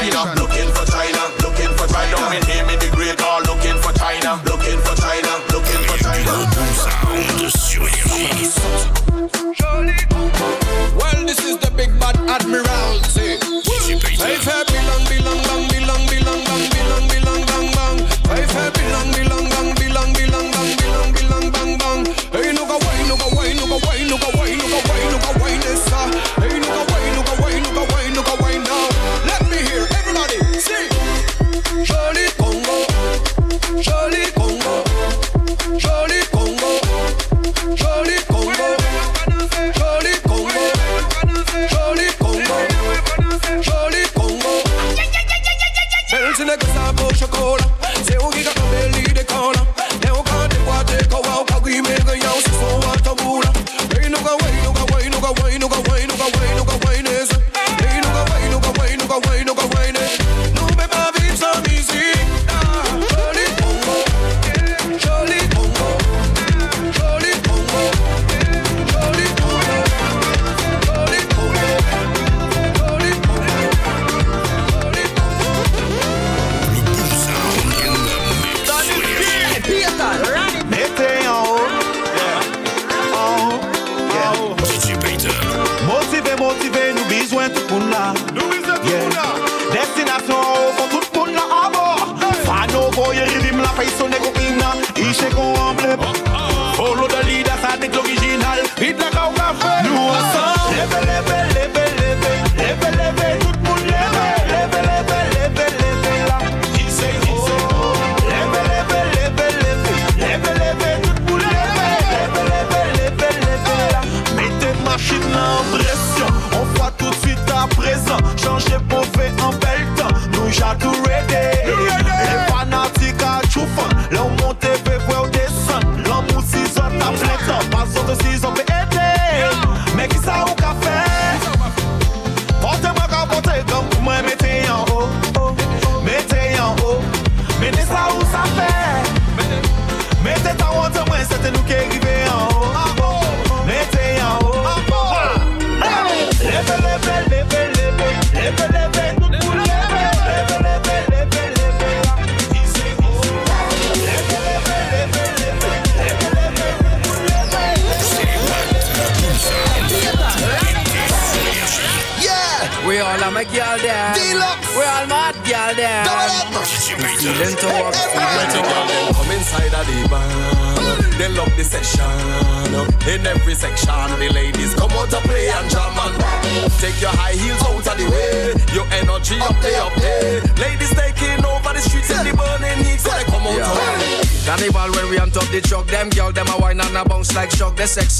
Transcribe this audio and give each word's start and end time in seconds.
rider. 0.00 0.39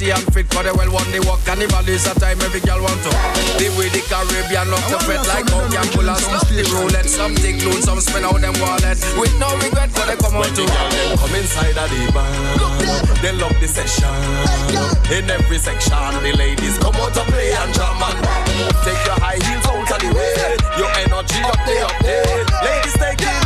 Sexy 0.00 0.10
and 0.10 0.34
fit, 0.34 0.48
cause 0.50 0.64
they 0.64 0.72
well 0.72 0.90
want 0.92 1.08
the 1.12 1.20
walk. 1.28 1.44
Carnival 1.44 1.88
is 1.88 2.06
a 2.06 2.14
time 2.18 2.40
every 2.40 2.60
girl 2.60 2.80
want 2.80 3.00
to. 3.04 3.12
Live 3.60 3.76
with 3.76 3.92
the 3.92 4.00
Caribbean, 4.08 4.68
not 4.70 4.80
to 4.88 4.98
pet 5.04 5.20
like 5.28 5.48
how 5.50 5.68
gamble 5.68 6.08
and 6.08 6.20
stop 6.20 6.48
the 6.48 6.64
roulette. 6.72 7.08
Some 7.08 7.34
take 7.36 7.60
loans, 7.64 7.84
some 7.84 8.00
spend 8.00 8.24
out 8.24 8.40
them 8.40 8.56
wallet. 8.60 8.98
With 9.20 9.34
no 9.38 9.48
regret, 9.60 9.90
but 9.92 10.08
they 10.08 10.16
come 10.16 10.36
out 10.36 10.48
to. 10.56 10.64
Come 11.20 11.34
inside 11.36 11.76
of 11.76 11.88
the 11.92 12.00
bar. 12.12 12.28
They 13.20 13.32
love 13.36 13.56
the 13.60 13.68
session. 13.68 14.08
In 15.12 15.28
every 15.28 15.58
section, 15.58 16.12
the 16.24 16.32
ladies 16.36 16.78
come 16.78 16.96
out 16.96 17.12
to 17.14 17.22
play 17.28 17.52
and 17.52 17.72
jam 17.74 18.00
and 18.00 18.18
take 18.84 19.02
your 19.04 19.18
high 19.20 19.40
heels 19.44 19.66
out 19.68 19.84
of 19.84 19.98
the 20.00 20.10
way. 20.16 20.56
Your 20.80 20.90
energy 21.04 21.40
up 21.44 21.60
there, 21.66 21.84
up 21.84 21.98
there. 22.00 22.44
Ladies 22.64 22.96
take 22.96 23.20
over 23.20 23.39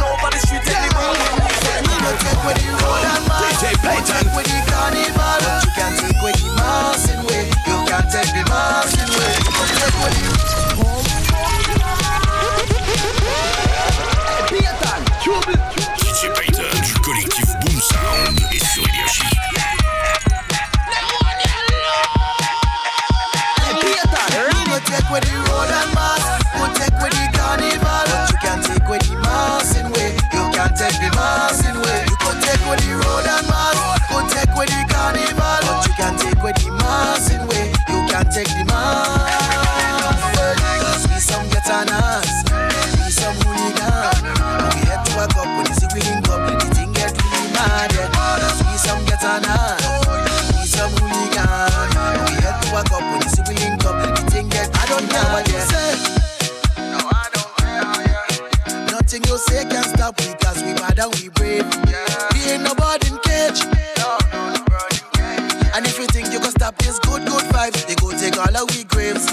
take 38.34 38.48
the 38.48 38.64
man. 38.64 39.13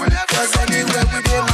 Them 0.00 1.51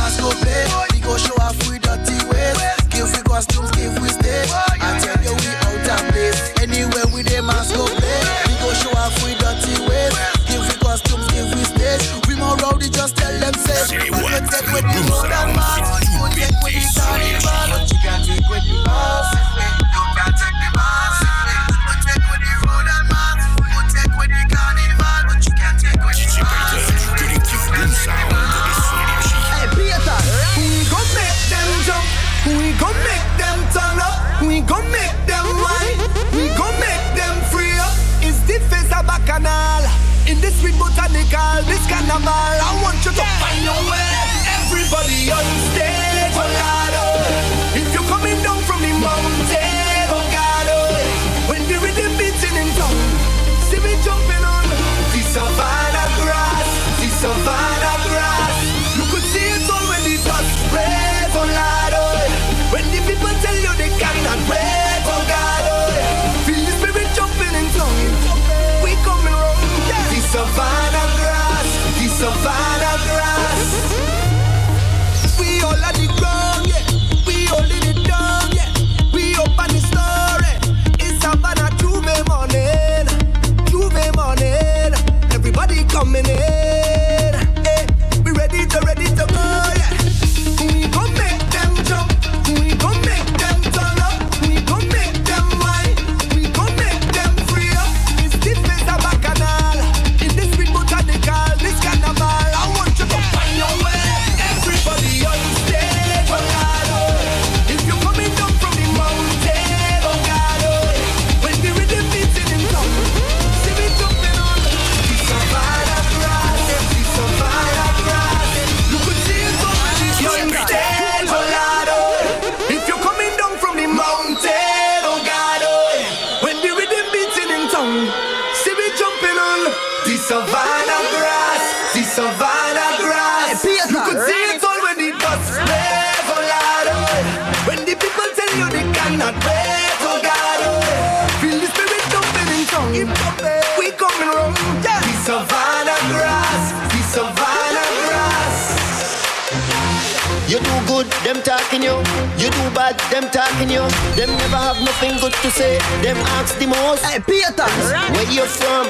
Where 158.29 158.37
you 158.37 158.45
from? 158.45 158.87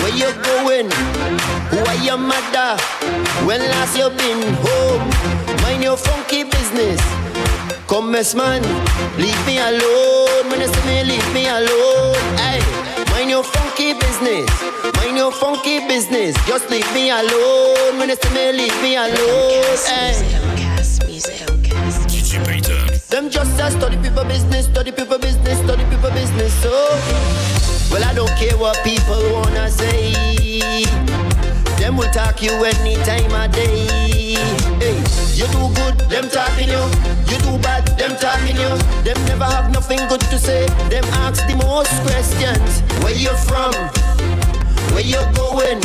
Where 0.00 0.16
you 0.16 0.32
going? 0.48 0.88
Who 1.68 1.78
are 1.84 2.00
your 2.02 2.16
mother? 2.16 2.80
When 3.44 3.60
last 3.60 3.98
you 3.98 4.08
been 4.08 4.40
home? 4.64 5.04
Mind 5.60 5.82
your 5.82 5.98
funky 5.98 6.44
business. 6.44 6.98
Come, 7.86 8.10
mess 8.10 8.34
man, 8.34 8.62
leave 9.18 9.36
me 9.46 9.58
alone. 9.58 10.48
When 10.48 10.58
you 10.58 10.68
see 10.68 10.86
me, 10.88 11.04
leave 11.04 11.34
me 11.34 11.48
alone. 11.48 12.16
Hey, 12.40 12.64
mind 13.12 13.28
your 13.28 13.44
funky 13.44 13.92
business. 13.92 14.48
Mind 14.96 15.18
your 15.18 15.30
funky 15.30 15.86
business. 15.86 16.34
Just 16.46 16.70
leave 16.70 16.90
me 16.94 17.10
alone. 17.10 17.98
When 17.98 18.08
you 18.08 18.16
see 18.16 18.32
me, 18.32 18.52
leave 18.52 18.82
me 18.82 18.96
alone. 18.96 19.76
Hey. 19.84 20.16
Them 23.10 23.28
just 23.28 23.60
a 23.60 23.70
study 23.70 23.98
people 23.98 24.24
business, 24.24 24.64
study 24.64 24.92
people 24.92 25.18
business, 25.18 25.58
study 25.58 25.84
people 25.90 26.10
business. 26.10 26.54
So. 26.62 27.43
Well, 27.94 28.02
I 28.02 28.12
don't 28.12 28.34
care 28.34 28.58
what 28.58 28.76
people 28.82 29.22
wanna 29.30 29.70
say. 29.70 30.10
Them 31.78 31.96
will 31.96 32.10
talk 32.10 32.42
you 32.42 32.50
any 32.50 32.96
time 33.06 33.30
of 33.30 33.54
day. 33.54 33.86
Hey, 34.82 34.98
you 35.38 35.46
do 35.54 35.70
good, 35.78 35.94
them 36.10 36.28
talking 36.28 36.70
you. 36.74 36.82
You 37.30 37.38
do 37.38 37.56
bad, 37.62 37.86
them 37.96 38.16
talking 38.16 38.56
you. 38.56 38.74
Them 39.06 39.14
never 39.30 39.44
have 39.44 39.70
nothing 39.70 40.02
good 40.08 40.22
to 40.22 40.38
say. 40.40 40.66
Them 40.90 41.04
ask 41.22 41.46
the 41.46 41.54
most 41.54 41.94
questions. 42.02 42.82
Where 43.04 43.14
you 43.14 43.30
from? 43.46 43.70
Where 44.90 45.06
you 45.06 45.22
going? 45.38 45.78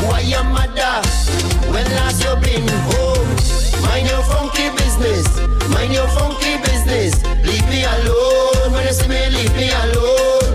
Who 0.00 0.06
are 0.08 0.24
your 0.24 0.44
mother? 0.44 0.96
When 1.68 1.84
last 2.00 2.24
you 2.24 2.32
been 2.40 2.66
home? 2.88 3.28
Mind 3.84 4.08
your 4.08 4.22
funky 4.32 4.70
business. 4.80 5.28
Mind 5.68 5.92
your 5.92 6.08
funky 6.08 6.56
business. 6.64 7.22
Leave 7.44 7.68
me 7.68 7.84
alone. 7.84 8.72
When 8.72 8.86
you 8.86 8.94
see 8.94 9.08
me, 9.08 9.28
leave 9.28 9.54
me 9.54 9.68
alone. 9.68 10.47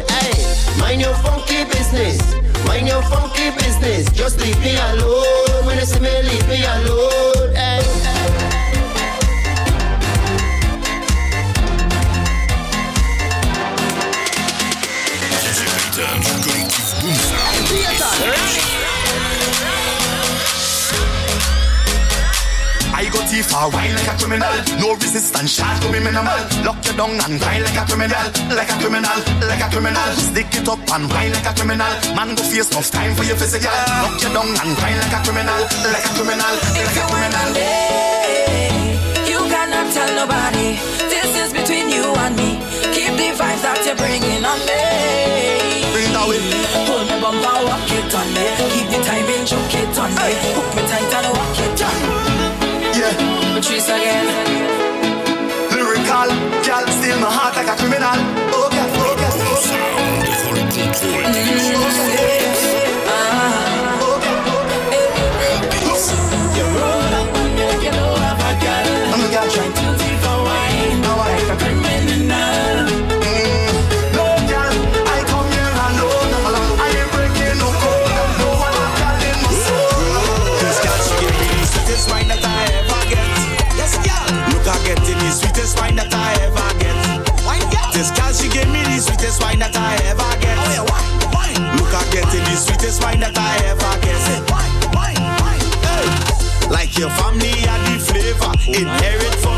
Mind 0.79 1.01
your 1.01 1.13
funky 1.15 1.63
business. 1.65 2.19
Mind 2.65 2.87
your 2.87 3.01
funky 3.03 3.51
business. 3.51 4.11
Just 4.11 4.39
leave 4.41 4.59
me 4.59 4.75
alone. 4.75 5.65
When 5.65 5.77
I 5.77 5.83
see 5.83 5.99
me, 5.99 6.21
leave 6.23 6.47
me 6.47 6.63
alone. 6.63 7.55
Hey, 7.55 7.83
hey. 8.03 8.53
Collectif 18.23 18.82
I 23.03 23.11
go 23.11 23.19
too 23.27 23.43
far, 23.43 23.67
wild 23.67 23.99
like 23.99 24.07
a 24.07 24.15
criminal. 24.15 24.55
No 24.79 24.95
resistance, 24.95 25.59
shot 25.59 25.75
to 25.83 25.91
me 25.91 25.99
minimal. 25.99 26.39
Lock 26.63 26.79
your 26.87 26.95
down 26.95 27.19
and 27.19 27.35
grind 27.35 27.67
like 27.67 27.75
a 27.75 27.83
criminal, 27.83 28.27
like 28.55 28.71
a 28.71 28.75
criminal, 28.79 29.19
like 29.43 29.59
a 29.59 29.67
criminal. 29.67 30.09
Stick 30.15 30.47
it 30.55 30.63
up 30.71 30.79
and 30.87 31.11
grind 31.11 31.35
like 31.35 31.43
a 31.43 31.51
criminal. 31.51 31.91
Man, 32.15 32.31
go 32.31 32.43
face 32.47 32.71
enough 32.71 32.87
time 32.95 33.11
for 33.11 33.27
your 33.27 33.35
physical. 33.35 33.75
Lock 34.07 34.23
your 34.23 34.31
down 34.31 34.47
and 34.55 34.71
grind 34.79 35.03
like 35.03 35.11
a 35.11 35.19
criminal, 35.19 35.61
like 35.91 36.07
a 36.07 36.11
criminal, 36.15 36.53
like 36.79 36.95
a 36.95 37.03
criminal. 37.11 37.47
You 39.27 39.39
cannot 39.51 39.87
tell 39.91 40.11
nobody. 40.15 40.79
This 41.11 41.27
is 41.43 41.51
between 41.51 41.91
you 41.91 42.07
and 42.07 42.39
me. 42.39 42.63
Keep 42.95 43.19
the 43.19 43.35
vibes 43.35 43.67
that 43.67 43.83
you're 43.83 43.99
bringing 43.99 44.47
on 44.47 44.63
me. 44.63 44.79
Bring 45.91 46.07
that 46.15 46.23
with 46.23 46.39
me. 46.39 46.59
Hold 46.87 47.11
me 47.11 47.19
bumper, 47.19 47.67
walk 47.67 47.83
it 47.83 48.15
on 48.15 48.27
me. 48.31 48.47
Keep 48.71 48.87
the 48.95 48.99
timing, 49.03 49.43
choke 49.43 49.75
it 49.75 49.91
on 49.91 50.07
me. 50.07 50.31
Hook 50.55 50.71
me 50.71 50.81
tight 50.87 51.11
and 51.19 51.27
walk 51.35 51.59
it 51.59 51.83
on 51.83 51.99
me 51.99 52.32
trees 53.67 53.87
again. 53.87 54.25
Lyrical, 55.71 56.29
gal, 56.65 56.85
steal 56.87 57.19
my 57.19 57.31
heart 57.31 57.55
like 57.55 57.67
a 57.67 57.75
criminal. 57.79 58.17
Oh, 58.51 58.69
yeah, 58.73 58.87
oh, 58.97 59.15
oh. 61.59 61.62
Your 96.95 97.09
family 97.09 97.49
are 97.67 97.79
the 97.85 97.97
flavor. 97.99 98.51
Inherit 98.67 99.52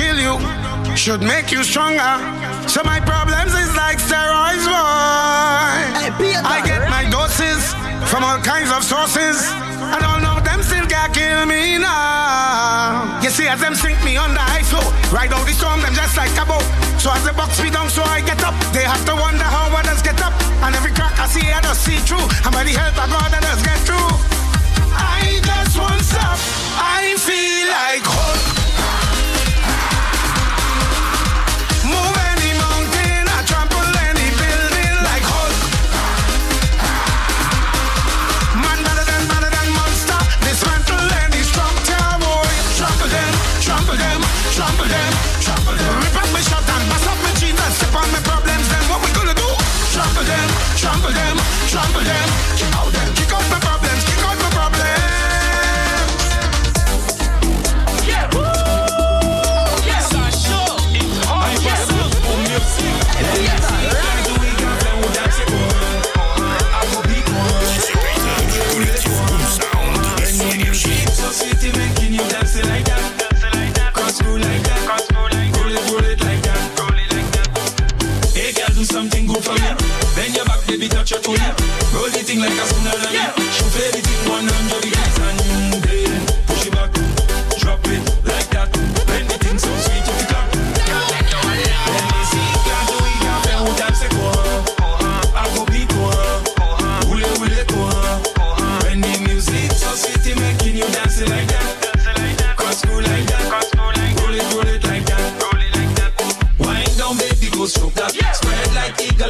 kill 0.00 0.16
you, 0.16 0.34
should 0.96 1.20
make 1.20 1.52
you 1.52 1.62
stronger. 1.62 2.12
So 2.64 2.80
my 2.92 3.00
problems 3.04 3.52
is 3.52 3.70
like 3.76 3.98
steroids, 4.00 4.64
boy. 4.64 5.76
I 6.54 6.56
get 6.64 6.88
my 6.88 7.04
doses 7.12 7.60
from 8.08 8.24
all 8.24 8.40
kinds 8.40 8.72
of 8.72 8.80
sources, 8.80 9.36
and 9.92 10.00
all 10.00 10.24
of 10.24 10.40
them 10.40 10.60
still 10.64 10.86
can 10.88 11.12
kill 11.12 11.44
me 11.44 11.76
now. 11.76 13.20
You 13.20 13.28
see, 13.28 13.46
as 13.46 13.60
them 13.60 13.74
sink 13.74 14.00
me 14.02 14.16
under 14.16 14.40
high 14.40 14.64
flow, 14.64 14.86
ride 15.12 15.32
out 15.36 15.44
the 15.44 15.52
storm, 15.52 15.84
them 15.84 15.92
just 15.92 16.16
like 16.16 16.32
a 16.40 16.46
boat. 16.48 16.64
So 16.96 17.12
as 17.12 17.22
they 17.26 17.36
box 17.36 17.60
me 17.60 17.68
down, 17.68 17.90
so 17.90 18.02
I 18.16 18.24
get 18.24 18.40
up. 18.40 18.56
They 18.72 18.84
have 18.88 19.04
to 19.04 19.14
wonder 19.14 19.44
how 19.44 19.68
others 19.68 20.00
get 20.00 20.16
up, 20.24 20.32
and 20.64 20.72
every 20.74 20.92
crack 20.96 21.12
I 21.20 21.26
see, 21.28 21.44
I 21.52 21.60
just 21.60 21.84
see 21.84 22.00
through. 22.08 22.24
And 22.44 22.52
by 22.56 22.64
the 22.64 22.72
help 22.72 22.96
of 22.96 23.08
God, 23.12 23.30
others 23.36 23.60
get 23.68 23.78
through. 23.84 24.12
I 24.96 25.44
just 25.44 25.76
want 25.76 26.00
stop. 26.00 26.40
I 26.80 27.20
feel 27.20 27.68
like 27.68 28.04
hope. 28.08 28.59
trample 50.80 51.12
them. 51.12 51.59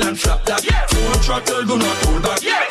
and 0.03 0.19
flap 0.19 0.45
that. 0.45 0.63
Full 0.91 1.23
throttle, 1.23 1.65
do 1.65 1.77
not 1.79 1.97
hold 2.05 2.23
back. 2.23 2.70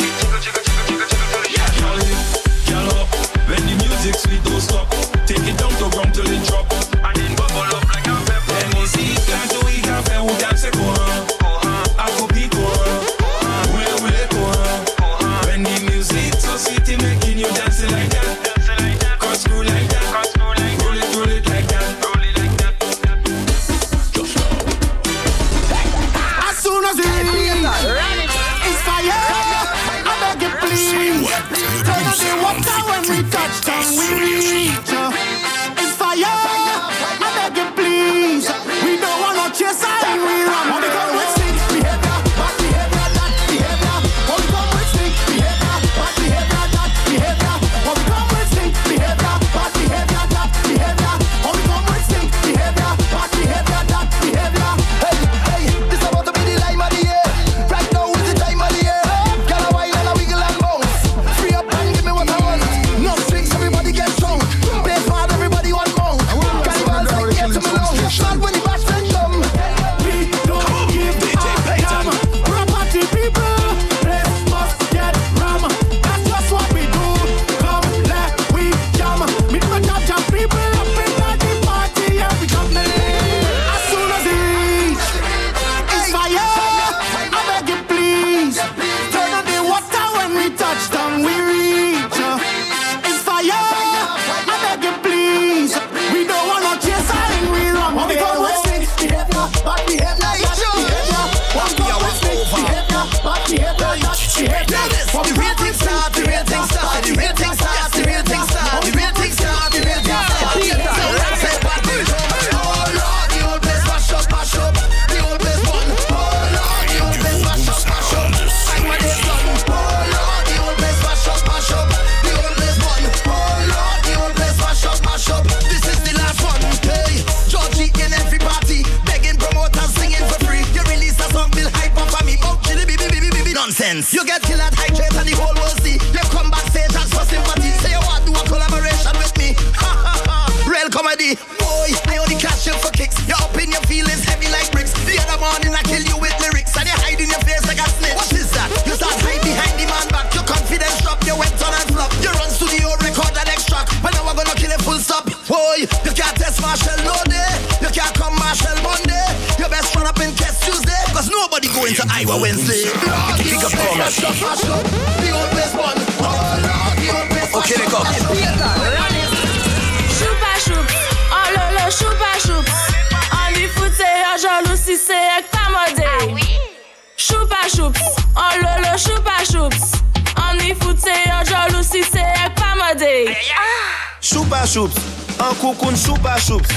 koun 185.79 185.95
choupa 185.95 186.35
choups 186.39 186.69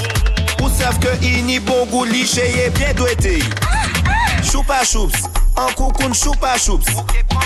Ou 0.61 0.69
sav 0.71 0.97
ke 1.03 1.11
ini 1.27 1.59
bon 1.59 1.85
gou 1.91 2.05
li 2.07 2.23
cheye 2.27 2.69
bie 2.77 2.93
dwete 2.97 3.35
Choupa 4.47 4.83
choups, 4.87 5.27
an 5.59 5.73
koukoun 5.77 6.15
choupa 6.15 6.55
choups 6.57 6.87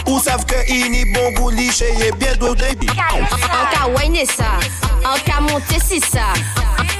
Ou 0.07 0.19
sav 0.21 0.45
ke 0.49 0.63
ini 0.71 1.03
bon 1.13 1.33
gou 1.37 1.49
li 1.49 1.69
cheye 1.73 2.11
bie 2.21 2.35
dwete 2.39 2.89
An 2.93 3.67
ka 3.73 3.87
wayne 3.95 4.25
sa, 4.29 4.57
an 5.01 5.17
ka 5.25 5.41
monte 5.49 5.81
si 5.83 5.99
sa 6.03 6.29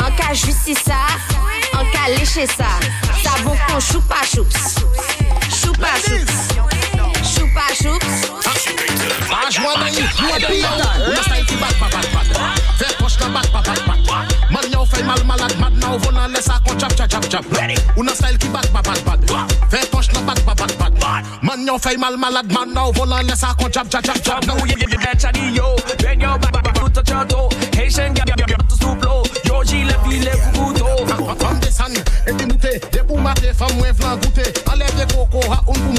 An 0.01 0.13
ka 0.17 0.33
jusi 0.33 0.75
sa, 0.77 0.99
an 1.77 1.85
ka 1.93 2.07
leche 2.13 2.45
sa. 2.49 2.69
Sa 3.23 3.37
bon 3.43 3.57
kon 3.67 3.79
choupa 3.81 4.21
choups 4.25 4.81
Choupa 5.49 5.93
choups 6.05 6.56
Ah, 9.29 9.49
d'ailleurs. 10.39 10.71
On 11.05 11.11
a 11.11 11.23
bat, 13.31 13.53
bat, 13.53 13.63
bat, 13.63 13.83
bat. 13.87 14.23
Man, 14.37 15.25
mal, 15.25 15.73
now, 15.75 15.97
volant, 15.97 16.27
laisse 16.27 16.45
ça 16.45 16.59
qu'on 16.65 16.77
chap, 16.77 16.95
chap, 16.95 17.09
chap, 17.09 17.29
chap. 17.29 17.45
On 17.97 18.07
a 18.07 18.15
style 18.15 18.37
bat, 18.51 18.61
bat, 18.71 18.83
bat, 18.83 19.03
bat. 19.05 19.19
Man, 21.41 21.65
mal, 21.65 22.17
now, 22.73 22.91
chap, 23.69 23.89
chap, 23.89 24.03
chap, 24.03 24.21
chap. 24.23 24.45
Now, 24.45 24.57
you 24.65 24.75
get 24.75 24.89
yo. 25.55 25.75
Bend 25.99 26.21
your 26.21 26.37
back, 26.39 26.73
put 26.73 26.97
a 26.97 27.03
chato. 27.03 27.49
Haitian, 27.73 28.13
mater, 33.27 33.53
femme, 33.53 33.75
moins 33.77 33.93
flan, 33.93 34.17
ha, 34.67 35.63
pour 35.65 35.96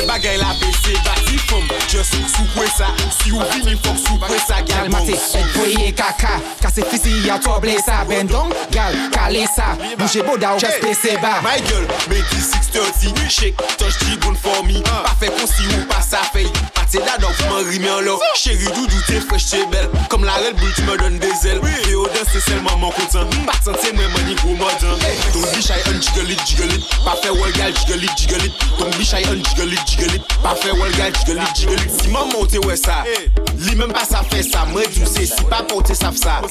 Le 0.00 0.06
bagay 0.06 0.36
la 0.38 0.54
bel 0.58 0.72
se 0.72 0.92
bati 1.04 1.36
fom 1.48 1.64
Just 1.88 2.14
soukwe 2.32 2.66
sa. 2.76 2.86
Si 3.18 3.32
ou 3.32 3.42
vini 3.52 3.76
fok 3.82 3.98
soukwe 4.00 4.38
sa 4.46 4.62
gal 4.62 4.88
Kalmate, 4.88 5.12
bon. 5.12 5.38
enpoye 5.40 5.92
kaka. 5.92 6.38
Kase 6.62 6.82
fisi 6.90 7.26
ya 7.26 7.38
toble 7.38 7.76
sa 7.84 8.04
Bendong, 8.08 8.48
gal, 8.72 8.94
kale 9.12 9.44
sa. 9.54 9.76
Bouje 9.98 10.22
boda 10.24 10.54
ou 10.54 10.58
Just 10.58 10.80
pese 10.80 11.18
ba. 11.20 11.40
My 11.44 11.60
girl, 11.68 11.84
meti 12.08 12.40
630 12.40 13.28
Shake, 13.28 13.56
touch 13.76 13.98
di 14.06 14.16
bon 14.24 14.34
for 14.34 14.64
me. 14.64 14.80
Pa 14.82 15.12
fe 15.20 15.28
konsi 15.36 15.68
ou 15.76 15.84
pa 15.90 16.00
sa 16.00 16.22
fey. 16.32 16.48
Se 16.90 16.98
la 16.98 17.14
dan 17.22 17.30
pou 17.38 17.46
man 17.46 17.62
rime 17.70 17.86
an 17.86 18.00
lò 18.02 18.16
Chéri 18.34 18.66
doudou 18.74 18.98
te 19.06 19.20
frech 19.22 19.44
te 19.46 19.60
bel 19.70 19.86
Kom 20.10 20.24
la 20.26 20.34
rel 20.42 20.56
boul 20.58 20.72
tu 20.74 20.82
me 20.88 20.96
don 20.98 21.20
de 21.22 21.28
zel 21.38 21.60
Ve 21.62 21.94
o 21.94 22.08
dan 22.10 22.24
se 22.32 22.40
selman 22.48 22.80
man 22.82 22.90
kontan 22.96 23.30
Batan 23.46 23.76
se 23.78 23.92
mwen 23.94 24.10
mani 24.16 24.34
gro 24.40 24.56
modan 24.58 24.98
Ton 25.30 25.46
bichay 25.52 25.78
an 25.86 26.00
jigolit 26.02 26.42
jigolit 26.48 26.82
Pa 27.04 27.14
fe 27.22 27.30
wol 27.30 27.52
gal 27.54 27.70
jigolit 27.78 28.10
jigolit 28.18 28.50
Ton 28.80 28.90
bichay 28.96 29.22
an 29.30 29.38
jigolit 29.38 29.78
jigolit 29.86 30.34
Pa 30.42 30.56
fe 30.58 30.74
wol 30.80 30.90
gal 30.98 31.14
jigolit 31.20 31.54
jigolit 31.54 31.94
Si 31.94 32.10
man 32.10 32.26
monte 32.34 32.58
we 32.66 32.74
sa 32.74 33.06
Li 33.06 33.78
men 33.78 33.94
pa 33.94 34.02
sa 34.02 34.26
fe 34.26 34.42
sa 34.42 34.66
Mwen 34.72 34.90
douse 34.96 35.28
si 35.30 35.46
pa 35.46 35.62
ponte 35.70 35.94
saf 35.94 36.18
sa 36.18 36.42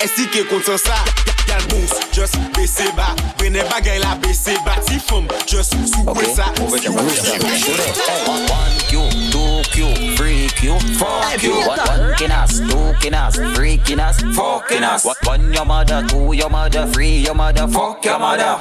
Esti 0.00 0.24
ke 0.32 0.48
kontan 0.48 0.80
sa 0.80 0.96
Gal 1.44 1.60
bons, 1.68 1.92
just 2.08 2.40
bese 2.56 2.88
ba 2.96 3.12
Bene 3.36 3.60
bagay 3.68 4.00
la 4.00 4.16
bese 4.24 4.56
ba 4.64 4.80
Ti 4.88 4.96
fom, 4.96 5.28
just 5.44 5.76
soupe 5.92 6.24
sa 6.32 6.48
Soupe 6.56 6.80
sa 6.80 7.36
One 8.94 9.10
Q, 9.10 9.32
two 9.32 9.62
Q, 9.72 10.16
three 10.16 10.48
Q, 10.48 10.78
four 10.94 11.20
Q. 11.38 11.50
One, 11.66 11.78
one 11.78 12.14
kinas, 12.14 12.58
two 12.68 12.92
kinas, 13.02 13.54
three 13.56 13.78
kinas, 13.78 14.20
four 14.34 14.60
kinas. 14.62 15.04
One, 15.04 15.16
one 15.24 15.52
your 15.52 15.64
mother, 15.64 16.06
two 16.06 16.32
your 16.32 16.48
mother, 16.48 16.86
three 16.86 17.16
your 17.16 17.34
mother, 17.34 17.66
fuck 17.66 18.04
your 18.04 18.18
mother. 18.20 18.58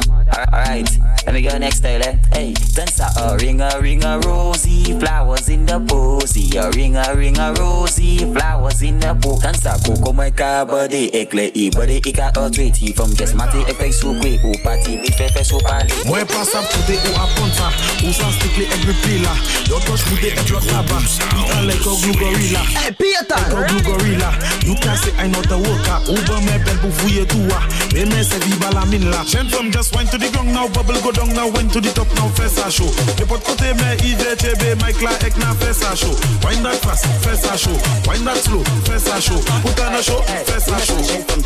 Alright, 0.52 0.89
let 1.26 1.36
me 1.36 1.41
go 1.43 1.56
next 1.60 1.78
style, 1.78 2.02
eh? 2.02 2.17
Hey, 2.34 2.54
dance 2.74 3.00
a 3.00 3.38
ring 3.39 3.62
a 3.62 3.80
ring 3.80 4.04
a 4.04 4.19
rosy 4.19 4.98
flowers 5.00 5.50
in 5.50 5.65
the 5.65 5.80
posy. 5.80 6.58
A 6.58 6.72
ring 6.72 6.96
a 6.96 7.13
ring 7.15 7.38
a 7.38 7.54
rosy 7.54 8.17
flowers 8.34 8.82
in 8.82 9.00
the 9.00 9.13
po. 9.22 9.39
Dance 9.39 9.65
a 9.65 9.78
coco 9.86 10.13
my 10.13 10.32
car 10.32 10.65
body, 10.65 11.12
ekle 11.12 11.52
i 11.56 11.69
body 11.69 11.98
ika 11.98 12.32
a 12.36 12.50
tweety 12.50 12.93
from 12.93 13.13
just 13.13 13.36
mati 13.36 13.60
effect 13.69 13.93
so 13.93 14.19
quick. 14.19 14.43
Ou 14.43 14.54
party 14.63 14.98
bit 14.98 15.13
fefe 15.13 15.43
so 15.46 15.60
pali. 15.60 15.91
Mwen 16.10 16.26
pas 16.26 16.56
ap 16.56 16.65
kote 16.74 16.98
ou 16.98 17.22
ap 17.22 17.30
konta 17.38 17.69
Ou 18.08 18.13
san 18.13 18.32
stikle 18.39 18.65
ek 18.65 18.82
bi 18.88 18.96
pila 19.04 19.36
Yo 19.69 19.80
touch 19.86 20.02
bude 20.23 20.39
ek 20.39 20.49
yo 20.49 20.59
saba 20.62 20.99
Itan 21.03 21.67
le 21.67 21.75
kog 21.83 21.99
glou 22.01 22.15
gorilla. 22.15 22.62
Hey, 22.75 22.91
Pietan! 22.91 23.43
Kog 23.51 23.67
glou 23.67 23.81
gorilla. 23.83 24.31
You 24.63 24.75
can 24.75 24.95
say 24.97 25.12
I 25.19 25.27
know 25.27 25.41
the 25.41 25.57
worker. 25.57 25.99
Uber 26.07 26.39
me 26.41 26.57
bel 26.63 26.77
pou 26.79 26.91
fouye 26.99 27.25
toua 27.27 27.59
Me 27.93 28.05
men 28.05 28.23
se 28.23 28.39
viva 28.39 28.71
la 28.73 28.86
min 28.86 29.09
la. 29.12 29.23
Chen 29.25 29.49
from 29.49 29.71
just 29.71 29.95
wine 29.95 30.07
to 30.07 30.17
the 30.17 30.29
ground 30.31 30.53
now. 30.53 30.67
Bubble 30.67 30.99
go 31.01 31.12
down 31.12 31.33
now. 31.33 31.47
Wine 31.49 31.69
to 31.69 31.81
the 31.81 31.91
top 31.91 32.07
now. 32.15 32.29
Fè 32.36 32.47
sa 32.47 32.69
show. 32.69 32.88
Yo 33.19 33.25
pot 33.25 33.43
kote 33.43 33.75
me 33.75 33.89
ide 34.03 34.36
chebe 34.39 34.75
Mike 34.81 35.01
la 35.03 35.12
ek 35.23 35.38
na 35.38 35.53
fè 35.59 35.73
sa 35.73 35.93
show. 35.95 36.15
Wine 36.43 36.63
that 36.63 36.79
fast, 36.83 37.05
fè 37.23 37.36
sa 37.36 37.55
show. 37.55 37.75
Wine 38.07 38.23
that 38.23 38.38
slow, 38.38 38.63
fè 38.88 38.99
sa 38.99 39.19
show. 39.19 39.39
Put 39.63 39.79
on 39.79 39.95
a 39.95 40.01
show, 40.01 40.21
fè 40.47 40.59
sa 40.59 40.79
show. 40.79 40.99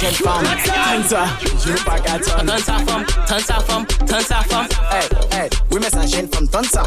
Jeune 0.00 0.12
femme, 0.12 0.46
Tanza 0.64 1.24
Je 1.64 1.72
pas 1.84 1.98
qu'à 1.98 2.18
ton 2.18 2.46
Tanza 2.46 2.74
femme, 2.86 3.04
Tanza 3.26 3.60
femme, 3.60 3.86
Tanza 4.06 4.42
femme. 4.48 4.68
Hey, 4.92 5.08
hey, 5.38 5.50
oui 5.70 5.78
mais 5.80 5.90
ça 5.90 6.06
jeune 6.06 6.28
femme 6.32 6.48
Tanza 6.48 6.82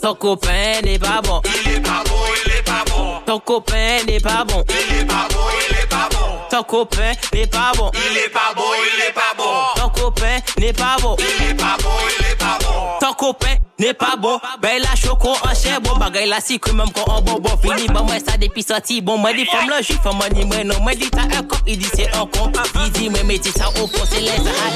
Ton 0.00 0.14
copain 0.14 0.80
n'est 0.84 0.98
pas 0.98 1.20
bon. 1.22 1.40
Il 1.64 1.72
est 1.72 1.80
pas 1.80 2.02
bon, 2.04 2.14
il 2.44 2.52
est 2.52 2.62
pas 2.62 2.84
bon 2.90 3.20
Ton 3.26 3.40
copain 3.40 4.04
n'est 4.06 4.20
pas 4.20 4.44
bon. 4.44 4.64
Il 4.68 4.96
est 4.96 5.04
pas 5.04 5.26
bon, 5.30 5.40
il 5.70 5.76
est 5.76 5.88
pas 5.88 6.08
bon 6.10 6.38
Ton 6.50 6.62
copain 6.62 7.12
n'est 7.32 7.46
pas 7.46 7.72
bon. 7.76 7.90
Il 7.94 8.16
est 8.18 8.28
pas 8.28 8.52
bon, 8.54 8.62
il 8.76 9.02
est 9.02 9.12
pas 9.12 9.34
bon 9.36 9.64
Ton 9.76 9.88
copain 9.88 10.38
n'est 10.58 10.72
pas 10.72 10.96
bon. 11.00 11.16
Il 11.18 11.50
est 11.50 11.54
pas 11.54 11.76
bon, 11.82 11.90
il 12.20 12.26
est 12.26 12.36
pas 12.36 12.58
bon 12.60 12.63
Ton 13.00 13.12
copain 13.14 13.56
n'est 13.78 13.94
pas 13.94 14.16
bon. 14.16 14.38
Ben 14.62 14.80
la 14.80 14.94
choco 14.94 15.30
en 15.30 15.54
chien 15.54 15.80
bon 15.80 15.96
bagay 15.96 16.26
la 16.26 16.40
si 16.40 16.60
même 16.74 16.92
quand 16.94 17.04
on 17.08 17.22
bon 17.22 17.40
bon 17.40 17.56
fini. 17.62 17.86
Bon 17.88 18.04
moi 18.04 18.14
ça 18.26 18.36
depuis 18.36 18.62
sorti 18.62 19.00
bon 19.00 19.18
moi 19.18 19.32
dit 19.32 19.46
femme 19.46 19.68
là 19.68 19.80
je 19.82 19.92
femme 19.94 20.16
moi 20.16 20.28
dit 20.30 20.44
moi 20.44 20.64
non. 20.64 20.80
Moi 20.80 20.94
dit 20.94 21.10
t'as 21.10 21.22
un 21.22 21.42
cop 21.42 21.60
il 21.66 21.78
dit 21.78 21.88
c'est 21.94 22.08
un 22.14 22.26
con. 22.26 22.52
Il 22.84 22.92
dit 22.92 23.10
moi 23.10 23.22
mettez 23.24 23.50
ça 23.50 23.68
au 23.70 23.86
fond 23.86 24.04
c'est 24.10 24.20
les 24.20 24.30
a 24.30 24.74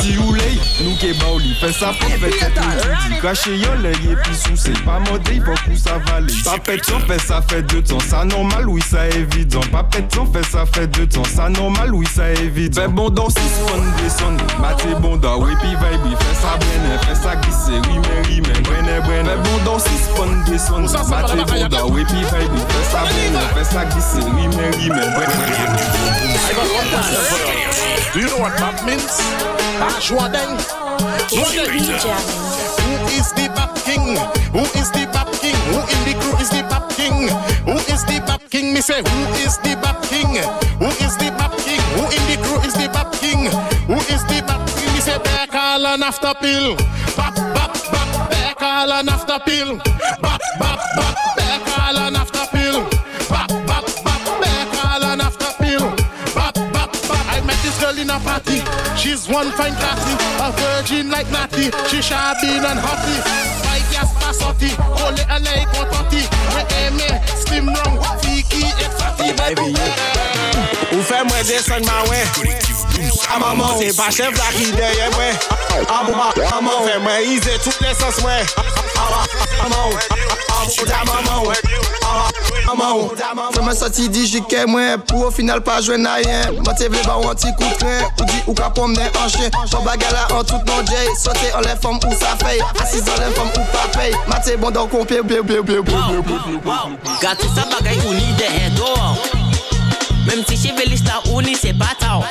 Si 0.00 0.16
ou 0.18 0.34
lei, 0.34 0.56
nou 0.82 0.94
ke 1.00 1.12
ba 1.18 1.28
ou 1.32 1.38
li 1.40 1.54
Fè 1.60 1.70
sa 1.74 1.92
pou 1.98 2.18
fè 2.20 2.30
tèt 2.34 2.56
nou 2.58 2.96
di 3.08 3.18
Kache 3.22 3.54
yo 3.56 3.72
lè 3.82 3.92
ye 4.04 4.16
pi 4.24 4.34
sou 4.36 4.56
Se 4.58 4.72
pa 4.84 4.98
mode, 5.06 5.36
fò 5.44 5.54
kou 5.64 5.78
sa 5.78 5.98
vale 6.08 6.32
Pa 6.46 6.56
pèt 6.66 6.84
son, 6.88 7.02
fè 7.08 7.18
sa 7.22 7.40
fè 7.44 7.60
de 7.62 7.80
ton 7.80 8.00
Sa 8.04 8.24
normal, 8.28 8.68
oui, 8.68 8.82
sa 8.88 9.06
évident. 9.08 9.64
Pa 9.72 9.84
pèt 9.84 10.12
son, 10.14 10.26
fè 10.32 10.42
sa 10.50 10.66
fè 10.66 10.86
de 10.86 11.06
ton 11.06 11.24
Sa 11.30 11.48
normal, 11.48 11.94
oui, 11.94 12.06
sa 12.10 12.30
évident. 12.32 12.82
Fè 12.82 12.88
bon 12.88 13.10
dans 13.10 13.30
6 13.30 13.38
fon 13.62 13.84
deson 14.00 14.36
Mate 14.60 14.88
bon 15.00 15.16
da, 15.16 15.36
oui, 15.38 15.54
pi 15.62 15.72
vibe 15.72 16.16
Fè 16.20 16.34
sa 16.42 16.56
brene, 16.74 16.98
fè 16.98 17.14
sa 17.14 17.36
glisse 17.36 17.70
Oui, 17.88 17.98
mais 17.98 18.20
rime, 18.28 18.62
brene, 18.62 19.00
brene 19.02 19.28
Fè 19.28 19.36
bon 19.36 19.64
dans 19.64 19.78
6 19.78 19.88
fon 20.14 20.30
deson 20.46 20.80
Mate 21.08 21.36
bon 21.36 21.68
da, 21.68 21.86
oui, 21.86 22.04
pi 22.04 22.14
vibe 22.14 22.58
Fè 22.68 22.92
pas 22.92 23.02
bon, 23.02 23.38
on 23.38 23.56
fait 23.56 23.64
ça 23.64 23.84
glisser, 23.84 24.20
rime, 24.20 24.50
rime, 24.78 25.00
Do 28.14 28.20
you 28.20 28.28
know 28.28 28.38
what 28.38 28.56
that 28.58 28.84
means? 28.86 29.18
Ah, 29.80 29.98
Joadeng. 30.00 30.56
Joadeng. 31.28 31.74
Who 32.84 33.08
is 33.18 33.32
the 33.32 33.48
Bap 33.56 33.74
King? 33.84 34.16
Who 34.52 34.62
is 34.78 34.90
the 34.92 35.06
Bap 35.12 35.32
King? 35.40 35.56
Who 35.72 35.80
in 35.80 36.04
the 36.06 36.14
crew 36.20 36.38
is 36.38 36.48
the 36.50 36.62
Bap 36.70 36.88
King? 36.94 37.28
Who 37.66 37.74
is 37.92 38.04
the 38.04 38.22
Bap 38.24 38.48
King? 38.50 38.72
Me 38.72 38.80
say, 38.80 39.02
who 39.02 39.34
is 39.42 39.58
the 39.58 39.74
Bap 39.82 40.00
King? 40.04 40.38
Who 40.78 40.86
is 41.04 41.16
the 41.16 41.33
say, 45.14 45.22
back 45.22 45.54
all 45.54 45.86
and 45.86 46.02
after 46.02 46.34
pill. 46.40 46.76
Bap, 47.16 47.34
bap, 47.34 47.72
bap, 47.92 48.30
back 48.30 48.62
all 48.62 48.92
and 48.92 49.08
after 49.08 49.38
pill. 49.44 49.76
Bap, 49.76 50.40
bap, 50.58 50.80
bap, 50.96 51.36
back 51.36 51.78
all 51.78 51.98
and 51.98 52.16
after 52.16 52.46
pill. 52.52 52.82
Bap, 53.28 53.48
bap, 53.66 53.84
bap, 54.04 54.40
back 54.40 54.84
all 54.84 55.04
and 55.04 55.22
after 55.22 55.52
pill. 55.62 55.90
Bap, 56.34 56.54
bap, 56.72 56.92
bap. 56.92 57.26
I 57.28 57.40
met 57.46 57.58
this 57.62 57.78
girl 57.80 57.98
in 57.98 58.10
a 58.10 58.18
party. 58.20 58.62
She's 58.96 59.28
one 59.28 59.50
fine 59.52 59.74
classy, 59.74 60.14
a 60.40 60.50
virgin 60.52 61.10
like 61.10 61.30
Natty. 61.30 61.70
She 61.88 62.02
shabby 62.02 62.58
and 62.58 62.80
hotty. 62.80 63.16
Five 63.64 63.86
years 63.92 64.10
passotti, 64.20 64.70
ole 65.02 65.22
a 65.30 65.38
like 65.40 65.68
ototi. 65.78 66.22
Me 66.54 66.62
eh, 66.62 66.86
aime, 66.86 67.08
slim 67.36 67.66
wrong, 67.66 67.98
fiki 68.22 68.64
exotic. 68.84 69.36
Baby, 69.36 69.74
Ou 70.94 71.02
fè 71.02 71.24
mwen 71.26 71.46
desen 71.48 71.82
ma 71.88 72.02
wè 72.06 72.20
A 73.32 73.38
maman 73.38 73.78
se 73.78 73.92
pa 73.96 74.10
chef 74.10 74.36
la 74.36 74.50
ki 74.52 74.72
deye 74.72 75.08
mwen 75.14 75.36
A 75.88 76.02
maman 76.04 76.32
maman, 76.36 76.84
fè 76.84 76.98
mwen 77.02 77.30
ize 77.32 77.58
tout 77.64 77.80
lesans 77.80 78.20
mwen 78.22 78.46
A 78.96 79.04
maman 79.62 79.88
A 80.94 81.04
maman 81.04 81.52
A 82.68 82.74
maman 82.76 83.52
Fè 83.54 83.62
mwen 83.62 83.76
soti 83.76 84.08
di 84.08 84.26
jike 84.28 84.64
mwen 84.70 85.02
Pou 85.08 85.26
ou 85.26 85.34
final 85.34 85.62
pa 85.64 85.80
jwen 85.80 86.04
na 86.04 86.18
yen 86.22 86.60
Mwen 86.60 86.78
te 86.78 86.88
vle 86.92 87.02
ba 87.08 87.16
ou 87.18 87.32
an 87.32 87.40
ti 87.40 87.52
koutren 87.58 88.04
Ou 88.20 88.28
di 88.28 88.40
ou 88.46 88.54
ka 88.58 88.70
pou 88.76 88.88
mnen 88.92 89.08
an 89.22 89.32
chen 89.32 89.50
Pou 89.72 89.82
bagala 89.86 90.26
an 90.30 90.44
tout 90.44 90.70
non 90.70 90.86
jay. 90.90 91.10
Sote 91.20 91.50
an 91.56 91.66
le 91.66 91.74
fom 91.82 91.98
ou 92.04 92.20
sa 92.20 92.36
fey 92.44 92.62
Asis 92.84 93.08
an 93.08 93.20
le 93.22 93.30
fom 93.38 93.50
ou 93.50 93.68
pa 93.74 93.86
fey 93.96 94.14
Mwen 94.28 94.46
te 94.46 94.58
bon 94.60 94.74
dan 94.74 94.90
kon 94.92 95.06
konpe 95.08 95.22
Gato 97.22 97.54
sa 97.54 97.68
bagay 97.72 97.98
ou 98.04 98.14
ni 98.14 98.34
deye 98.38 98.70
do 98.78 98.94
Mem 100.24 100.44
ti 100.48 100.56
chevelista 100.56 101.20
ou 101.30 101.42
ni 101.44 101.56
se 101.56 101.72
bataw 101.76 102.22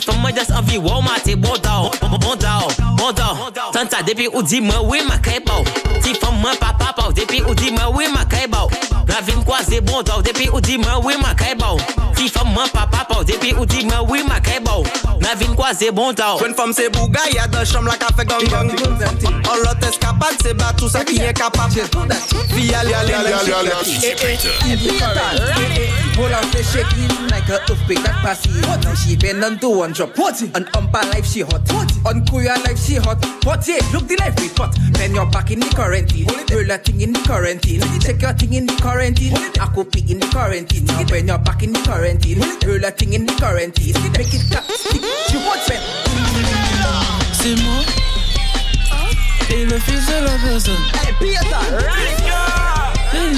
femme 0.00 0.20
moi 0.20 0.32
das 0.32 0.50
envie 0.56 0.78
wow 0.78 1.00
ma 1.00 1.18
te 1.20 1.34
bon 1.34 1.56
dao 1.62 1.90
Bon 2.20 2.36
dao, 2.36 2.68
bon 2.96 3.12
dao 3.12 3.50
Tanta 3.72 4.02
depuis 4.02 4.28
ou 4.28 4.42
di 4.42 4.60
moi 4.60 4.82
oui 4.82 5.00
ma 5.08 5.18
kay 5.18 5.40
bao 5.40 5.64
Ti 6.02 6.14
femme 6.14 6.40
moi 6.40 6.52
papa 6.60 6.94
bao 6.96 7.12
Depuis 7.12 7.42
ou 7.42 7.54
di 7.54 7.70
moi 7.70 7.90
oui 7.94 8.06
ma 8.12 8.24
kay 8.24 8.46
bao 8.46 8.68
La 9.08 9.20
vie 9.20 9.36
me 9.36 9.42
croise 9.42 9.80
bon 9.82 10.02
dao 10.02 10.22
Depuis 10.22 10.48
ou 10.50 10.60
di 10.60 10.78
moi 10.78 11.00
oui 11.02 11.14
ma 11.20 11.34
kay 11.34 11.54
bao 11.54 11.76
Ti 12.16 12.28
femme 12.28 12.52
moi 12.52 12.64
papa 12.72 13.06
bao 13.08 13.24
Depuis 13.24 13.54
ou 13.54 13.66
di 13.66 13.84
moi 13.84 14.02
oui 14.08 14.22
ma 14.26 14.40
kay 14.40 14.60
bao 14.60 14.82
La 15.20 15.34
vie 15.34 15.48
me 15.48 15.54
croise 15.54 15.90
bon 15.92 16.12
dao 16.12 16.38
Jwen 16.38 16.54
fòm 16.54 16.72
se 16.72 16.88
bouga, 16.90 17.20
ya 17.34 17.46
dan 17.46 17.64
chom 17.64 17.86
la 17.86 17.96
ka 17.96 18.08
fe 18.16 18.24
gang 18.24 18.44
gang 18.50 18.70
An 19.50 19.56
lot 19.64 19.82
eskapad, 19.88 20.34
se 20.42 20.54
ba 20.54 20.72
tout 20.76 20.88
sa 20.88 21.04
ki 21.04 21.20
en 21.22 21.32
kapab 21.32 21.70
Fi 21.70 22.74
ale 22.74 22.94
ale 22.94 23.14
ale 23.14 23.52
ale 23.54 25.99
ale 26.10 26.16
Hold 26.16 26.32
on, 26.32 26.52
say 26.52 26.62
shake 26.62 26.86
it 26.96 27.30
like 27.30 27.48
a 27.48 27.60
earthquake 27.70 28.02
that 28.02 28.16
pass 28.22 28.44
it. 28.46 28.52
Now 28.84 28.94
she 28.94 29.16
bend 29.16 29.44
on 29.44 29.58
to 29.60 29.68
one 29.68 29.92
drop. 29.92 30.16
What? 30.18 30.42
On 30.42 30.64
umpa 30.74 31.02
life 31.12 31.26
she 31.26 31.40
hot. 31.40 31.62
What? 31.72 31.92
On 32.06 32.24
kuya 32.26 32.56
life 32.64 32.78
she 32.78 32.96
hot. 32.96 33.24
What? 33.44 33.66
Yeah, 33.66 33.80
look 33.92 34.08
the 34.08 34.16
life 34.16 34.38
report. 34.40 34.74
Then 34.92 35.14
you're 35.14 35.30
back 35.30 35.50
in 35.50 35.60
the 35.60 35.68
quarantine. 35.74 36.26
Roll 36.50 36.70
a 36.70 36.78
thing 36.78 37.00
in 37.00 37.12
the 37.12 37.20
quarantine. 37.20 37.80
Check 38.00 38.22
your 38.22 38.32
thing 38.32 38.54
in 38.54 38.66
the 38.66 38.76
quarantine. 38.80 39.34
I 39.34 39.66
could 39.74 39.90
be 39.90 40.00
in 40.10 40.20
the 40.20 40.26
quarantine. 40.26 40.84
Now 40.86 41.04
when 41.10 41.28
you're 41.28 41.38
back 41.38 41.62
in 41.62 41.72
the 41.72 41.80
quarantine. 41.80 42.40
Roll 42.66 42.84
a 42.84 42.90
thing 42.90 43.12
in 43.12 43.26
the 43.26 43.34
quarantine. 43.34 43.94
Make 44.12 44.34
it 44.34 44.42
clap. 44.50 44.64
She 44.64 45.36
wants 45.36 45.70
it. 45.70 45.80
C'est 47.32 47.56
moi 47.62 47.80
et 49.52 49.64
le 49.64 49.78
fils 49.78 50.06
de 50.06 50.24
la 50.24 50.38
personne. 50.48 50.74
Hey, 50.94 52.69
Et 53.12 53.34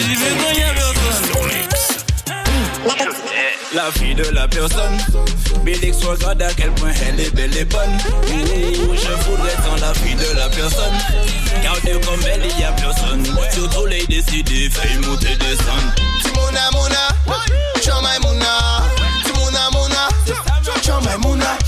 j'y 0.00 0.14
vais 0.14 0.30
quand 0.38 0.54
personne. 0.94 1.34
La 3.74 3.90
fille 3.90 4.14
de 4.14 4.22
la 4.30 4.46
personne 4.46 4.96
Bélix 5.64 6.04
regarde 6.04 6.40
à 6.42 6.54
quel 6.54 6.70
point 6.72 6.92
elle 7.08 7.18
est 7.18 7.34
belle 7.34 7.56
et 7.56 7.64
bonne 7.64 7.98
Je 8.28 9.12
voudrais 9.28 9.50
être 9.50 9.76
la 9.80 9.92
fille 9.94 10.14
de 10.14 10.32
la 10.36 10.48
personne 10.48 10.94
Garde 11.60 11.80
comme 12.04 12.20
elle, 12.32 12.46
y 12.60 12.64
a 12.64 12.70
personne 12.72 13.26
Surtout 13.52 13.86
les 13.86 14.06
décidés, 14.06 14.70
fait 14.70 14.96
monter, 14.98 15.34
descendre 15.36 15.92
Timona 16.22 16.70
mona, 16.72 17.08
chama 17.82 18.16
mona. 18.22 18.84
Timona 19.24 19.70
mona, 19.72 20.08
chama 20.82 21.16
mona. 21.18 21.58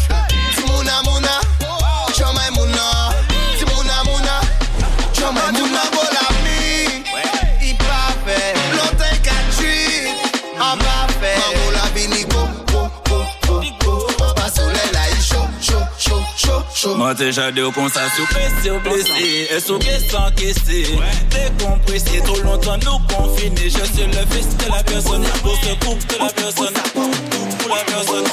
Chaud. 16.87 16.97
Moi 16.97 17.15
t'es 17.15 17.33
jadé 17.33 17.63
au 17.63 17.73
con 17.73 17.89
ça 17.89 18.03
sous 18.17 18.27
pressé 18.27 18.71
ou 18.71 18.81
blessé. 18.81 19.49
Et 19.55 19.61
sous 19.61 19.79
question 19.79 20.19
encaissé. 20.19 20.87
Décompressé 21.31 22.21
trop 22.25 22.41
longtemps 22.41 22.79
nous 22.79 22.99
confinés. 23.15 23.71
Je 23.71 23.85
suis 23.85 24.07
le 24.07 24.25
fils 24.31 24.57
de 24.57 24.71
la 24.71 24.83
personne. 24.83 25.25
Pour 25.43 25.57
ce 25.63 25.75
couple 25.85 26.07
de 26.07 26.19
la 26.19 26.31
personne. 26.33 26.75
Pour 26.95 27.77
la 27.77 27.85
personne. 27.85 28.25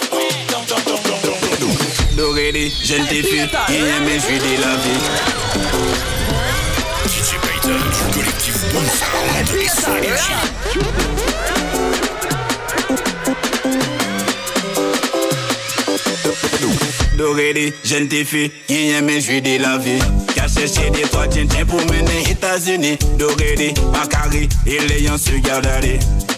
Doré, 2.15 2.71
jeune 2.83 3.07
tes 3.07 3.23
filles 3.23 3.49
Qui 3.65 3.75
aime 3.75 4.07
et 4.07 4.19
je 4.19 4.39
dis 4.39 4.57
la 4.57 4.75
vie 4.75 6.22
DJ 7.63 7.67
Peter 7.67 7.71
du 7.71 8.13
collectif 8.13 8.55
One 8.75 8.85
Sound 8.85 9.55
et 9.55 9.69
Synergy. 9.69 10.33
Doré, 17.17 17.73
jeune 17.85 18.07
tes 18.07 18.25
filles 18.25 18.51
Qui 18.67 18.89
aime 18.89 19.09
et 19.09 19.21
je 19.21 19.39
dis 19.39 19.57
la 19.59 19.77
vie 19.77 19.99
Qu'a 20.35 20.47
cherché 20.47 20.89
des 20.89 21.03
toits 21.03 21.27
tien 21.27 21.45
pour 21.65 21.79
mener 21.79 22.29
États-Unis 22.29 22.97
Doré, 23.17 23.73
Macari 23.93 24.49
Et 24.65 24.79
les 24.79 25.05
gens 25.05 25.17
se 25.17 25.31
gardent 25.37 25.67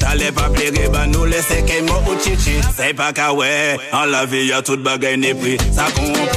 T'allais 0.05 0.31
pas 0.31 0.49
plaire, 0.49 0.71
bah 0.93 1.07
nous 1.07 1.25
laisser 1.25 1.63
qu'un 1.63 1.81
mot 1.81 1.99
ou 2.07 2.23
chichi. 2.23 2.61
C'est 2.77 2.93
pas 2.93 3.11
qu'à 3.11 3.33
ouais 3.33 3.75
En 3.91 4.05
la 4.05 4.27
vie 4.27 4.45
y'a 4.45 4.61
toute 4.61 4.83
bagaille 4.83 5.17
n'est 5.17 5.33
pris. 5.33 5.57
Ça 5.71 5.85
comprend. 5.95 6.27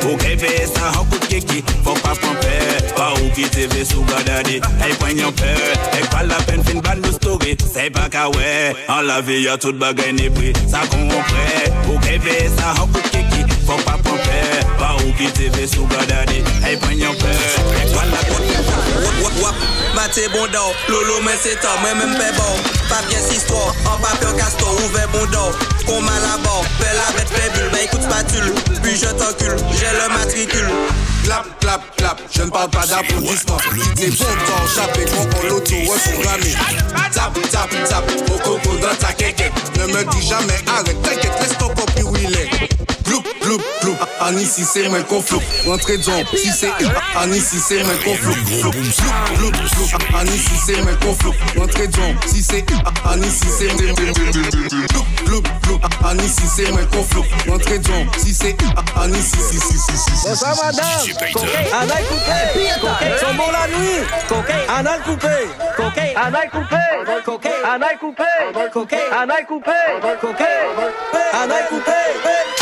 Pour 0.00 0.16
qu'elle 0.18 0.38
fait 0.38 0.66
ça 0.66 0.92
en 1.00 1.04
coup 1.04 1.18
de 1.18 1.26
kiki 1.26 1.64
Faut 1.82 1.94
pas 1.94 2.14
prendre 2.14 2.38
peur 2.38 2.94
Pas 2.94 3.14
ou 3.20 3.28
qui 3.34 3.42
te 3.42 3.74
fait 3.74 3.84
sous 3.84 4.04
gadadi. 4.04 4.60
Elle 4.86 4.94
poigne 4.94 5.24
en 5.24 5.32
peur. 5.32 5.46
Elle 5.94 6.06
pas 6.06 6.22
la 6.22 6.36
peine 6.36 6.62
fin 6.62 6.78
ban 6.78 7.00
de 7.00 7.12
story. 7.12 7.56
C'est 7.74 7.90
pas 7.90 8.08
qu'à 8.08 8.28
ouais 8.28 8.76
En 8.88 9.00
la 9.00 9.20
vie 9.20 9.42
y'a 9.42 9.58
toute 9.58 9.78
bagaille 9.78 10.12
n'est 10.12 10.30
pris. 10.30 10.52
Ça 10.68 10.82
comprend. 10.88 11.18
Pour 11.86 12.00
qu'elle 12.00 12.20
fait 12.20 12.48
ça 12.56 12.80
en 12.80 12.86
coup 12.86 13.00
Fouki 15.08 15.32
TV 15.32 15.66
sou 15.66 15.86
gadade 15.86 16.44
Ay 16.62 16.76
pan 16.76 16.92
yon 16.92 17.16
pe. 17.16 17.32
Wala 17.96 18.20
wap 18.28 19.16
wap 19.24 19.36
wap. 19.40 19.56
Mate 19.96 20.28
bon 20.34 20.44
do. 20.52 20.64
Lolo 20.88 21.22
men 21.24 21.38
se 21.40 21.56
to. 21.56 21.70
Mwen 21.80 21.96
men 21.96 22.12
pe 22.18 22.28
bo. 22.36 22.44
Papye 22.90 23.16
sisto 23.24 23.56
An 23.88 23.96
papyon 24.04 24.36
kasto. 24.36 24.66
Ouve 24.66 25.06
bon 25.12 25.24
do. 25.32 25.44
Kon 25.86 26.04
mal 26.04 26.28
abor 26.34 26.60
Pel 26.76 27.00
avet 27.08 27.32
pebul 27.32 27.70
Ben 27.72 27.88
kout 27.88 28.04
spatul. 28.04 28.52
Puis 28.82 29.00
je 29.00 29.08
t'encule. 29.08 29.56
J'ai 29.72 29.92
le 29.96 30.12
matricule. 30.12 30.68
Clap, 31.28 31.44
clap, 31.60 31.96
clap, 31.96 32.22
je 32.34 32.40
ne 32.40 32.48
parle 32.48 32.70
pas 32.70 32.86
d'applaudissements 32.86 33.58
Les 33.98 34.08
bons 34.12 34.24
temps, 34.24 34.64
qu'on 34.74 35.46
en 35.46 35.48
l'auto, 35.50 35.74
ramés 36.26 36.54
Tap, 37.12 37.34
tap, 37.50 37.68
tap, 37.86 38.10
au 38.30 38.38
coco 38.38 38.76
dans 38.78 38.94
ta 38.98 39.12
quéquette 39.12 39.52
Ne 39.76 39.92
me 39.92 40.10
dis 40.10 40.26
jamais 40.26 40.58
arrête, 40.66 41.02
t'inquiète, 41.02 41.32
laisse 41.38 41.58
ton 41.58 41.68
copie 41.68 42.02
où 42.02 42.16
il 42.16 42.34
est 42.34 42.48
Gloup, 43.04 43.22
gloup, 43.42 43.60
gloup, 43.82 43.96
en 44.20 44.36
ici 44.36 44.64
c'est 44.64 44.88
moi 44.88 45.00
qu'on 45.02 45.20
floupe 45.22 45.42
Rentrez 45.66 45.98
donc, 45.98 46.26
si 46.34 46.50
c'est 46.50 46.70
en 47.16 47.30
ici 47.32 47.56
c'est 47.58 47.82
moi 47.84 47.94
qu'on 48.04 48.14
floupe 48.14 48.44
Gloup, 48.60 48.72
gloup, 48.72 49.50
gloup, 49.50 49.88
en 50.14 50.24
ici 50.24 50.50
c'est 50.66 50.82
moi 50.82 50.92
qu'on 51.02 51.14
floupe 51.14 51.36
Rentrez 51.58 51.88
donc, 51.88 52.16
si 52.26 52.42
c'est 52.42 52.64
en 53.04 53.20
ici 53.22 53.46
c'est 53.58 53.72
moi 53.74 53.92
Gloup, 53.94 55.02
gloup, 55.24 55.42
gloup, 55.62 55.80
en 56.04 56.18
ici 56.18 56.42
c'est 56.54 56.70
moi 56.70 56.82
qu'on 56.92 57.02
floupe 57.04 57.26
Rentrez 57.48 57.78
donc, 57.78 58.08
si 58.18 58.34
c'est 58.34 58.56
en 58.96 59.08
ici, 59.12 59.36
si, 59.50 59.58
si, 59.58 59.78
si, 59.78 59.96
si 59.96 60.28
Bonsoir 60.28 60.56
madame, 60.62 60.84
coquet, 61.32 61.72
anal 61.72 62.02
coupé, 62.04 62.80
coquet, 62.80 63.18
sont 63.18 63.34
bon 63.34 63.50
la 63.50 63.66
nuit, 63.68 64.04
coquet, 64.28 64.66
anal 64.68 65.00
coupé, 65.02 65.26
coquet, 65.76 66.14
anal 66.16 66.50
coupé, 66.50 67.22
coquet, 67.24 67.50
anal 67.64 67.98
coupé, 67.98 68.22
coquet, 68.72 68.96
anal 69.12 69.46
coupé, 69.46 69.70
coquet, 70.20 70.44
anal 71.32 71.66
coupé. 71.68 72.57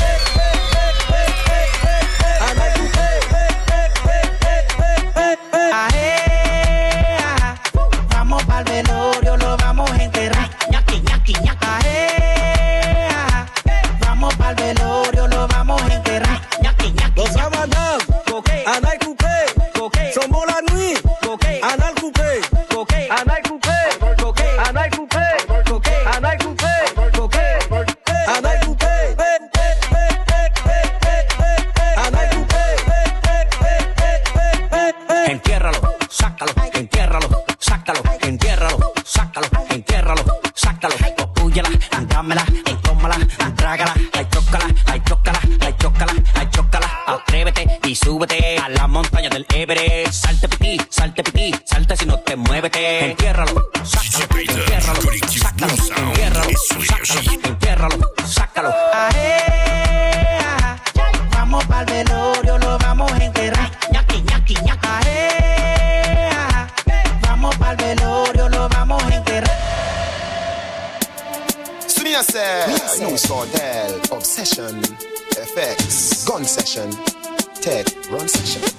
Anal 23.16 23.42
coupé, 23.42 24.48
anal 24.68 24.90
Entiérralo, 35.29 35.81
sácalo, 36.09 36.52
entiérralo, 36.72 37.29
sácalo, 37.59 38.00
entiérralo, 38.22 38.92
sácalo, 39.05 39.48
entiérralo, 39.70 40.24
sácalo. 40.55 40.94
Opúyala, 41.20 41.70
dámela, 42.09 42.44
tómala, 42.83 43.16
trágala, 43.57 43.94
ay, 44.12 44.26
chócala, 44.31 44.66
ay, 44.87 45.02
chócala, 45.05 45.40
ay, 45.61 45.74
chócala, 45.79 46.12
ay, 46.35 46.48
chócala. 46.50 46.88
Atrévete 47.07 47.81
y 47.85 47.94
súbete 47.96 48.59
a 48.59 48.68
la 48.68 48.87
montaña 48.87 49.31
del 49.31 49.46
Everest. 49.52 50.12
Salte 50.12 50.48
si 51.96 52.06
no 52.06 52.18
te 52.20 52.37
muévete. 52.37 53.11
Entiérralo, 53.11 53.70
sácalo, 53.82 54.40
entiérralo, 54.40 55.00
sácalo, 55.28 55.72
entiérralo, 55.96 56.50
sácalo, 56.87 57.32
entiérralo, 57.44 58.12
sácalo. 58.26 58.74
Vamos 61.30 61.64
pa'l 61.66 61.87
velorio, 61.87 62.59
lo 62.59 62.78
vamos 62.78 63.12
a 63.12 63.24
enterrar. 63.24 63.70
Ñaki, 63.92 64.22
ñaki, 64.22 64.54
ñaki. 64.54 64.88
Ae, 64.88 66.28
ajá. 66.30 66.68
Vamos 67.22 67.56
pa'l 67.56 67.76
velorio, 67.76 68.48
lo 68.48 68.68
vamos 68.68 69.02
a 69.04 69.14
enterrar. 69.14 69.56
Sonia 71.87 72.22
said, 72.22 72.68
you 73.00 73.16
saw 73.16 73.44
Dell, 73.46 74.00
Obsession, 74.11 74.82
FX, 75.54 76.24
Gun 76.26 76.44
Session, 76.44 76.90
Tech, 77.61 77.87
Run 78.11 78.28
Session. 78.28 78.75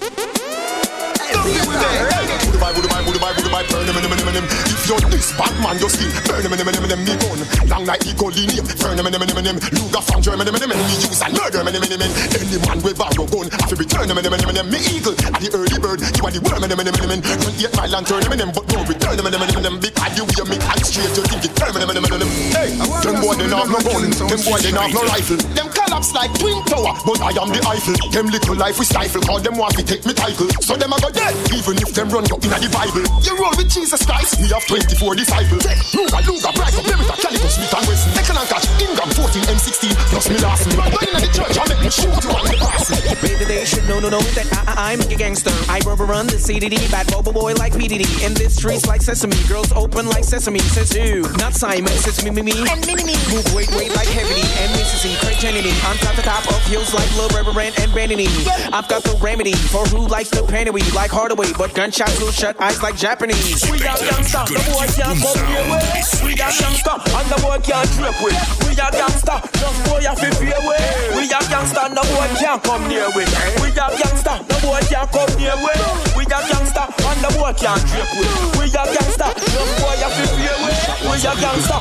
If 3.77 4.89
you're 4.89 5.09
this 5.11 5.37
bad 5.37 5.53
man, 5.61 5.77
you 5.77 5.89
still 5.89 6.09
burn 6.25 6.41
them, 6.41 6.57
them, 6.57 6.65
them, 6.65 6.87
them, 6.89 7.01
me 7.05 7.13
gun. 7.21 7.39
Long 7.69 7.85
like 7.85 8.01
the 8.01 8.15
Colinium, 8.17 8.65
burn 8.81 8.97
them, 8.97 9.05
them, 9.05 9.21
them, 9.21 9.43
them, 9.43 9.57
Luger 9.69 10.01
from 10.01 10.21
Germany, 10.21 10.49
them, 10.49 10.57
them, 10.57 10.69
me 10.73 10.97
use 10.97 11.21
and 11.21 11.33
murder, 11.37 11.61
them, 11.61 11.75
them, 11.75 11.85
them, 11.85 12.11
Any 12.33 12.57
man 12.65 12.81
with 12.81 12.97
borrow 12.97 13.27
gun, 13.29 13.51
have 13.53 13.69
to 13.69 13.75
return 13.97 14.13
them, 14.13 14.21
them, 14.21 14.37
them, 14.37 14.53
them, 14.53 14.67
me 14.69 14.79
eagle. 14.93 15.15
The 15.17 15.47
early 15.57 15.79
bird, 15.81 16.01
you 16.05 16.21
are 16.21 16.33
the 16.33 16.41
worm, 16.45 16.61
them, 16.61 16.77
them, 16.77 16.85
them, 16.85 16.93
them, 16.93 17.21
Run 17.41 17.53
eight 17.57 17.73
mile 17.73 17.95
and 17.97 18.05
turn 18.05 18.21
them, 18.21 18.37
them, 18.37 18.51
but 18.53 18.65
don't 18.69 18.85
return 18.85 19.17
them, 19.17 19.25
them, 19.25 19.41
them, 19.41 19.63
them, 19.63 19.75
because 19.81 20.13
you 20.13 20.25
hear 20.37 20.45
me 20.45 20.57
and 20.61 20.81
straight, 20.85 21.13
you 21.17 21.23
think 21.25 21.45
it 21.49 21.53
turn 21.57 21.73
them, 21.73 21.89
them, 21.89 22.05
them, 22.05 22.19
them, 22.21 22.31
Hey, 22.53 22.77
them 22.77 23.17
boy 23.21 23.33
they 23.33 23.49
have 23.49 23.69
no 23.69 23.79
gun, 23.81 24.05
them 24.13 24.41
boy 24.45 24.59
they 24.61 24.73
have 24.73 24.93
no 24.93 25.01
rifle. 25.09 25.39
Them 25.57 25.67
collapse 25.73 26.13
like 26.13 26.31
twin 26.37 26.61
tower, 26.69 26.93
but 27.05 27.19
I 27.25 27.33
am 27.41 27.49
the 27.49 27.61
Eiffel. 27.65 27.97
Them 28.13 28.29
little 28.29 28.57
life 28.57 28.77
we 28.77 28.85
stifle, 28.85 29.21
call 29.25 29.41
them 29.41 29.57
want 29.57 29.73
to 29.81 29.83
take 29.83 30.05
me 30.05 30.13
title. 30.13 30.49
So 30.61 30.77
them 30.77 30.93
a 30.93 30.97
go 31.01 31.09
dead, 31.09 31.33
even 31.57 31.81
if 31.81 31.93
them 31.97 32.13
run 32.13 32.29
up 32.29 32.41
in 32.43 32.53
the 32.53 32.69
Bible. 32.69 33.01
You 33.25 33.33
roll 33.41 33.53
with 33.57 33.69
Jesus 33.73 34.05
Christ, 34.05 34.37
we 34.37 34.49
have 34.53 34.65
24 34.69 35.17
disciples. 35.17 35.65
Luga, 35.97 36.21
Luga, 36.29 36.49
Bright, 36.53 36.77
Beretta, 36.85 37.15
Calico, 37.17 37.49
Smith 37.49 37.73
and 37.73 37.85
Wesson. 37.89 38.13
And 38.37 38.49
catch, 38.53 38.69
Ingram, 38.77 39.09
14, 39.17 39.41
M16, 39.49 39.97
plus 40.13 40.29
me 40.29 40.37
last 40.37 40.67
me. 40.69 40.75
But 40.77 41.09
in 41.09 41.17
the 41.17 41.29
church, 41.33 41.57
I 41.57 41.65
make 41.73 41.81
me 41.81 41.89
shoot 41.89 42.13
you 42.21 42.29
on 42.29 42.45
the 42.45 42.53
pass. 42.61 42.85
Baby, 43.17 43.45
they 43.45 43.65
should 43.65 43.86
know, 43.87 43.99
no, 43.99 44.09
no, 44.09 44.19
that 44.35 44.47
I, 44.67 44.91
I, 44.91 44.91
I'm 44.93 45.01
a 45.01 45.15
gangster. 45.15 45.51
I 45.69 45.79
rubber 45.85 46.05
run 46.05 46.27
the 46.27 46.35
CDD, 46.35 46.91
bad 46.91 47.07
bobo 47.07 47.31
boy 47.31 47.53
like 47.55 47.73
PDD. 47.73 48.03
In 48.25 48.33
this 48.33 48.55
streets 48.55 48.85
like 48.85 49.01
sesame, 49.01 49.37
girls 49.47 49.71
open 49.71 50.07
like 50.07 50.23
sesame. 50.23 50.59
Says 50.59 50.91
who? 50.91 51.21
Not 51.37 51.53
Simon, 51.53 51.93
says 52.03 52.23
me, 52.23 52.31
me, 52.31 52.41
me. 52.41 52.53
And 52.67 52.85
mini 52.85 53.03
me. 53.03 53.15
Move 53.31 53.47
weight, 53.55 53.71
weight 53.75 53.95
like 53.95 54.07
heavy 54.07 54.43
and 54.61 54.71
Mississippi. 54.75 55.15
Craig 55.23 55.37
Kennedy. 55.39 55.71
On 55.87 55.95
top 56.03 56.15
to 56.15 56.21
top 56.21 56.43
of 56.51 56.59
hills 56.67 56.93
like 56.93 57.07
Lil 57.15 57.29
Rubber 57.29 57.53
Brand 57.53 57.79
and 57.79 57.91
Vanity. 57.91 58.27
I've 58.73 58.87
got 58.87 59.03
the 59.03 59.15
remedy 59.21 59.53
for 59.53 59.85
who 59.87 60.07
likes 60.07 60.29
the 60.29 60.43
panty. 60.43 60.67
Like 60.93 61.11
Hardaway, 61.11 61.53
but 61.57 61.73
gunshots 61.73 62.19
will 62.19 62.31
shut 62.31 62.59
eyes 62.59 62.81
like 62.83 62.97
Japanese. 62.97 63.63
We 63.71 63.79
got 63.79 63.99
gangsta, 63.99 64.47
the 64.51 64.59
boy 64.67 64.87
can't 64.91 65.15
come 65.15 65.39
near 65.47 65.63
way. 65.71 66.03
We 66.27 66.35
got 66.35 66.51
gangsta, 66.51 66.93
and 66.99 67.27
the 67.31 67.39
boy 67.39 67.57
can't 67.63 67.87
trip 67.95 68.17
with. 68.19 68.35
We 68.67 68.75
got 68.75 68.91
gangsta, 68.91 69.41
the 69.55 69.69
boy 69.87 70.01
have 70.03 70.19
to 70.19 70.29
fear 70.35 70.59
way. 70.67 71.15
We 71.15 71.29
got 71.29 71.43
gangsta, 71.47 71.87
and 71.87 71.95
the 71.95 72.03
boy 72.03 72.27
can't 72.35 72.61
come 72.63 72.87
near 72.87 73.07
way. 73.15 73.25
We 73.63 73.71
got 73.77 73.93
gangsta, 73.93 74.41
the 74.49 74.57
boy 74.65 74.81
can't 74.89 75.05
come 75.13 75.29
near 75.37 75.53
way. 75.61 75.77
We 76.17 76.25
got 76.25 76.41
gangsta, 76.49 76.89
and 76.89 77.21
the 77.21 77.29
boy 77.37 77.53
can't 77.53 77.77
trip 77.85 78.09
with. 78.17 78.57
We 78.57 78.73
got 78.73 78.89
gangsta, 78.89 79.29
the 79.37 79.61
boy 79.77 79.93
have 80.01 80.17
to 80.17 80.25
fear 80.33 80.57
way. 80.65 80.73
We 81.05 81.21
got 81.21 81.37
gangsta. 81.37 81.77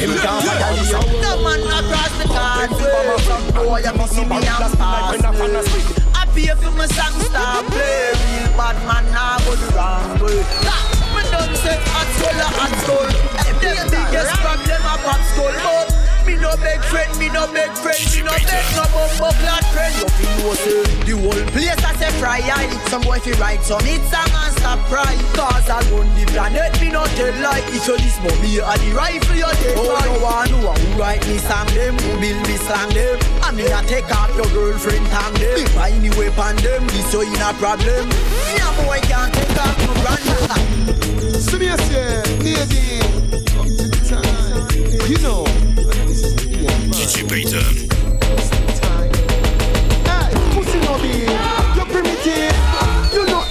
Him 0.00 0.16
can't 0.24 0.40
fire 0.40 0.72
me 0.72 0.88
up. 0.88 1.04
The 1.04 1.32
man 1.44 1.60
across 1.68 2.12
the 2.16 2.24
country. 2.32 2.88
Boy, 3.52 3.84
you 3.84 4.08
see 4.08 4.24
me 4.24 4.40
and 4.40 4.72
pass 4.72 4.72
I 6.16 6.24
pay 6.32 6.48
for 6.56 6.72
my 6.72 6.86
song 6.96 7.20
star 7.20 7.60
play. 7.68 8.16
Real 8.16 8.48
bad 8.56 8.80
man 8.88 9.04
now 9.12 9.36
go 9.44 9.52
the 9.52 9.68
wrong 9.76 10.08
way. 10.24 10.40
That 10.64 10.80
me 11.12 11.22
done 11.28 11.52
say 11.60 11.76
hot 11.92 12.08
soul 12.16 12.40
a 12.40 12.48
hot 12.56 12.72
soul. 12.88 13.04
The 13.44 13.52
biggest 13.92 14.32
problem 14.40 14.80
a 14.80 14.94
pop 15.04 15.20
skull, 15.28 15.52
but 15.60 15.87
me 15.87 15.87
no 16.40 16.56
beg 16.56 16.80
friend, 16.84 17.10
me 17.18 17.28
no 17.28 17.46
beg 17.52 17.70
friend, 17.76 18.00
me 18.14 18.22
no 18.22 18.32
beg 18.32 18.66
no 18.76 18.84
bumbo 18.94 19.30
clad 19.42 19.64
friend. 19.74 19.94
You 19.98 20.08
feel 20.16 20.34
know 20.38 20.54
say 20.54 20.82
the 21.04 21.14
whole 21.18 21.44
place 21.52 21.82
a 21.84 21.90
say 21.98 22.12
fry 22.18 22.40
eye. 22.42 22.68
Some 22.88 23.02
boy 23.02 23.18
fi 23.18 23.32
write 23.40 23.62
some 23.62 23.84
hit 23.84 24.02
song 24.10 24.30
and 24.30 24.54
stop 24.58 24.78
cry. 24.86 25.14
Cause 25.34 25.68
I 25.68 25.80
run 25.90 26.08
the 26.14 26.24
planet, 26.32 26.80
me 26.80 26.90
no 26.90 27.04
tell 27.18 27.34
lie. 27.42 27.62
If 27.68 27.86
you 27.86 27.96
this 27.98 28.18
mommy 28.22 28.58
a 28.58 28.74
the 28.78 28.90
rifle 28.94 29.36
you 29.36 29.50
take 29.62 29.76
Oh, 29.78 29.94
no 30.04 30.14
one 30.22 30.50
know 30.50 30.72
who 30.72 30.88
write 30.98 31.26
me 31.26 31.38
song 31.38 31.66
them, 31.74 31.94
who 31.98 32.20
build 32.20 32.42
me 32.46 32.56
slang 32.66 32.90
them. 32.94 33.18
I 33.42 33.50
me 33.52 33.66
a 33.66 33.82
take 33.82 34.10
off 34.14 34.34
your 34.36 34.48
girlfriend 34.54 35.06
tang 35.06 35.34
them. 35.34 35.54
Me 35.58 35.64
buy 35.74 35.92
me 35.98 36.10
weapon 36.16 36.56
them, 36.62 36.86
this 36.88 37.12
you 37.12 37.22
in 37.22 37.42
a 37.42 37.52
problem. 37.54 38.08
Me 38.08 38.54
a 38.58 38.68
boy 38.82 39.00
can't 39.06 39.32
take 39.34 39.58
off 39.58 39.76
my 39.86 39.94
brand. 40.02 41.38
Serious, 41.38 41.80
yeah, 41.90 42.22
lady. 42.44 43.00
Come 43.52 43.70
to 43.76 43.86
the 43.88 44.00
time. 44.06 45.10
You 45.10 45.18
know. 45.18 45.67
Payton. 47.38 47.86
Hey, 50.02 50.34
pussy. 50.50 50.78
You 51.76 51.84
primitive. 51.86 52.50
You 53.14 53.26
know. 53.26 53.42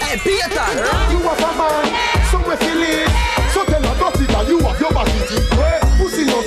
Hey, 0.00 0.16
Peter. 0.24 0.68
You 1.12 1.20
have 1.20 1.36
a 1.36 1.52
man. 1.52 1.84
So 2.30 2.38
we 2.38 2.56
feel 2.56 2.80
it. 2.80 3.08
So 3.52 3.60
tell 3.66 3.82
her 3.82 3.94
dirty 4.00 4.24
that 4.32 4.48
you 4.48 4.58
have 4.60 4.80
your 4.80 4.90
body. 4.90 5.12
Hey, 5.12 5.80
pussy 5.98 6.24
no 6.24 6.40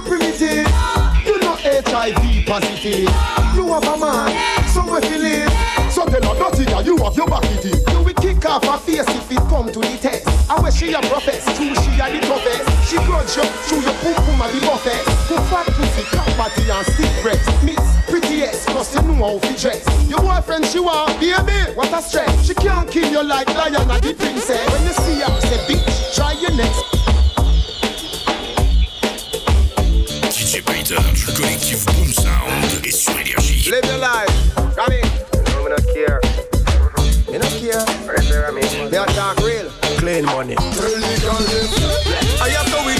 primitive. 0.00 0.64
You 1.26 1.40
know 1.40 1.56
HIV 1.60 2.46
positive. 2.46 3.12
You 3.54 3.68
have 3.74 3.84
a 3.84 3.98
man. 3.98 4.32
So 4.72 4.80
we 4.80 5.00
it. 5.24 5.92
So 5.92 6.06
tell 6.06 6.24
that 6.64 6.86
you 6.86 6.96
have 7.04 7.16
your 7.18 7.26
her 8.42 8.78
face 8.78 9.08
if 9.08 9.30
it 9.30 9.38
come 9.48 9.72
to 9.72 9.80
the 9.80 9.98
test. 10.00 10.26
I 10.50 10.60
wish 10.60 10.74
she 10.74 10.92
a 10.92 11.00
profess. 11.00 11.44
True, 11.56 11.74
she 11.74 11.92
a 12.00 12.06
the 12.10 12.20
toughest. 12.26 12.64
She 12.88 12.96
grudge 13.06 13.36
you 13.36 13.44
through 13.66 13.82
your 13.82 13.94
at 13.94 14.52
the 14.52 14.60
buffet. 14.60 15.02
Fat 15.50 15.66
pussy, 15.66 16.02
cat 16.10 16.26
body 16.36 16.70
and 16.70 16.86
stick 16.86 17.22
breast. 17.22 17.48
Prettiest, 18.08 18.68
cause 18.68 18.94
you 18.94 19.02
know 19.02 19.14
how 19.14 19.38
to 19.38 19.60
dress. 19.60 19.84
Your 20.08 20.20
boyfriend 20.20 20.66
she 20.66 20.78
want, 20.78 21.18
baby, 21.18 21.74
what 21.74 21.92
a 21.92 22.00
stress. 22.02 22.46
She 22.46 22.54
can't 22.54 22.88
kill 22.90 23.10
you 23.10 23.22
like 23.22 23.46
Diana 23.46 24.00
the 24.00 24.14
princess. 24.14 24.62
When 24.72 24.82
you 24.86 24.92
see 24.92 25.20
her, 25.20 25.40
say 25.40 25.58
bitch, 25.66 26.14
try 26.14 26.32
your 26.32 26.54
next. 26.56 26.96
DJ 30.30 30.62
collectif 31.34 31.84
Boom 31.86 32.12
Sound 32.12 32.84
et 32.84 32.90
sur 32.90 33.18
Énergie. 33.18 33.70
Live 33.70 33.84
your 33.86 33.98
life, 33.98 34.76
Rami. 34.76 35.00
No, 35.52 35.64
me 35.64 35.70
not 35.70 35.84
care. 35.92 36.25
Me 37.36 37.42
not 37.42 37.52
care. 37.60 37.84
Right 38.08 38.24
there, 38.30 38.48
Rami. 38.48 38.62
Me 38.62 38.96
a 38.96 39.04
talk 39.12 39.36
real. 39.44 39.68
Clean 40.00 40.24
money. 40.24 40.56
I 40.56 42.48
have 42.48 42.64
to 42.72 42.80
win 42.80 42.96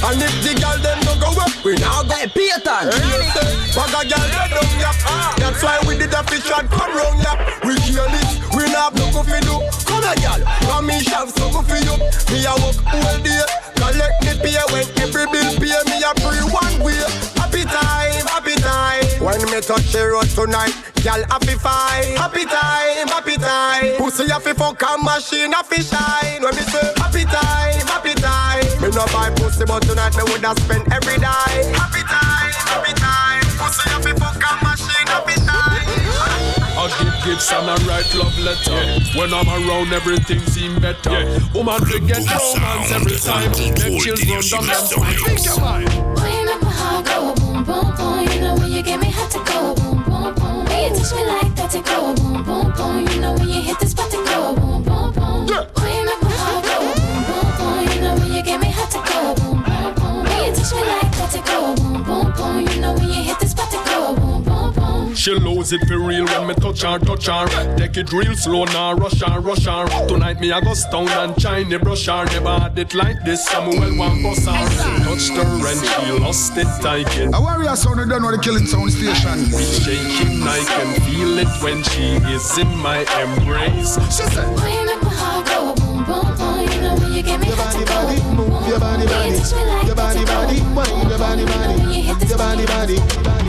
And 0.00 0.16
if 0.16 0.32
the 0.40 0.56
girl 0.56 0.80
them 0.80 0.96
no 1.04 1.12
go 1.20 1.28
up, 1.36 1.52
we 1.62 1.76
now 1.76 2.00
go 2.00 2.16
Hey, 2.16 2.24
Peter. 2.32 2.56
Eh? 2.64 3.36
Bag 3.76 3.92
a 3.92 4.00
girl 4.08 4.24
they 4.32 4.48
don't 4.48 4.72
yap 4.80 4.96
That's 5.36 5.60
why 5.60 5.76
we 5.84 5.98
did 5.98 6.14
a 6.14 6.24
fish 6.24 6.48
and 6.48 6.70
come 6.72 6.96
round 6.96 7.20
yap 7.20 7.36
We 7.68 7.76
kill 7.84 8.08
it, 8.08 8.30
we 8.56 8.64
not 8.72 8.92
have 8.92 8.96
no 8.96 9.12
go 9.12 9.20
fi 9.20 9.40
do 9.44 9.60
Come 9.84 10.08
here 10.08 10.16
girl, 10.24 10.40
come 10.64 10.86
me 10.86 11.00
shove 11.04 11.28
so 11.36 11.52
go 11.52 11.60
for 11.60 11.76
you 11.76 11.96
Me 12.32 12.48
a 12.48 12.56
work 12.56 12.80
all 12.80 13.18
day 13.20 13.44
Collect 13.76 14.16
the 14.24 14.32
pay 14.40 14.56
when 14.72 14.88
every 15.04 15.25
touch 19.66 19.90
the 19.90 20.06
road 20.06 20.30
tonight 20.30 20.70
Girl 21.02 21.22
happy 21.26 21.58
fine 21.58 22.14
Happy 22.14 22.46
time, 22.46 23.10
happy 23.10 23.36
time 23.36 23.98
Pussy 23.98 24.30
happy 24.30 24.54
fuck 24.54 24.80
a 24.82 24.96
machine 25.02 25.50
happy 25.50 25.82
shine 25.82 26.42
When 26.42 26.54
me 26.54 26.62
say 26.62 26.86
happy 26.96 27.26
time, 27.26 27.82
happy 27.90 28.14
time 28.14 28.62
Me 28.78 28.88
no 28.94 29.04
buy 29.10 29.34
pussy 29.34 29.66
but 29.66 29.82
tonight 29.82 30.14
me 30.14 30.22
woulda 30.30 30.54
spend 30.62 30.86
every 30.94 31.18
day 31.18 31.74
Happy 31.74 32.02
time, 32.06 32.54
happy 32.70 32.94
time 32.94 33.42
Pussy 33.58 33.90
happy 33.90 34.14
fuck 34.14 34.38
a 34.38 34.50
machine 34.62 35.06
happy 35.10 35.34
time 35.42 35.86
I 36.78 36.86
give 37.02 37.24
gifts 37.24 37.50
and 37.50 37.66
I 37.66 37.74
write 37.88 38.14
love 38.14 38.38
letter. 38.38 38.76
When 39.18 39.32
I'm 39.32 39.48
around, 39.48 39.92
everything 39.92 40.40
seem 40.40 40.78
better. 40.78 41.40
Woman 41.54 41.80
forget 41.80 42.22
romance 42.22 42.92
every 42.92 43.16
time. 43.16 43.50
Let 43.50 43.98
chills 43.98 44.22
run 44.28 44.44
down 44.44 44.66
them 44.68 44.86
spine. 44.86 45.16
Think 45.24 45.44
your 45.46 45.58
mind. 45.58 45.88
Boy, 46.14 46.28
you 46.30 46.44
make 46.46 46.62
my 46.62 46.70
heart 46.70 47.06
go 47.06 47.34
boom, 47.34 47.64
boom, 47.64 47.96
boom. 47.96 48.28
You 48.30 48.40
know 48.40 48.54
when 48.54 48.70
you 48.70 48.82
get 48.82 49.00
me 49.00 49.10
hot 49.10 49.30
to 49.32 49.45
touch 51.08 51.18
me 51.18 51.26
like 51.26 51.54
that 51.54 51.70
to 51.70 51.80
go 51.82 52.14
boom, 52.14 52.42
boom, 52.42 52.72
boom. 52.72 53.06
You 53.08 53.20
know 53.20 53.34
when 53.34 53.48
you 53.48 53.62
hit 53.62 53.78
the 53.78 53.86
spot 53.86 54.10
to 54.10 54.16
go 54.24 54.54
boom, 54.54 54.65
knows 65.34 65.72
it 65.72 65.84
for 65.86 65.98
real 65.98 66.24
when 66.24 66.46
me 66.46 66.54
touch 66.54 66.82
her, 66.82 66.98
touch 66.98 67.26
her. 67.26 67.76
Take 67.76 67.96
it 67.96 68.12
real 68.12 68.36
slow 68.36 68.64
now, 68.64 68.94
rush 68.94 69.20
her, 69.20 69.40
rush 69.40 69.64
her. 69.66 69.86
Tonight 70.06 70.40
me 70.40 70.52
I 70.52 70.60
go 70.60 70.74
stone 70.74 71.08
and 71.08 71.40
shiny 71.40 71.78
brush 71.78 72.06
her. 72.06 72.24
Never 72.26 72.58
had 72.58 72.78
it 72.78 72.94
like 72.94 73.22
this, 73.24 73.44
Samuel 73.46 73.96
one 73.98 74.22
boss 74.22 74.46
her. 74.46 75.04
Touched 75.04 75.32
her 75.32 75.42
and 75.42 76.06
she 76.06 76.12
lost 76.22 76.56
it, 76.56 76.66
I 76.84 77.02
can. 77.04 77.34
A 77.34 77.40
warrior 77.40 77.74
sound, 77.74 77.98
you 77.98 78.06
don't 78.06 78.22
know 78.22 78.30
the 78.30 78.38
killing 78.38 78.66
sound 78.66 78.92
station. 78.92 79.50
Shaking, 79.50 80.42
I 80.42 80.62
can 80.64 81.00
feel 81.02 81.38
it 81.38 81.62
when 81.62 81.82
she 81.82 82.16
is 82.32 82.58
in 82.58 82.68
my 82.78 82.98
embrace. 83.20 83.96
She 84.14 84.22
said, 84.30 84.46
Why 84.56 84.70
you 84.70 84.86
make 84.86 85.02
my 85.02 85.10
heart 85.10 85.46
go 85.46 85.74
boom, 85.74 86.04
boom, 86.04 86.36
boom? 86.36 86.60
You 86.70 86.80
know 86.82 86.94
when 86.94 87.12
you 87.12 87.22
get 87.22 87.40
me 87.40 87.48
hot 87.50 87.72
to 87.74 87.84
go 87.84 88.06
boom, 88.14 88.36
boom, 88.36 88.50
boom. 88.50 88.68
Your 88.68 88.78
body, 88.78 89.06
body, 89.06 89.38
your 89.86 89.94
body, 89.96 90.24
body, 90.24 90.56
your 90.56 91.18
body, 91.18 91.44
body, 91.44 92.24
your 92.28 92.38
body, 92.38 92.66
body. 92.66 93.45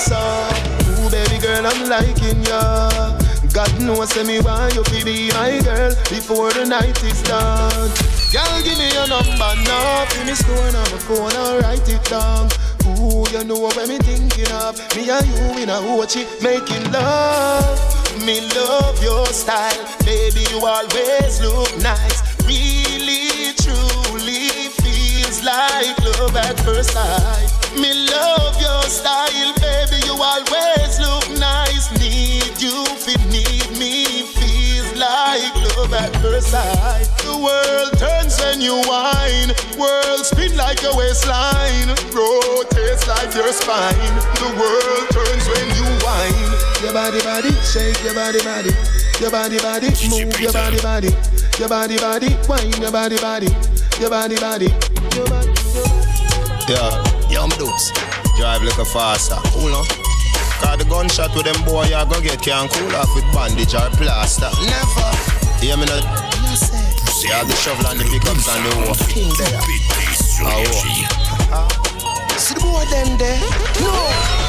It's. 0.00 0.12
Ooh, 0.12 1.10
baby 1.10 1.38
girl, 1.42 1.66
I'm 1.66 1.88
liking 1.88 2.42
ya. 2.44 2.88
God 3.52 3.72
knows 3.80 4.14
me 4.24 4.40
why 4.40 4.70
you 4.74 4.82
fi 4.84 5.04
be 5.04 5.28
my 5.32 5.60
girl 5.60 5.90
before 6.08 6.50
the 6.52 6.64
night 6.64 6.96
is 7.04 7.20
done. 7.22 7.90
Girl, 8.32 8.62
give 8.62 8.78
me 8.78 8.88
your 8.94 9.08
number 9.08 9.52
now. 9.68 10.06
Fi 10.06 10.24
me 10.24 10.34
store 10.34 10.56
on 10.56 10.72
my 10.72 10.98
phone, 11.04 11.32
I'll 11.36 11.60
write 11.60 11.88
it 11.88 12.02
down. 12.04 12.48
Ooh, 12.86 13.26
you 13.30 13.44
know 13.44 13.58
what 13.58 13.76
me 13.88 13.98
thinking 13.98 14.50
of? 14.52 14.78
Me 14.96 15.10
and 15.10 15.26
you 15.26 15.62
in 15.62 15.68
a 15.68 15.78
Ochi 15.84 16.24
making 16.40 16.90
love. 16.92 17.76
Me 18.24 18.40
love 18.56 19.02
your 19.02 19.26
style, 19.26 19.84
baby. 20.04 20.46
You 20.50 20.64
always 20.64 21.40
look 21.42 21.76
nice. 21.82 22.24
Really, 22.46 23.52
truly 23.60 24.48
feels 24.80 25.44
like 25.44 25.98
love 26.16 26.36
at 26.36 26.58
first 26.60 26.92
sight. 26.92 27.50
Me 27.76 27.92
love 28.10 28.60
your 28.60 28.82
style, 28.84 29.54
always 30.20 31.00
look 31.00 31.26
nice. 31.38 31.90
Need 31.98 32.60
you, 32.60 32.84
fi 32.96 33.16
need 33.32 33.70
me. 33.78 34.22
Feels 34.36 34.92
like 34.96 35.54
love 35.76 35.92
at 35.94 36.14
first 36.20 36.48
sight. 36.52 37.08
The 37.24 37.36
world 37.36 37.92
turns 37.98 38.38
when 38.40 38.60
you 38.60 38.76
whine. 38.84 39.52
World 39.78 40.24
spin 40.24 40.56
like 40.56 40.82
your 40.82 40.96
waistline. 40.96 41.88
Rotates 42.12 43.08
like 43.08 43.34
your 43.34 43.52
spine. 43.52 44.14
The 44.40 44.50
world 44.60 45.06
turns 45.10 45.46
when 45.48 45.68
you 45.76 45.86
whine. 46.04 46.50
Your 46.82 46.92
body, 46.92 47.20
body, 47.20 47.52
shake 47.64 48.02
your 48.04 48.14
body, 48.14 48.40
body. 48.44 48.72
Your 49.20 49.30
body, 49.30 49.58
body, 49.58 49.88
move 50.08 50.40
your 50.40 50.52
body, 50.52 50.80
body. 50.80 51.10
Your 51.58 51.68
body, 51.68 51.98
body, 51.98 52.30
whine 52.48 52.72
your 52.80 52.92
body, 52.92 53.16
body. 53.18 53.48
Your 54.00 54.10
body, 54.10 54.36
body. 54.36 54.68
Your 55.16 55.26
body. 55.28 55.52
Yeah, 56.68 57.28
young 57.28 57.50
dudes, 57.58 57.92
drive 58.36 58.62
like 58.62 58.78
a 58.78 58.84
faster. 58.84 59.36
Cool 59.52 59.70
no? 59.70 60.09
Cause 60.60 60.78
the 60.78 60.84
gunshot 60.84 61.34
with 61.34 61.44
them 61.44 61.64
boy 61.64 61.84
you 61.84 62.04
go 62.06 62.20
get 62.20 62.40
can't 62.42 62.70
cool 62.70 62.94
off 62.96 63.08
with 63.14 63.24
bandage 63.32 63.74
or 63.74 63.88
plaster. 63.96 64.50
Never. 64.60 65.10
Hear 65.60 65.76
me 65.76 65.86
not? 65.86 66.04
See 66.56 67.32
all 67.32 67.44
the 67.44 67.54
shovel 67.56 67.86
and 67.88 68.00
the 68.00 68.04
pickups 68.04 68.48
and 68.48 68.64
the 68.64 68.70
whole 68.76 68.94
thing 68.94 69.32
there. 69.36 69.60
Ah, 70.42 70.64
oh. 71.52 72.36
See 72.38 72.54
the 72.54 72.60
boy 72.60 72.84
them 72.90 73.18
there? 73.18 73.40
No. 73.80 74.39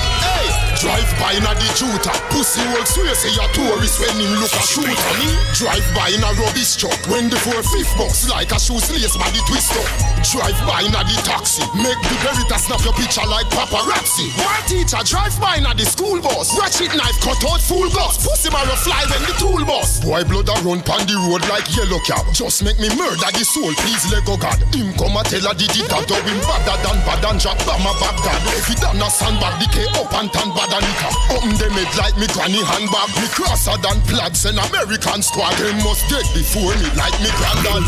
Drive 0.81 1.13
by 1.21 1.37
na 1.45 1.53
the 1.53 1.69
tutor. 1.77 2.09
Pussy 2.33 2.65
work 2.73 2.89
swear 2.89 3.13
say 3.13 3.29
a 3.37 3.45
tourist 3.53 4.01
when 4.01 4.17
him 4.17 4.33
look 4.41 4.49
a 4.49 4.63
shooter. 4.65 5.13
Drive 5.53 5.85
by 5.93 6.09
in 6.09 6.25
a 6.25 6.33
rubbish 6.41 6.73
truck 6.73 6.97
when 7.05 7.29
the 7.29 7.37
four 7.37 7.61
fifth 7.69 7.93
box 8.01 8.25
like 8.25 8.49
a 8.49 8.57
shoes 8.57 8.89
lace 8.89 9.13
body 9.13 9.37
twist 9.45 9.77
up. 9.77 9.85
Drive 10.25 10.57
by 10.65 10.81
na 10.89 11.05
the 11.05 11.13
taxi, 11.21 11.61
make 11.77 12.01
the 12.09 12.17
berita 12.25 12.57
snap 12.57 12.81
your 12.81 12.97
picture 12.97 13.21
like 13.29 13.45
paparazzi. 13.53 14.33
One 14.41 14.65
teacher 14.65 15.05
drive 15.05 15.37
by 15.37 15.61
na 15.61 15.77
the 15.77 15.85
school 15.85 16.17
bus, 16.17 16.49
ratchet 16.57 16.97
knife 16.97 17.21
cut 17.21 17.37
out 17.45 17.61
full 17.61 17.85
guts. 17.93 18.25
Pussy 18.25 18.49
marrow 18.49 18.73
fly 18.81 19.05
when 19.13 19.21
the 19.29 19.37
tool 19.37 19.61
bus. 19.61 20.01
Boy 20.01 20.25
blood 20.25 20.49
a 20.49 20.57
run 20.65 20.81
pon 20.81 21.05
the 21.05 21.13
road 21.29 21.45
like 21.45 21.69
yellow 21.77 22.01
cab. 22.09 22.25
Just 22.33 22.65
make 22.65 22.81
me 22.81 22.89
murder 22.97 23.29
the 23.29 23.45
soul, 23.45 23.69
please 23.85 24.09
Lego 24.09 24.33
God. 24.33 24.57
Him 24.73 24.97
come 24.97 25.13
a 25.13 25.21
tell 25.29 25.45
a 25.45 25.53
digit 25.53 25.85
that 25.93 26.09
him 26.09 26.41
badder 26.41 26.77
than 26.81 26.97
bad 27.05 27.21
and 27.29 27.37
drop 27.37 27.61
bomb 27.69 27.85
Baghdad. 28.01 28.41
If 28.57 28.65
he 28.65 28.73
done 28.81 28.97
a 28.97 29.09
sandbag, 29.13 29.61
the 29.61 29.69
K 29.69 29.85
up 29.93 30.09
and 30.17 30.33
tan 30.33 30.49
bad 30.57 30.70
and 30.73 30.85
it. 30.85 30.99
Open 31.31 31.53
them 31.59 31.73
head 31.75 31.91
like 31.97 32.15
me 32.17 32.27
granny 32.31 32.63
handbag. 32.63 33.09
Me 33.19 33.27
crosser 33.35 33.75
than 33.83 33.99
plads 34.07 34.45
and 34.45 34.57
American 34.57 35.21
squad. 35.21 35.53
They 35.59 35.73
must 35.83 36.07
dead 36.09 36.25
before 36.33 36.73
me 36.79 36.87
like 36.95 37.15
me 37.19 37.31
granddad. 37.39 37.83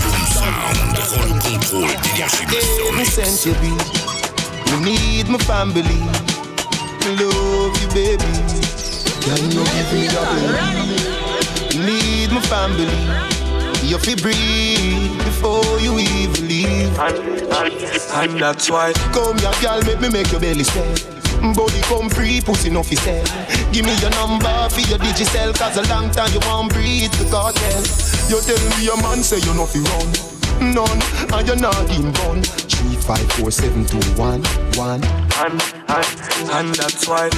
Contrôle, 0.94 1.40
contrôle, 1.42 1.96
d'énergie 2.50 2.92
me 2.98 3.06
sent 3.06 3.46
you 3.46 3.54
be. 3.62 3.72
You 4.72 4.80
need 4.82 5.30
my 5.30 5.38
family. 5.40 5.84
Me 7.04 7.12
love 7.20 7.76
you, 7.82 7.88
baby. 7.94 8.32
Can 9.24 9.52
you 9.52 9.64
give 9.64 9.90
me 9.94 10.08
double? 10.08 10.44
You 11.72 11.84
need 11.86 12.32
my 12.32 12.42
family. 12.42 13.34
You 13.84 13.98
fi 13.98 14.16
breathe 14.16 15.18
before 15.26 15.80
you 15.80 16.00
even 16.00 16.48
leave. 16.48 17.00
And, 17.00 17.18
and, 17.52 17.74
and 18.14 18.40
that's 18.40 18.70
why. 18.70 18.94
Come 19.14 19.38
here, 19.38 19.52
girl, 19.62 19.82
make 19.84 20.00
me 20.00 20.10
make 20.10 20.32
your 20.32 20.42
belly 20.42 20.64
swell. 20.64 21.23
Body 21.52 21.82
come 21.92 22.10
free, 22.10 22.40
pussy 22.40 22.70
no 22.70 22.84
fi 22.84 22.96
sell. 22.96 23.26
Give 23.74 23.86
me 23.86 23.94
your 24.00 24.12
number 24.12 24.70
for 24.70 24.80
your 24.88 24.98
digicel, 24.98 25.54
cause 25.54 25.76
a 25.76 25.84
long 25.90 26.10
time 26.10 26.32
you 26.32 26.40
won't 26.48 26.72
breathe 26.72 27.12
the 27.20 27.28
cartel. 27.30 27.84
You 28.32 28.40
tell 28.40 28.80
me 28.80 28.86
your 28.86 28.98
man 29.02 29.22
say 29.22 29.40
you 29.40 29.54
no 29.54 29.66
fi 29.66 29.80
run. 29.80 30.74
None, 30.74 31.02
and 31.34 31.48
you're 31.48 31.58
not 31.58 31.90
in 31.92 32.14
run. 32.24 32.42
Three, 32.44 32.96
five, 32.96 33.30
four, 33.34 33.52
seven, 33.52 33.86
two, 33.86 34.00
one, 34.16 34.42
one. 34.78 35.02
And, 35.40 35.60
and, 35.90 36.50
and 36.52 36.76
that's 36.76 37.08
why. 37.08 37.30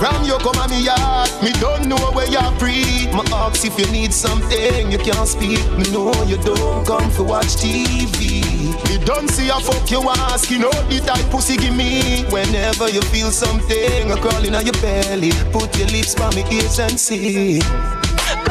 Ram 0.00 0.24
you 0.24 0.38
come 0.38 0.56
at 0.56 0.70
me 0.70 0.84
yard, 0.84 1.30
me 1.42 1.52
don't 1.60 1.88
know 1.88 1.98
where 2.12 2.28
you're 2.28 2.52
free. 2.58 3.08
My 3.12 3.24
ask 3.32 3.64
if 3.64 3.78
you 3.78 3.90
need 3.90 4.12
something, 4.12 4.92
you 4.92 4.98
can't 4.98 5.26
speak. 5.26 5.60
Me 5.76 5.90
know 5.90 6.12
you 6.24 6.36
don't 6.38 6.86
come 6.86 7.10
for 7.10 7.24
watch 7.24 7.56
TV. 7.56 8.42
Me 8.88 9.04
don't 9.04 9.28
see 9.28 9.48
a 9.48 9.58
fuck 9.60 9.90
you 9.90 10.02
ask, 10.08 10.50
you 10.50 10.58
know 10.58 10.70
the 10.88 11.00
type 11.00 11.28
pussy 11.30 11.56
give 11.56 11.76
me. 11.76 12.24
Whenever 12.30 12.88
you 12.88 13.02
feel 13.02 13.30
something 13.30 14.10
a 14.10 14.16
crawling 14.16 14.54
on 14.54 14.64
your 14.64 14.74
belly, 14.80 15.32
put 15.52 15.76
your 15.78 15.88
lips 15.88 16.14
by 16.14 16.30
me 16.34 16.44
ears 16.52 16.78
and 16.78 16.98
see. 16.98 17.60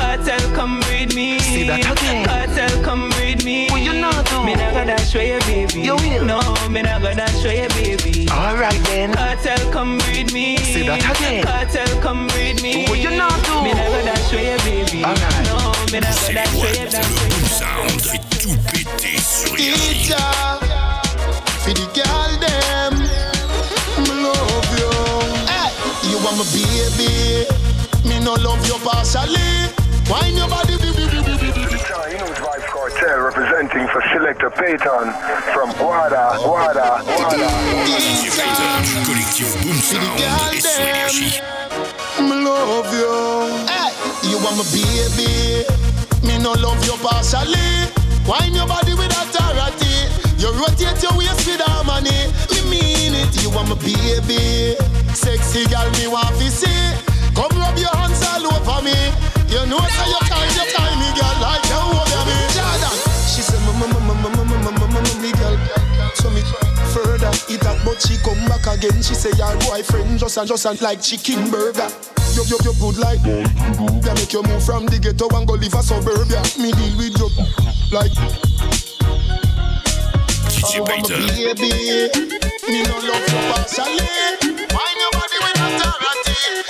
Cartel, 0.06 0.52
come 0.54 0.80
read 0.82 1.16
me. 1.16 1.40
See 1.40 1.64
that 1.66 1.82
again. 1.82 2.26
Cartel, 2.26 2.84
come 2.84 3.10
read 3.18 3.44
me. 3.44 3.68
What 3.72 3.82
you 3.82 3.94
not 3.94 4.24
do? 4.30 4.44
Me 4.46 4.54
not 4.54 4.72
gonna 4.74 4.98
show 5.00 5.20
you, 5.20 5.40
baby. 5.50 5.82
You 5.82 5.96
will. 5.96 6.24
No, 6.24 6.40
me 6.70 6.84
not 6.84 7.02
gonna 7.02 7.28
show 7.42 7.50
you, 7.50 7.68
baby. 7.70 8.30
Alright 8.30 8.80
then. 8.86 9.14
Cartel, 9.14 9.58
come 9.72 9.98
read 10.06 10.32
me. 10.32 10.58
See 10.58 10.86
that 10.86 11.02
again. 11.02 11.44
Cartel, 11.44 11.90
come 12.02 12.28
read 12.38 12.62
me. 12.62 12.86
What 12.86 13.00
you 13.00 13.10
not 13.18 13.34
do? 13.50 13.66
Me 13.66 13.74
not 13.74 13.90
gonna 13.90 14.16
show 14.30 14.38
you, 14.38 14.58
baby. 14.62 15.02
Alright. 15.04 15.42
No, 15.50 15.74
me 15.90 16.00
not 16.00 16.14
gonna 16.22 16.38
les 16.38 16.54
show 16.54 16.70
you, 16.70 16.86
boîtes 16.86 16.94
that. 16.94 17.02
de 17.02 17.26
Boom 17.34 17.46
Sound 17.50 18.02
fait 18.06 18.22
tout 18.38 18.58
péter 18.70 19.18
sur. 19.18 19.56
Teacher, 19.58 20.62
for 21.66 21.74
the 21.74 21.86
girl 21.98 22.32
them, 22.46 22.94
me 24.06 24.14
love 24.22 24.70
you. 24.78 24.94
Hey, 25.50 25.74
you 26.10 26.18
want 26.22 26.38
my 26.38 26.46
baby, 26.54 27.50
me 28.06 28.20
no 28.24 28.36
love 28.46 28.62
you 28.68 28.78
partially. 28.86 29.85
Wine 30.10 30.36
your 30.38 30.48
body, 30.48 30.78
be, 30.78 30.92
be, 30.94 31.06
be, 31.10 31.18
be, 31.26 31.34
be, 31.38 31.50
be. 31.52 31.66
You 31.66 32.22
know 32.22 32.30
Vybz 32.38 32.68
Kartel 32.70 33.26
representing 33.26 33.88
for 33.88 34.02
Selector 34.14 34.52
Payton 34.52 35.10
from 35.52 35.70
Wada, 35.82 36.38
Wada, 36.46 37.02
Wada. 37.02 37.50
DJ 37.90 38.30
Payton 38.30 38.86
du 38.86 39.08
collectif 39.08 39.58
Boom 39.64 39.74
Sound 39.82 40.04
et 40.54 40.62
sur 40.62 40.80
énergie. 40.80 41.42
me 42.22 42.36
love 42.46 42.94
you. 42.94 43.66
Hey, 43.66 44.30
you 44.30 44.38
want 44.38 44.58
my 44.58 44.64
baby, 44.70 45.66
me 46.22 46.38
no 46.38 46.54
love 46.54 46.86
you 46.86 46.94
partially. 47.02 47.58
Wine 48.28 48.54
your 48.54 48.68
body 48.68 48.94
with 48.94 49.10
authority. 49.10 50.06
You 50.38 50.52
rotate 50.54 51.02
your 51.02 51.18
waist 51.18 51.48
with 51.48 51.62
harmony. 51.62 52.30
Me 52.52 52.62
mean 52.70 53.16
it. 53.16 53.42
You 53.42 53.50
want 53.50 53.70
my 53.70 53.76
baby, 53.82 54.76
sexy 55.16 55.66
girl 55.66 55.90
me 55.98 56.08
want 56.08 56.30
to 56.38 56.52
see. 56.52 56.94
Come 57.34 57.58
rub 57.58 57.78
your 57.78 57.90
hands 57.98 58.22
all 58.30 58.46
over 58.54 58.84
me. 58.86 58.94
You 59.50 59.66
know 59.70 59.80
say 59.80 60.08
you 60.10 60.20
kind, 60.28 60.52
you 60.56 60.66
kind 60.74 60.96
me 61.00 61.10
girl 61.16 61.36
like 61.42 61.66
you 61.70 61.80
over 61.80 62.22
me. 62.28 62.38
Jordan, 62.56 62.96
she 63.30 63.42
said, 63.42 63.62
mama, 63.66 63.88
mama, 63.94 64.14
mama, 64.26 64.44
mama, 64.46 64.72
mama, 64.78 65.02
me 65.22 65.32
girl. 65.34 65.56
So 66.16 66.30
me 66.32 66.42
further 66.94 67.32
it 67.50 67.66
up, 67.66 67.78
but 67.86 68.02
she 68.02 68.18
come 68.24 68.42
back 68.48 68.66
again. 68.68 69.02
She 69.02 69.14
say 69.16 69.32
your 69.38 69.56
boyfriend 69.68 70.20
just 70.20 70.38
and 70.38 70.48
just 70.48 70.66
and 70.66 70.82
like 70.82 71.02
chicken 71.02 71.50
burger. 71.52 71.88
You, 72.36 72.44
you, 72.52 72.58
you 72.68 72.74
good 72.82 72.98
like 72.98 73.22
They 73.24 74.14
make 74.14 74.34
you 74.34 74.44
move 74.44 74.64
from 74.66 74.88
the 74.88 75.00
ghetto 75.00 75.30
and 75.38 75.48
go 75.48 75.54
live 75.54 75.74
a 75.74 75.82
suburbia. 75.82 76.42
Me 76.60 76.72
deal 76.74 76.98
with 76.98 77.16
you 77.16 77.30
like 77.96 78.12
Oh, 80.68 80.84
a 80.84 80.98
baby. 81.56 82.10
Me 82.68 82.84
no 82.84 82.98
love 83.08 83.24
you 83.30 83.40
partially. 83.54 84.02
Wine 84.74 85.00
your 85.00 85.12
body 85.14 85.38
with 85.40 85.62
authority. 85.62 86.65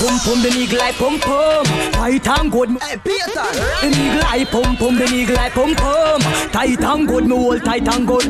Pum 0.00 0.18
pum, 0.24 0.42
the 0.42 0.48
eagle 0.48 0.80
eye 0.80 0.92
pum 0.92 1.20
pum. 1.20 1.64
Tight 1.92 2.26
and 2.26 2.50
good. 2.50 2.70
Hey, 2.80 2.96
Peter. 2.96 3.48
The 3.84 3.88
eagle 3.92 4.24
eye 4.24 4.46
pum 4.50 4.76
pum, 4.76 4.96
the 4.96 5.04
eagle 5.12 5.38
eye 5.38 5.50
pum 5.50 5.74
pum. 5.76 6.20
Tight 6.50 6.82
and 6.82 7.06
good, 7.06 7.26
me 7.26 7.36
hold 7.36 7.64
tight 7.64 7.86
and 7.86 8.06
good. 8.06 8.24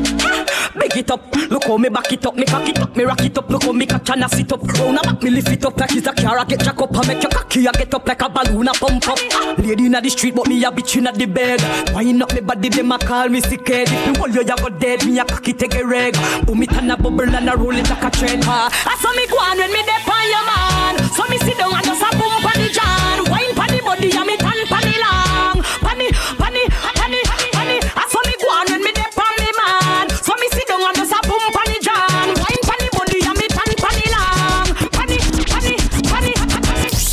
Big 0.79 0.97
it 0.97 1.11
up, 1.11 1.35
look 1.49 1.63
how 1.65 1.77
me 1.77 1.89
back 1.89 2.11
it 2.11 2.25
up, 2.25 2.35
me 2.35 2.45
cock 2.45 2.67
it 2.67 2.79
up, 2.79 2.95
me 2.95 3.03
rock 3.03 3.21
it 3.21 3.37
up, 3.37 3.49
look 3.49 3.63
how 3.63 3.71
me 3.71 3.85
catch 3.85 4.09
and 4.09 4.23
I 4.23 4.27
sit 4.27 4.51
up. 4.51 4.63
Round 4.63 4.97
about 4.99 5.23
me 5.23 5.29
lift 5.29 5.49
it 5.49 5.65
up 5.65 5.77
like 5.77 5.95
it's 5.95 6.07
a 6.07 6.13
car, 6.13 6.39
I 6.39 6.45
get 6.45 6.59
jack 6.61 6.81
up, 6.81 6.95
I 6.95 7.07
make 7.07 7.23
your 7.23 7.31
cocky, 7.31 7.67
I 7.67 7.71
get 7.71 7.93
up 7.93 8.07
like 8.07 8.21
a 8.21 8.29
balloon, 8.29 8.67
I 8.67 8.73
pump 8.73 9.07
up. 9.07 9.57
Lady 9.57 9.85
inna 9.85 10.01
the 10.01 10.09
street, 10.09 10.35
but 10.35 10.47
me 10.47 10.63
a 10.63 10.71
bitch 10.71 10.97
inna 10.97 11.11
the 11.11 11.25
bed. 11.25 11.61
Wind 11.93 12.23
up 12.23 12.33
me 12.33 12.41
body, 12.41 12.69
them 12.69 12.91
a 12.91 12.97
call 12.99 13.29
me 13.29 13.41
sick 13.41 13.67
head. 13.67 13.87
If 13.89 14.07
me 14.07 14.17
hold 14.17 14.33
you, 14.33 14.41
you 14.41 14.55
go 14.55 14.69
dead, 14.69 15.05
me 15.05 15.19
a 15.19 15.25
cocky 15.25 15.53
take 15.53 15.75
a 15.75 15.85
reg. 15.85 16.15
Boom 16.45 16.63
it 16.63 16.73
and 16.73 16.91
a 16.91 16.97
bubble 16.97 17.23
and 17.23 17.49
a 17.49 17.57
roll 17.57 17.75
it 17.75 17.89
like 17.89 18.03
a. 18.03 18.11
Ah, 18.45 18.69
I 18.71 18.95
saw 19.01 19.13
me 19.13 19.27
go 19.27 19.37
on 19.37 19.57
when 19.57 19.71
me 19.71 19.83
dey 19.83 20.11
on 20.11 20.29
your 20.29 20.45
man. 20.45 20.70
So 21.15 21.23
me 21.27 21.37
sit 21.39 21.57
down 21.57 21.73
and 21.73 21.83
just 21.85 22.01
a 22.01 22.09
boom 22.17 22.33
pon 22.41 22.55
the 22.59 22.69
jam. 22.71 23.25
Wine 23.31 23.53
pon 23.55 23.67
the 23.67 23.81
body 23.83 24.09
and 24.11 24.25
me 24.27 24.35
tan 24.37 24.59
pon 24.71 24.81
the 24.81 24.95
long. 25.03 25.57
Pon 25.83 25.97
the, 25.99 26.07
pon 26.39 26.53
the, 26.55 26.63
pon 26.95 27.11
the, 27.11 27.19
pon 27.51 27.67
the. 27.67 27.77
I 27.99 28.03
saw 28.07 28.21
me 28.27 28.35
go 28.39 28.47
on 28.47 28.65
when 28.71 28.81
me 28.83 28.91
dey 28.95 29.07
on 29.11 29.33
me 29.39 29.49
man. 29.59 30.07
So 30.23 30.31
me 30.39 30.47
sit 30.55 30.67
down 30.67 30.81
and 30.87 30.95
just 30.95 31.11
a 31.11 31.19
boom 31.27 31.43
pon 31.51 31.67
the 31.67 31.77
jam. 31.83 32.31
Wine 32.39 32.63
pon 32.63 32.79
the 32.79 32.89
body 32.95 33.19
and 33.27 33.37
me 33.37 33.47
tan 33.51 33.71
pon 33.75 33.93
the 33.95 34.07
long. 34.15 34.67
Pon 34.95 35.05
the, 35.11 35.17
pon 35.51 35.63
the, 35.67 35.75
pon 36.07 36.23
the. 36.23 36.33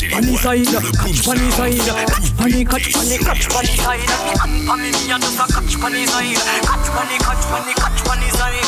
Funny 0.09 0.35
side, 0.39 0.67
catch 0.67 1.21
funny 1.23 1.51
side, 1.55 1.79
catch 1.79 2.31
funny, 2.35 2.65
catch 2.65 2.87
funny, 2.95 3.19
catch 3.19 3.45
funny 3.51 3.75
side. 3.79 4.03
Me 4.03 4.33
hand 4.39 4.67
pon 4.67 4.79
me, 4.83 4.91
me 4.95 5.11
and 5.11 5.23
just 5.23 5.39
a 5.39 5.45
catch 5.51 5.75
funny 5.79 6.07
side. 6.07 6.39
Catch 6.67 6.87
funny, 6.95 7.17
catch 7.19 7.45
funny, 7.51 7.75
catch 7.75 8.01
funny 8.07 8.31
side. 8.35 8.63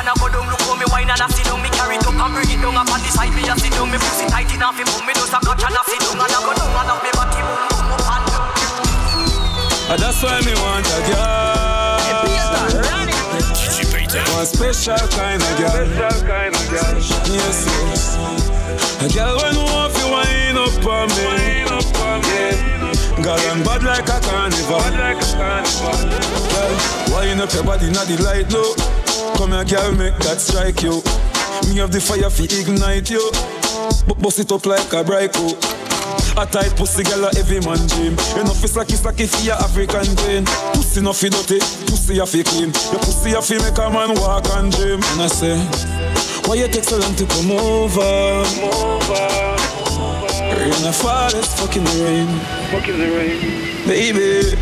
And 0.00 0.08
I 0.08 0.12
go 0.16 0.28
down, 0.28 0.48
look 0.48 0.60
how 0.64 0.76
me 0.76 0.84
wine 0.92 1.08
and 1.08 1.20
I 1.20 1.28
sit 1.28 1.44
down, 1.44 1.59
me 1.90 1.98
carry 1.98 1.98
it 1.98 2.06
up 2.06 2.14
and 2.14 2.34
bring 2.34 2.50
it 2.50 2.62
down 2.62 2.76
up 2.76 2.86
on 2.86 3.00
the 3.02 3.10
side. 3.10 3.34
Me 3.34 3.42
a 3.48 3.54
sit 3.58 3.72
down, 3.72 3.90
me 3.90 3.98
pussy 3.98 4.26
tight 4.30 4.52
enough, 4.54 4.78
me 4.78 4.84
boom, 4.86 5.02
me 5.06 5.12
just 5.14 5.34
a 5.34 5.38
catch 5.42 5.64
and 5.66 5.74
I 5.74 5.82
sit 5.90 5.98
down 5.98 6.22
and 6.22 6.30
I 6.30 6.38
go 6.38 6.52
down 6.54 6.70
and 6.70 6.90
up 6.90 7.02
me 7.02 7.10
body 7.18 7.42
boom 7.42 7.66
boom 7.66 7.90
up 7.90 8.06
and 8.06 8.24
down. 8.30 8.46
And 9.90 9.98
that's 9.98 10.22
why 10.22 10.38
me 10.46 10.54
want 10.54 10.86
a 10.86 10.98
girl. 11.10 11.98
One 14.34 14.46
special 14.46 15.02
kind 15.10 15.42
of 15.42 15.50
girl. 15.58 15.86
Yes, 17.26 17.66
yes. 17.66 18.18
A 19.02 19.08
girl 19.10 19.34
when 19.42 19.56
want 19.58 19.90
to 19.94 20.04
wind 20.10 20.58
up 20.58 20.86
on 20.86 21.10
me. 21.10 21.66
Yeah. 21.66 22.60
Girl, 23.22 23.40
I'm 23.50 23.62
bad 23.62 23.82
like 23.82 24.08
a 24.08 24.20
carnival. 24.22 24.80
Girl, 26.50 26.72
wind 27.12 27.40
up 27.40 27.52
your 27.52 27.64
body, 27.64 27.90
not 27.90 28.06
the 28.06 28.16
light 28.22 28.52
low. 28.52 28.74
Come 29.34 29.52
here, 29.52 29.64
girl, 29.64 29.92
make 29.92 30.16
that 30.18 30.40
strike 30.40 30.82
you. 30.82 31.02
Me 31.68 31.78
have 31.78 31.92
the 31.92 32.00
fire 32.00 32.30
fi 32.30 32.44
ignite 32.44 33.10
you. 33.10 33.30
But 34.06 34.18
Bust 34.20 34.40
it 34.40 34.52
up 34.52 34.66
like 34.66 34.92
a 34.92 35.04
brico. 35.04 35.54
A 36.36 36.46
tight 36.46 36.76
pussy 36.76 37.02
girl 37.02 37.24
a 37.24 37.30
every 37.38 37.60
man 37.60 37.80
dream. 37.88 38.14
Enough 38.38 38.64
is 38.64 38.76
like 38.76 38.90
it's 38.90 39.04
like 39.04 39.20
if 39.20 39.32
you 39.44 39.52
African 39.52 40.16
queen 40.16 40.44
Pussy 40.74 41.00
no 41.00 41.12
fi 41.12 41.28
dirty, 41.28 41.58
pussy 41.86 42.18
a 42.18 42.26
fi 42.26 42.42
clean. 42.42 42.72
Your 42.92 43.00
pussy 43.00 43.32
a 43.32 43.42
fi 43.42 43.58
make 43.58 43.78
a 43.78 43.90
man 43.90 44.14
walk 44.16 44.46
and 44.56 44.72
dream. 44.72 45.00
And 45.02 45.22
I 45.22 45.26
say, 45.26 45.58
why 46.46 46.54
you 46.54 46.68
take 46.68 46.84
so 46.84 46.98
long 46.98 47.14
to 47.16 47.26
come 47.26 47.52
over? 47.52 48.44
Rain 50.56 50.86
a 50.86 50.92
fall, 50.92 51.30
it's 51.34 51.58
fucking 51.60 51.84
the 51.84 52.04
rain. 52.04 52.28
Fucking 52.70 52.98
the 52.98 53.08
rain. 53.10 53.38
Baby, 53.86 54.56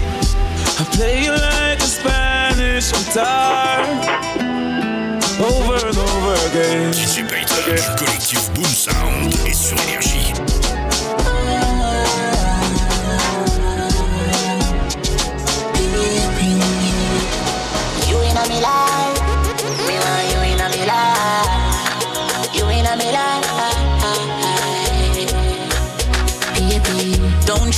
I 0.78 0.84
play 0.96 1.24
you 1.24 1.32
like 1.32 1.78
a 1.78 1.88
Spanish 1.88 2.92
guitar 2.92 4.47
Over 5.40 5.86
and 5.86 5.96
over 5.96 6.34
again 6.50 6.90
DJ 6.90 7.24
Payton 7.28 7.54
du 7.64 8.04
collectif 8.04 8.50
Boom 8.54 8.64
Sound 8.64 9.32
et 9.46 9.54
sur 9.54 9.76
Énergie. 9.88 10.47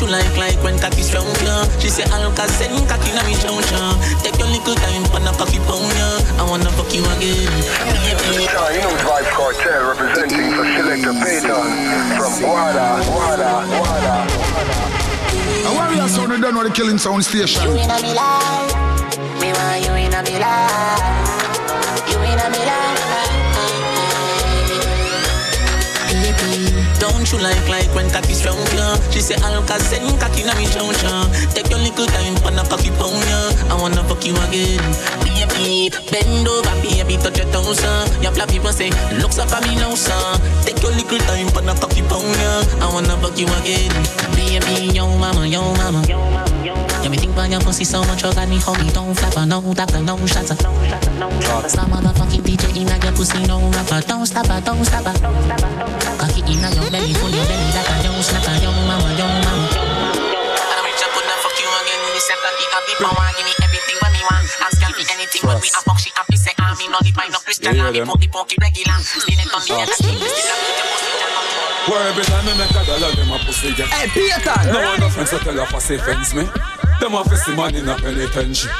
You 0.01 0.09
like 0.09 0.34
like 0.38 0.57
when 0.64 0.78
cocky 0.80 1.03
strong 1.03 1.28
ya? 1.44 1.68
She 1.76 1.90
say 1.92 2.09
Alka 2.09 2.48
send 2.48 2.72
cocky 2.88 3.12
na 3.12 3.20
me 3.28 3.36
choncha. 3.36 4.01
Take 4.24 4.38
your 4.40 4.48
little 4.48 4.74
time 4.74 5.05
for 5.12 5.20
the 5.20 5.28
cocky 5.36 5.61
pound 5.68 5.92
ya. 5.92 6.40
I 6.40 6.48
wanna 6.48 6.72
fuck 6.72 6.88
you 6.88 7.05
again. 7.05 7.53
Chino's 8.48 9.03
Vybz 9.05 9.28
Kartel 9.36 9.92
representing 9.92 10.57
for 10.57 10.64
Selector 10.64 11.12
Payton 11.20 11.68
from 12.16 12.32
Guada, 12.40 13.05
Guada, 13.05 13.53
Guada. 13.68 14.24
A 15.68 15.74
warrior 15.76 16.09
sound, 16.09 16.32
they 16.32 16.40
don't 16.40 16.55
know 16.55 16.64
the 16.64 16.70
killing 16.70 16.96
sound 16.96 17.22
station. 17.22 17.62
you 17.62 17.76
in 17.76 17.90
a 17.90 18.01
me 18.01 18.14
life. 18.16 18.72
Me 19.36 19.53
want 19.53 19.84
you 19.84 19.92
in 20.01 20.14
a 20.16 20.22
me 20.24 20.38
life. 20.40 22.09
You 22.09 22.16
in 22.24 22.40
a 22.40 22.48
me 22.48 22.64
life. 22.64 22.89
Don't 27.01 27.24
you 27.32 27.38
like 27.40 27.66
like 27.68 27.88
when 27.96 28.09
cocky 28.12 28.34
strong 28.36 28.61
ya? 28.76 28.94
She 29.11 29.20
say 29.20 29.34
Alka 29.40 29.80
send 29.80 30.07
cocky 30.20 30.44
na 30.44 30.53
me 30.61 30.68
choncha. 30.68 31.24
Take 31.57 31.72
your 31.72 31.80
little 31.80 32.07
time 32.07 32.36
for 32.44 32.53
the 32.53 32.62
cocky 32.68 32.92
pound 33.01 33.24
ya. 33.24 33.72
I 33.72 33.74
wanna 33.80 34.05
fuck 34.05 34.22
you 34.24 34.36
again. 34.46 34.84
Baby, 35.24 35.88
bend 36.12 36.46
over, 36.46 36.76
baby, 36.84 37.16
touch 37.16 37.40
your 37.40 37.48
toes, 37.51 37.82
uh. 37.82 38.05
Your 38.20 38.32
flat 38.32 38.51
people 38.51 38.72
say, 38.72 38.90
looks 39.18 39.38
up 39.38 39.51
at 39.51 39.64
me 39.64 39.74
now, 39.76 39.94
son. 39.96 40.38
Take 40.62 40.82
your 40.84 40.92
little 40.92 41.18
time 41.24 41.48
for 41.48 41.64
the 41.64 41.74
cocky 41.80 42.05
pound 42.05 42.36
ya. 42.36 42.84
I 42.84 42.92
wanna 42.92 43.16
fuck 43.24 43.38
you 43.40 43.48
again. 43.64 43.90
Baby, 44.36 44.92
yo 44.92 45.09
mama, 45.16 45.48
yo 45.48 45.62
mama. 45.80 46.05
Yeah, 47.11 47.16
me 47.18 47.26
think 47.26 47.34
about 47.34 47.50
your 47.50 47.58
pussy 47.58 47.82
so 47.82 48.06
much, 48.06 48.22
you 48.22 48.30
got 48.30 48.46
me 48.46 48.62
homie, 48.62 48.86
don't 48.94 49.18
flapper, 49.18 49.42
no 49.42 49.58
doctor, 49.74 49.98
no. 49.98 50.14
Some 50.30 51.90
motherfucking 51.90 52.46
DJ 52.46 52.70
in 52.78 52.86
your 52.86 53.11
pussy, 53.18 53.42
no 53.50 53.58
rapper, 53.74 53.98
don't 54.06 54.22
stop 54.22 54.46
her, 54.46 54.62
don't 54.62 54.78
stop 54.86 55.02
her. 55.02 55.18
Cocky 56.22 56.38
in 56.46 56.62
your 56.62 56.86
belly, 56.86 57.11
full 57.18 57.34
your 57.34 57.42
belly, 57.50 57.66
like 57.74 57.90
a 57.90 57.96
young 58.06 58.14
snacker, 58.22 58.54
young 58.62 58.78
mama, 58.86 59.11
young 59.18 59.34
mama. 59.42 59.66
I'm 59.74 60.86
rich, 60.86 61.02
I 61.02 61.11
couldn't 61.11 61.34
fuck 61.42 61.58
you 61.58 61.66
again. 61.82 61.98
This 62.14 62.30
is 62.30 62.38
the 62.38 62.66
happy 62.78 62.94
power, 63.02 63.26
give 63.34 63.42
me 63.42 63.58
everything 63.58 63.98
when 64.06 64.12
me 64.14 64.22
want. 64.30 64.46
Ask 64.62 64.78
girl 64.78 64.94
me 64.94 65.02
anything 65.11 65.42
when 65.50 65.58
we 65.58 65.66
a 65.66 65.82
fuck, 65.82 65.98
she 65.98 66.14
happy, 66.14 66.38
say 66.38 66.54
I'm 66.62 66.78
in, 66.78 66.94
no 66.94 67.02
the 67.02 67.11
no 67.11 67.42
Christian, 67.42 67.74
I'm 67.74 67.90
in, 67.90 68.06
pokey, 68.06 68.30
pokey, 68.30 68.54
regular. 68.62 69.02
It 69.02 69.50
on 69.50 69.66
the 69.66 69.98
thing, 69.98 70.14
still 70.14 70.46
I'm 70.46 70.62
in 70.62 70.78
the 70.78 70.84
pussy, 70.94 71.90
Where 71.90 72.06
every 72.06 72.22
time 72.22 72.46
I 72.46 72.54
make 72.54 72.70
a 72.70 72.82
dollar, 72.86 73.11
them 73.18 73.34
a 73.34 73.38
pussy 73.42 73.74
get. 73.74 73.90
Hey, 73.90 74.06
Peter! 74.14 74.54
No 74.70 74.78
one 74.78 75.02
of 75.02 75.11
friends 75.11 75.34
will 75.34 75.42
tell 75.42 75.58
you 75.58 75.66
for 75.66 75.82
say 75.82 75.98
fence 75.98 76.38
me. 76.38 76.46
Them 77.01 77.14
a 77.14 77.24
face 77.24 77.48
man 77.57 77.74
in 77.74 77.88
a 77.88 77.96
penitentiary. 77.96 78.72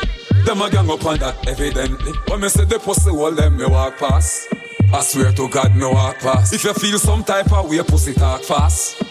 Them 0.45 0.61
a 0.63 0.71
gang 0.71 0.91
up 0.91 1.05
on 1.07 1.19
that 1.19 1.49
evidently. 1.49 2.13
When 2.29 2.41
me 2.41 2.49
say 2.49 2.65
the 2.65 2.79
pussy 2.79 3.11
wall, 3.11 3.33
them 3.33 3.57
me 3.57 3.67
walk 3.67 3.99
past. 3.99 4.49
I 4.93 5.01
swear 5.01 5.33
to 5.33 5.49
God, 5.49 5.75
me 5.75 5.87
walk 5.87 6.19
past. 6.19 6.53
If 6.53 6.65
you 6.65 6.75
feel 6.75 6.99
some 6.99 7.25
type 7.25 7.51
of 7.53 7.71
way, 7.71 7.83
pussy 7.83 8.13
talk 8.13 8.43
fast. 8.43 9.03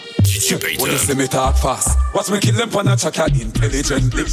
When 0.80 0.90
you 0.90 0.98
see 0.98 1.14
me 1.14 1.26
talk 1.26 1.56
fast, 1.56 1.98
watch 2.14 2.30
me 2.30 2.38
kill 2.38 2.54
them 2.54 2.70
pan 2.70 2.88
a 2.88 2.96
chaka 2.96 3.26
intelligently. 3.26 4.24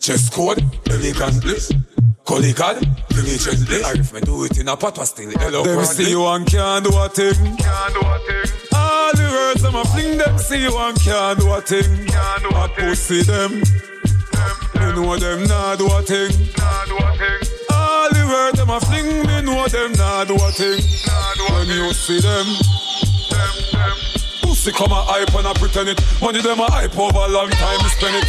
Chest 0.00 0.32
code 0.32 0.64
elegantly. 0.88 1.58
Collie 2.24 2.52
God, 2.52 2.80
diligently. 3.08 3.82
Or 3.84 3.94
if 3.94 4.12
me 4.12 4.20
do 4.20 4.44
it 4.44 4.58
in 4.58 4.68
a 4.68 4.76
pot, 4.76 4.98
I 4.98 5.04
still 5.04 5.30
eloquently. 5.40 5.74
Them 5.74 5.84
see 5.84 6.10
you 6.10 6.26
and 6.26 6.46
can't 6.46 6.84
do 6.84 6.96
a 6.96 7.08
thing. 7.08 7.58
All 8.72 9.12
the 9.12 9.28
words 9.30 9.64
I'm 9.64 9.74
a 9.74 9.84
fling 9.84 10.18
them 10.18 10.38
see 10.38 10.62
you 10.62 10.76
and 10.76 10.98
can't 11.00 11.38
do 11.38 11.52
a 11.52 11.60
thing. 11.60 12.08
I 12.10 12.68
pussy 12.74 13.22
them. 13.22 13.62
Me 14.74 14.92
know 14.92 15.16
them 15.16 15.44
not 15.44 15.78
do 15.78 15.86
a 15.86 16.02
thing. 16.02 16.30
All 17.70 18.08
the 18.10 18.24
words 18.26 18.60
I'm 18.60 18.70
a 18.70 18.80
fling 18.80 19.26
me 19.26 19.42
know 19.42 19.66
them 19.68 19.92
not 19.92 20.28
do 20.28 20.34
a 20.34 20.50
thing. 20.52 20.80
When 21.50 21.68
you 21.68 21.92
see 21.92 22.20
them. 22.20 22.46
Pussy 24.42 24.72
come 24.72 24.92
a 24.92 25.02
hype 25.02 25.34
and 25.34 25.46
a 25.46 25.54
pretend 25.54 25.88
it. 25.88 26.00
Money 26.20 26.40
them 26.42 26.60
a 26.60 26.70
hype 26.70 26.96
over 26.98 27.28
long 27.32 27.50
time 27.50 27.78
me 27.82 27.88
spend 27.88 28.16
it. 28.16 28.28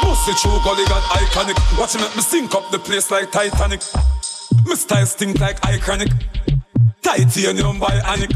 Pussy 0.00 0.32
true 0.40 0.58
gully 0.64 0.84
got 0.86 1.02
iconic. 1.18 1.56
Watch 1.78 1.94
me 1.94 2.02
make 2.02 2.16
me 2.16 2.22
sink 2.22 2.54
up 2.54 2.70
the 2.70 2.78
place 2.78 3.10
like 3.10 3.30
Titanic. 3.30 3.80
Me 4.66 4.74
style 4.74 5.06
stink 5.06 5.38
like 5.40 5.60
iconic. 5.60 6.12
Titanium 7.02 7.78
by 7.78 8.00
Anik. 8.00 8.32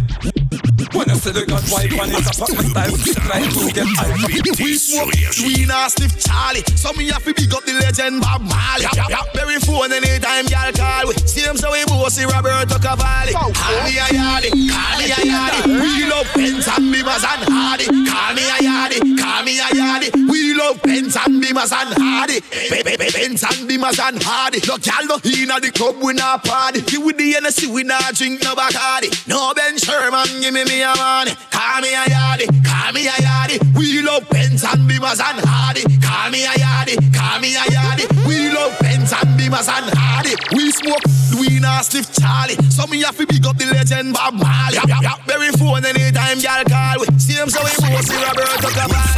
When 0.93 1.09
I 1.09 1.15
say 1.15 1.31
they 1.33 1.47
got 1.47 1.63
white 1.71 1.93
on 1.95 2.11
it, 2.11 2.19
I 2.19 2.33
pop 2.35 2.51
my 2.51 2.67
style 2.67 3.31
like 3.31 3.47
to 3.55 3.71
get 3.71 4.59
We 4.59 4.75
smoke, 4.75 5.15
we 5.47 5.65
not 5.65 5.93
sniff 5.93 6.19
Charlie. 6.19 6.63
So 6.75 6.93
me 6.95 7.07
have 7.15 7.23
to 7.25 7.33
big 7.35 7.53
up 7.55 7.63
the 7.65 7.75
legend 7.79 8.21
Bob 8.21 8.43
Marley. 8.43 8.87
Very 9.35 9.59
phone 9.63 9.93
anytime 9.93 10.47
y'all 10.51 10.73
call 10.75 11.07
we. 11.09 11.15
Same 11.31 11.57
so 11.57 11.71
we 11.71 11.85
bossy 11.87 12.27
Roberto 12.27 12.79
Cavalli. 12.83 13.33
Call 13.33 13.51
me 13.87 14.03
a 14.03 14.07
yardie, 14.11 14.51
call 14.67 14.99
me 14.99 15.07
a 15.15 15.21
yardie. 15.23 15.79
We 15.79 16.11
love 16.11 16.27
Benz 16.35 16.67
and 16.67 16.87
Bibbers 16.91 17.23
and 17.23 17.43
Hardy. 17.47 17.87
Call 17.87 18.35
me 18.35 18.43
a 18.51 18.59
yardie, 18.59 19.03
call 19.15 19.43
me 19.47 19.59
a 19.63 19.69
yardie. 19.71 20.11
We 20.31 20.55
love 20.55 20.83
Benz 20.83 21.15
and 21.17 21.39
Beamers 21.43 21.71
and 21.73 21.95
Hardy. 21.95 22.41
Be- 22.71 22.83
be- 22.83 22.97
be- 22.99 23.11
Benz 23.15 23.43
and 23.47 23.71
Beamers 23.71 23.99
and 24.03 24.19
Hardy. 24.23 24.59
No 24.67 24.77
gal 24.79 25.07
no 25.07 25.17
inna 25.23 25.61
the 25.61 25.71
club 25.71 25.97
we 26.03 26.13
not 26.15 26.45
party. 26.45 26.83
You 26.91 27.01
with 27.07 27.17
the 27.17 27.31
Hennessy 27.33 27.67
we 27.71 27.85
not 27.85 28.15
drink 28.15 28.43
no 28.43 28.55
Bacardi. 28.55 29.09
No 29.29 29.55
Ben 29.55 29.79
Sherman 29.79 30.27
give 30.41 30.53
me 30.55 30.65
me 30.65 30.80
a 30.83 30.95
money. 30.97 31.33
Call 31.51 31.81
me 31.83 31.95
a 31.95 32.05
yardie, 32.09 32.49
call 32.65 32.93
me 32.93 33.07
a 33.07 33.17
yardie. 33.21 33.59
We 33.77 34.03
love 34.03 34.29
Benz 34.31 34.65
and 34.65 34.89
Beamers 34.89 35.21
and 35.21 35.41
Hardy. 35.45 35.83
Call 36.01 36.31
me 36.31 36.45
a 36.45 36.53
yardie, 36.57 36.99
call 37.15 37.41
me 37.41 37.55
a 37.57 37.65
yardie. 37.69 38.09
We 38.27 38.51
love 38.51 38.77
Benz 38.81 39.13
and 39.13 39.31
Beamers 39.39 39.69
and 39.69 39.91
Hardy. 39.95 40.35
We 40.55 40.71
smoke, 40.71 41.05
we 41.39 41.61
not 41.61 41.85
sniff 41.85 42.13
Charlie. 42.15 42.57
So 42.71 42.87
me 42.87 43.03
have 43.03 43.17
to 43.17 43.27
big 43.27 43.45
up 43.47 43.57
the 43.57 43.67
legend 43.67 44.15
Bob 44.15 44.35
Marley. 44.35 44.79
Very 45.27 45.51
phone 45.53 45.85
anytime 45.85 46.39
y'all 46.39 46.65
call 46.65 47.01
we. 47.01 47.07
Same 47.19 47.49
so 47.49 47.61
we 47.65 47.71
both 47.81 48.05
see 48.07 48.17
Roberto 48.17 48.69
Cavalli. 48.71 49.11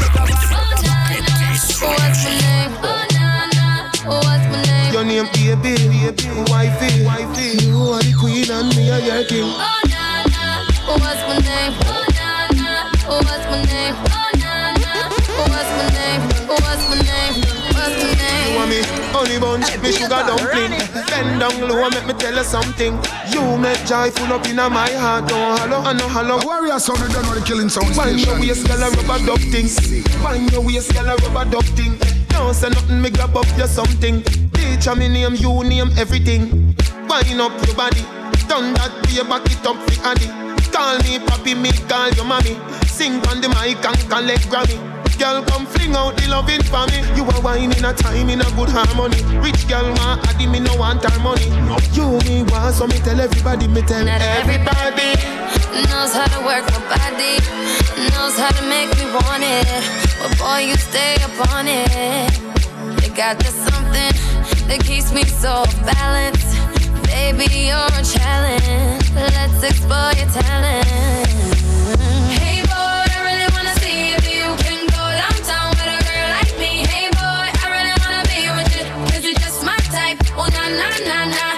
What's 1.83 2.25
my 2.25 2.39
name? 2.39 2.71
Oh, 4.05 4.21
What's 4.23 4.47
my 4.51 4.63
name? 4.63 4.93
Your 4.93 5.05
name 5.05 5.27
baby, 5.33 5.75
baby, 5.75 6.51
wifey, 6.51 7.05
wifey. 7.05 7.67
You 7.67 7.79
are 7.93 8.03
the 8.03 8.15
queen 8.19 8.51
and 8.51 8.69
me 8.77 8.91
are 8.91 9.01
your 9.01 9.25
king. 9.27 9.82
Oh, 10.93 10.99
what's 11.01 11.24
my 11.24 11.38
name? 11.40 11.72
Oh, 11.88 12.05
nah, 12.20 12.53
nah. 12.53 12.93
Oh, 13.09 13.16
what's 13.24 13.49
my 13.49 13.64
name? 13.64 13.97
Oh, 14.12 14.28
nah, 14.36 14.76
nah. 14.76 15.09
Oh, 15.40 15.49
what's 15.49 15.72
my 15.72 15.88
name? 15.88 16.20
What's 16.45 16.84
my 16.84 17.01
name? 17.01 17.32
What's 17.72 17.97
my 17.97 18.12
name? 18.12 18.53
You 18.53 18.57
want 18.61 18.68
me 18.68 18.80
honey 19.09 19.38
bun, 19.40 19.61
me 19.80 19.88
sugar 19.88 20.20
dumpling. 20.20 20.76
Bend 21.09 21.40
down 21.40 21.57
low, 21.64 21.88
make 21.88 22.05
me 22.05 22.12
tell 22.12 22.36
you 22.36 22.45
something. 22.45 23.01
You 23.32 23.57
make 23.57 23.80
joy 23.88 24.11
full 24.11 24.36
up 24.36 24.45
in 24.45 24.57
my 24.57 24.93
heart. 24.93 25.28
Don't 25.32 25.57
hollow, 25.57 25.80
I 25.80 25.95
no 25.95 26.09
hollow. 26.09 26.45
Warrior 26.45 26.78
sound, 26.78 27.01
you 27.01 27.09
don't 27.09 27.24
know 27.24 27.40
the 27.40 27.40
killing 27.40 27.70
sound 27.70 27.97
Wind 27.97 28.20
your 28.20 28.36
station. 28.36 28.40
waist, 28.45 28.68
girl, 28.68 28.84
a 28.84 28.90
rubber 28.93 29.24
duck 29.24 29.40
thing. 29.49 29.68
Wind 30.20 30.53
your 30.53 30.61
waist, 30.61 30.93
girl, 30.93 31.09
a 31.09 31.16
rubber 31.16 31.51
duck 31.57 31.64
thing. 31.72 31.97
Don't 32.28 32.53
say 32.53 32.68
nothing, 32.68 33.01
me 33.01 33.09
grab 33.09 33.34
up 33.34 33.49
you 33.57 33.64
something. 33.64 34.20
Teacher, 34.53 34.95
me 34.95 35.09
name, 35.09 35.40
you 35.40 35.64
name 35.64 35.88
everything. 35.97 36.76
Wind 37.09 37.40
up 37.40 37.57
your 37.64 37.76
body. 37.80 38.05
Done 38.45 38.76
that, 38.76 38.93
be 39.09 39.16
back 39.24 39.49
it 39.49 39.64
up 39.64 39.80
for 39.88 39.97
Addy. 40.05 40.51
Call 40.73 40.97
me 41.05 41.18
papi, 41.18 41.55
me 41.55 41.70
call 41.89 42.11
your 42.12 42.25
mommy. 42.25 42.57
Sing 42.87 43.20
on 43.29 43.41
the 43.41 43.49
mic 43.49 43.85
and 43.85 44.01
collect 44.09 44.49
Grammy. 44.49 44.79
Girl, 45.18 45.43
come 45.45 45.66
fling 45.66 45.95
out 45.95 46.16
the 46.16 46.29
loving 46.29 46.62
for 46.64 46.87
me. 46.89 47.05
You 47.14 47.25
are 47.25 47.41
wine 47.43 47.73
in 47.73 47.85
a 47.85 47.93
time 47.93 48.31
in 48.31 48.41
a 48.41 48.49
good 48.57 48.70
harmony. 48.70 49.23
Rich 49.39 49.68
girl 49.68 49.85
want 49.95 50.27
Addy, 50.29 50.47
me 50.47 50.59
no 50.61 50.75
want 50.77 51.05
her 51.05 51.18
money. 51.20 51.47
You 51.93 52.18
me 52.27 52.43
want, 52.51 52.75
so 52.75 52.87
me 52.87 52.99
tell 53.05 53.20
everybody, 53.20 53.68
me 53.68 53.83
tell 53.83 54.05
Not 54.05 54.20
everybody. 54.20 55.12
knows 55.93 56.12
how 56.16 56.27
to 56.27 56.41
work 56.45 56.64
my 56.73 56.81
body, 56.89 57.39
knows 58.11 58.37
how 58.39 58.51
to 58.51 58.64
make 58.66 58.91
me 58.99 59.07
want 59.12 59.45
it. 59.45 59.68
But 60.18 60.39
boy, 60.39 60.59
you 60.66 60.77
stay 60.77 61.16
up 61.23 61.55
on 61.55 61.68
it. 61.68 62.33
You 63.05 63.14
got 63.14 63.39
this 63.39 63.55
something 63.55 64.12
that 64.68 64.81
keeps 64.85 65.12
me 65.12 65.25
so 65.25 65.64
balanced. 65.85 66.51
Baby, 67.23 67.68
you're 67.68 67.77
a 67.77 68.03
challenge. 68.03 69.11
Let's 69.14 69.62
explore 69.62 70.12
your 70.18 70.29
talent. 70.29 70.87
Hey 72.29 72.62
boy, 72.62 72.99
I 73.14 73.18
really 73.25 73.49
wanna 73.55 73.75
see 73.81 74.11
if 74.12 74.25
you 74.29 74.45
can 74.64 74.87
go 74.89 75.05
downtown 75.23 75.70
with 75.70 75.87
a 75.87 76.03
girl 76.03 76.29
like 76.37 76.53
me. 76.59 76.85
Hey 76.85 77.09
boy, 77.11 77.47
I 77.62 77.66
really 77.73 77.95
wanna 78.03 78.23
be 78.27 78.51
with 78.59 78.70
you, 78.77 78.85
cause 79.07 79.25
you're 79.25 79.39
just 79.39 79.64
my 79.64 79.77
type. 79.95 80.18
Oh 80.37 80.49
na 80.51 80.68
na 80.68 80.89
na 81.09 81.25
na, 81.31 81.51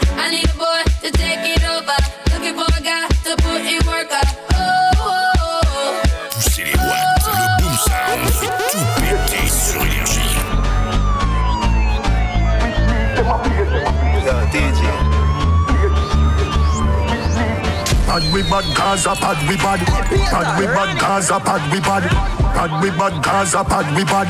Pad 18.14 18.32
we 18.32 18.42
bad, 18.44 18.76
Gaza 18.76 19.12
pad 19.16 19.48
we 19.48 19.56
bad. 19.56 19.80
Pad 20.30 20.60
we 20.60 20.66
bad, 20.66 21.00
Gaza 21.00 21.40
pad 21.40 21.72
we 21.72 21.80
bad. 21.80 22.04
Pad 22.54 22.80
we 22.80 22.90
bad, 22.90 23.20
Gaza 23.24 23.64
pad 23.64 23.90
we 23.96 24.04
bad. 24.04 24.28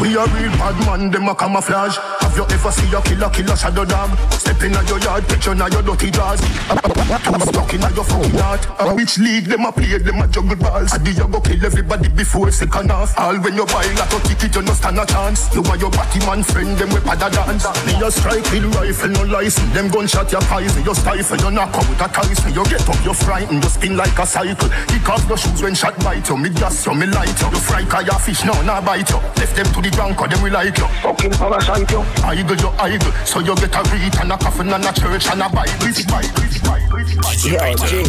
We 0.00 0.16
a 0.16 0.24
real 0.24 0.50
bad 0.56 0.86
man, 0.86 1.10
them 1.10 1.28
a 1.28 1.34
camouflage. 1.34 1.98
You 2.38 2.46
ever 2.54 2.70
see 2.70 2.86
a 2.94 3.02
killer, 3.02 3.30
killer 3.30 3.56
shadow 3.56 3.84
dog? 3.84 4.14
Step 4.30 4.62
in 4.62 4.70
your 4.86 5.00
yard, 5.02 5.26
picture 5.26 5.56
na 5.56 5.66
your 5.66 5.82
dirty 5.82 6.08
drawers. 6.08 6.38
Two 6.38 7.40
stuck 7.50 7.74
in 7.74 7.82
your 7.82 8.06
fucking 8.06 8.38
heart. 8.38 8.62
Uh, 8.78 8.94
Which 8.94 9.18
league 9.18 9.46
them 9.46 9.66
a 9.66 9.72
play, 9.72 9.98
them 9.98 10.22
a 10.22 10.28
juggle 10.28 10.54
balls. 10.54 10.94
Adi 10.94 11.18
you 11.18 11.26
go 11.26 11.40
kill 11.40 11.66
everybody 11.66 12.08
before 12.10 12.52
second 12.52 12.92
half. 12.92 13.18
All 13.18 13.34
when 13.42 13.56
you 13.58 13.66
buy 13.66 13.90
lot 13.98 14.14
of 14.14 14.22
ticket, 14.22 14.54
you 14.54 14.62
no 14.62 14.70
stand 14.70 15.02
a 15.02 15.06
chance. 15.06 15.52
You 15.52 15.66
and 15.66 15.80
your 15.82 15.90
man 15.90 16.44
friend, 16.44 16.78
them 16.78 16.90
we 16.94 17.00
pada 17.02 17.26
dance. 17.26 17.66
Me 17.82 17.98
a 17.98 18.08
strike 18.08 18.46
with 18.54 18.70
rifle, 18.76 19.10
no 19.10 19.22
license. 19.24 19.74
Them 19.74 19.88
gunshot 19.88 20.30
your 20.30 20.42
poison, 20.42 20.84
you 20.84 20.94
stifle, 20.94 21.38
you 21.42 21.50
knock 21.50 21.74
out 21.74 21.90
a 21.90 22.06
ties. 22.06 22.38
You 22.54 22.62
get 22.70 22.88
up, 22.88 23.02
you 23.02 23.14
frightened, 23.14 23.64
you 23.64 23.70
spin 23.70 23.96
like 23.96 24.16
a 24.16 24.24
cycle. 24.24 24.68
Kick 24.86 25.08
off 25.10 25.26
the 25.26 25.34
shoes 25.34 25.60
when 25.60 25.74
shot 25.74 25.98
bite 26.06 26.28
you. 26.28 26.36
Me 26.38 26.50
gas 26.50 26.86
you, 26.86 26.94
me 26.94 27.06
light 27.06 27.34
you. 27.42 27.50
You 27.50 27.58
fry 27.58 27.82
your 27.82 28.18
fish 28.22 28.44
now, 28.44 28.62
nah 28.62 28.80
bite 28.80 29.10
you. 29.10 29.18
Left 29.42 29.56
them 29.56 29.66
to 29.74 29.80
the 29.82 29.90
ground 29.90 30.16
cause 30.16 30.30
them 30.30 30.40
we 30.40 30.50
like 30.50 30.78
you. 30.78 30.86
Fucking 31.02 31.32
parasite 31.32 31.90
you. 31.90 32.04
Idle 32.28 32.60
you 32.60 32.68
idle, 32.78 33.12
so 33.24 33.40
you 33.40 33.54
get 33.54 33.74
a 33.74 33.82
read 33.90 34.14
and 34.20 34.30
a 34.30 34.36
coffin 34.36 34.68
and 34.68 34.84
a 34.84 34.92
church 34.92 35.28
and 35.28 35.40
a 35.40 35.48
Bible. 35.48 35.72
Bible, 35.80 36.28
Bible, 36.62 37.16
Bible. 37.22 37.48
Yo, 37.48 37.56
G, 37.86 38.04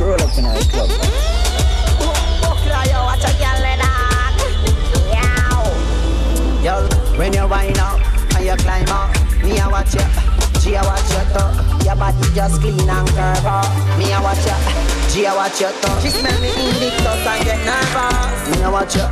roll 0.00 0.14
up 0.14 0.38
in 0.38 0.44
our 0.46 0.62
club. 0.62 0.90
Yo, 2.86 2.98
watch 3.02 3.24
a 3.24 3.32
girl 3.34 3.64
in 3.66 3.78
that. 3.82 4.38
Yo, 6.62 6.86
when 7.18 7.32
you 7.32 7.48
wind 7.48 7.78
up 7.78 7.98
and 8.36 8.46
you 8.46 8.56
climb 8.58 8.88
up, 8.90 9.10
me 9.42 9.58
a 9.58 9.68
watch 9.68 9.92
you. 9.92 10.37
G 10.60 10.74
a 10.74 10.82
watch 10.82 11.10
you 11.10 11.24
too. 11.32 11.84
Your 11.84 11.96
body 11.96 12.28
just 12.34 12.60
clean 12.60 12.88
and 12.88 13.08
curve 13.08 13.46
up. 13.46 13.68
Me 13.98 14.12
a 14.12 14.20
watch 14.20 14.44
you. 14.44 14.56
G 15.10 15.24
a 15.24 15.34
watch 15.34 15.60
you 15.60 15.70
too. 15.80 16.00
She 16.02 16.10
smell 16.10 16.40
me 16.40 16.48
in 16.48 16.74
the 16.80 16.90
club 17.00 17.26
and 17.26 17.44
get 17.44 17.60
nervous. 17.64 18.56
Me 18.56 18.62
a 18.62 18.70
watch 18.70 18.96
you. 18.96 19.06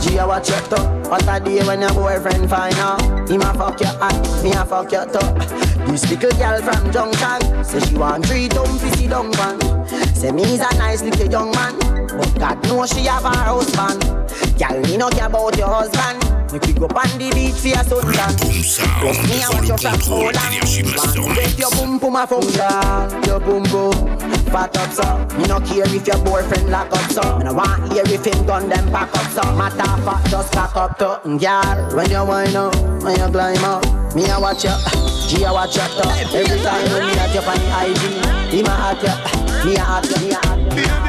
G 0.00 0.16
a 0.18 0.26
watch 0.26 0.48
you 0.48 0.60
too. 0.68 0.82
What 1.10 1.26
a 1.28 1.40
day 1.40 1.62
when 1.66 1.80
your 1.80 1.92
boyfriend 1.94 2.48
find 2.48 2.74
out. 2.76 3.28
Him 3.28 3.42
a 3.42 3.54
fuck 3.54 3.80
you 3.80 3.86
hot, 3.86 4.42
me 4.42 4.52
a 4.52 4.64
fuck 4.64 4.92
you 4.92 5.04
too. 5.06 5.70
This 5.86 6.08
little 6.08 6.30
girl 6.38 6.60
from 6.62 6.92
Junction 6.92 7.64
Say 7.64 7.80
she 7.80 7.96
want 7.96 8.24
three 8.26 8.48
dumb 8.48 8.78
fizzy 8.78 9.08
dung 9.08 9.30
man 9.32 9.58
Say 10.14 10.30
me's 10.30 10.60
a 10.60 10.72
nice 10.78 11.02
little 11.02 11.28
young 11.28 11.50
man 11.52 11.76
But 12.06 12.38
God 12.38 12.62
knows 12.64 12.90
she 12.90 13.06
have 13.06 13.22
her 13.22 13.30
husband 13.30 14.00
Girl, 14.58 14.80
me 14.82 14.96
no 14.96 15.08
care 15.08 15.26
about 15.26 15.56
your 15.56 15.68
husband 15.68 16.39
Make 16.52 16.66
we 16.66 16.72
go 16.72 16.86
on 16.86 17.06
the 17.14 17.30
beach 17.30 17.62
for 17.62 17.68
your 17.68 17.86
suntan 17.86 18.34
Plus 18.34 19.18
me 19.30 19.38
I 19.38 19.48
want 19.54 19.70
you 19.70 19.78
from 19.78 19.98
Poland 20.02 20.34
Want 20.98 21.36
get 21.38 21.54
your 21.54 21.70
boom 21.70 21.98
boom 22.02 22.16
a 22.16 22.26
phone 22.26 22.42
girl 22.50 23.06
Your 23.22 23.38
boom 23.38 23.62
boom. 23.70 23.94
Fat 24.50 24.74
up 24.74 24.90
so 24.90 25.06
Me 25.38 25.46
no 25.46 25.60
care 25.62 25.86
if 25.86 26.04
your 26.04 26.18
boyfriend 26.26 26.68
lock 26.68 26.90
up 26.90 27.06
so 27.12 27.38
Me 27.38 27.44
no 27.44 27.54
want 27.54 27.92
hear 27.92 28.02
if 28.02 28.24
him 28.26 28.44
gun 28.46 28.68
them 28.68 28.90
pack 28.90 29.14
up 29.14 29.30
so 29.30 29.46
Matter 29.54 29.94
fat 30.02 30.26
just 30.26 30.52
pack 30.52 30.74
up 30.74 30.98
to 30.98 31.22
Girl, 31.38 31.94
when 31.94 32.10
you 32.10 32.24
wind 32.26 32.56
up 32.56 32.74
When 33.04 33.14
you 33.14 33.28
climb 33.30 33.62
up 33.62 33.86
Me 34.16 34.26
a 34.26 34.40
watch 34.40 34.64
you 34.64 34.74
G 35.30 35.44
a 35.44 35.52
watch 35.52 35.76
you 35.76 35.86
too. 35.86 36.34
Every 36.34 36.58
time 36.66 36.82
when 36.90 37.06
me 37.06 37.14
a 37.14 37.30
jump 37.30 37.46
on 37.46 37.62
the 37.62 37.70
IG 37.86 38.02
He 38.50 38.62
ma 38.66 38.90
at 38.90 38.98
you 38.98 39.70
Me 39.70 39.76
a 39.76 39.86
at 39.86 40.02
you 40.02 40.18
Me 40.26 40.34
a 40.34 40.38
at 40.50 40.76
you 40.76 40.99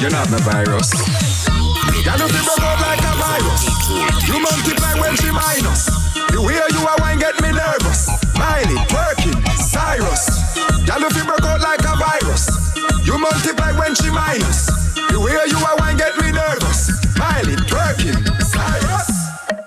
you're 0.00 0.10
not 0.10 0.30
my 0.30 0.40
virus. 0.40 0.90
Girl, 2.04 2.16
you 2.16 2.28
feel 2.32 2.44
broke 2.44 2.64
out 2.64 2.80
like 2.80 3.04
a 3.04 3.12
virus. 3.20 3.62
You 4.24 4.40
multiply 4.40 4.96
when 4.96 5.14
she 5.16 5.30
minus. 5.30 5.84
The 6.32 6.40
way 6.40 6.56
you 6.56 6.80
are 6.88 6.96
wine 7.00 7.18
get 7.18 7.36
me 7.42 7.52
nervous. 7.52 8.08
Miley, 8.34 8.80
Perkin, 8.88 9.36
Cyrus. 9.60 10.56
Girl, 10.88 11.00
you 11.00 11.10
feel 11.10 11.26
broke 11.26 11.44
out 11.44 11.60
like 11.60 11.84
a 11.84 11.94
virus. 12.00 12.48
You 13.04 13.18
multiply 13.18 13.72
when 13.76 13.94
she 13.94 14.10
minus. 14.10 14.66
The 15.12 15.20
way 15.20 15.36
you 15.52 15.58
are 15.60 15.76
wine 15.76 15.98
get 15.98 16.16
me 16.16 16.32
nervous. 16.32 16.88
Miley, 17.20 17.56
Perkin, 17.68 18.16
Cyrus. 18.40 19.08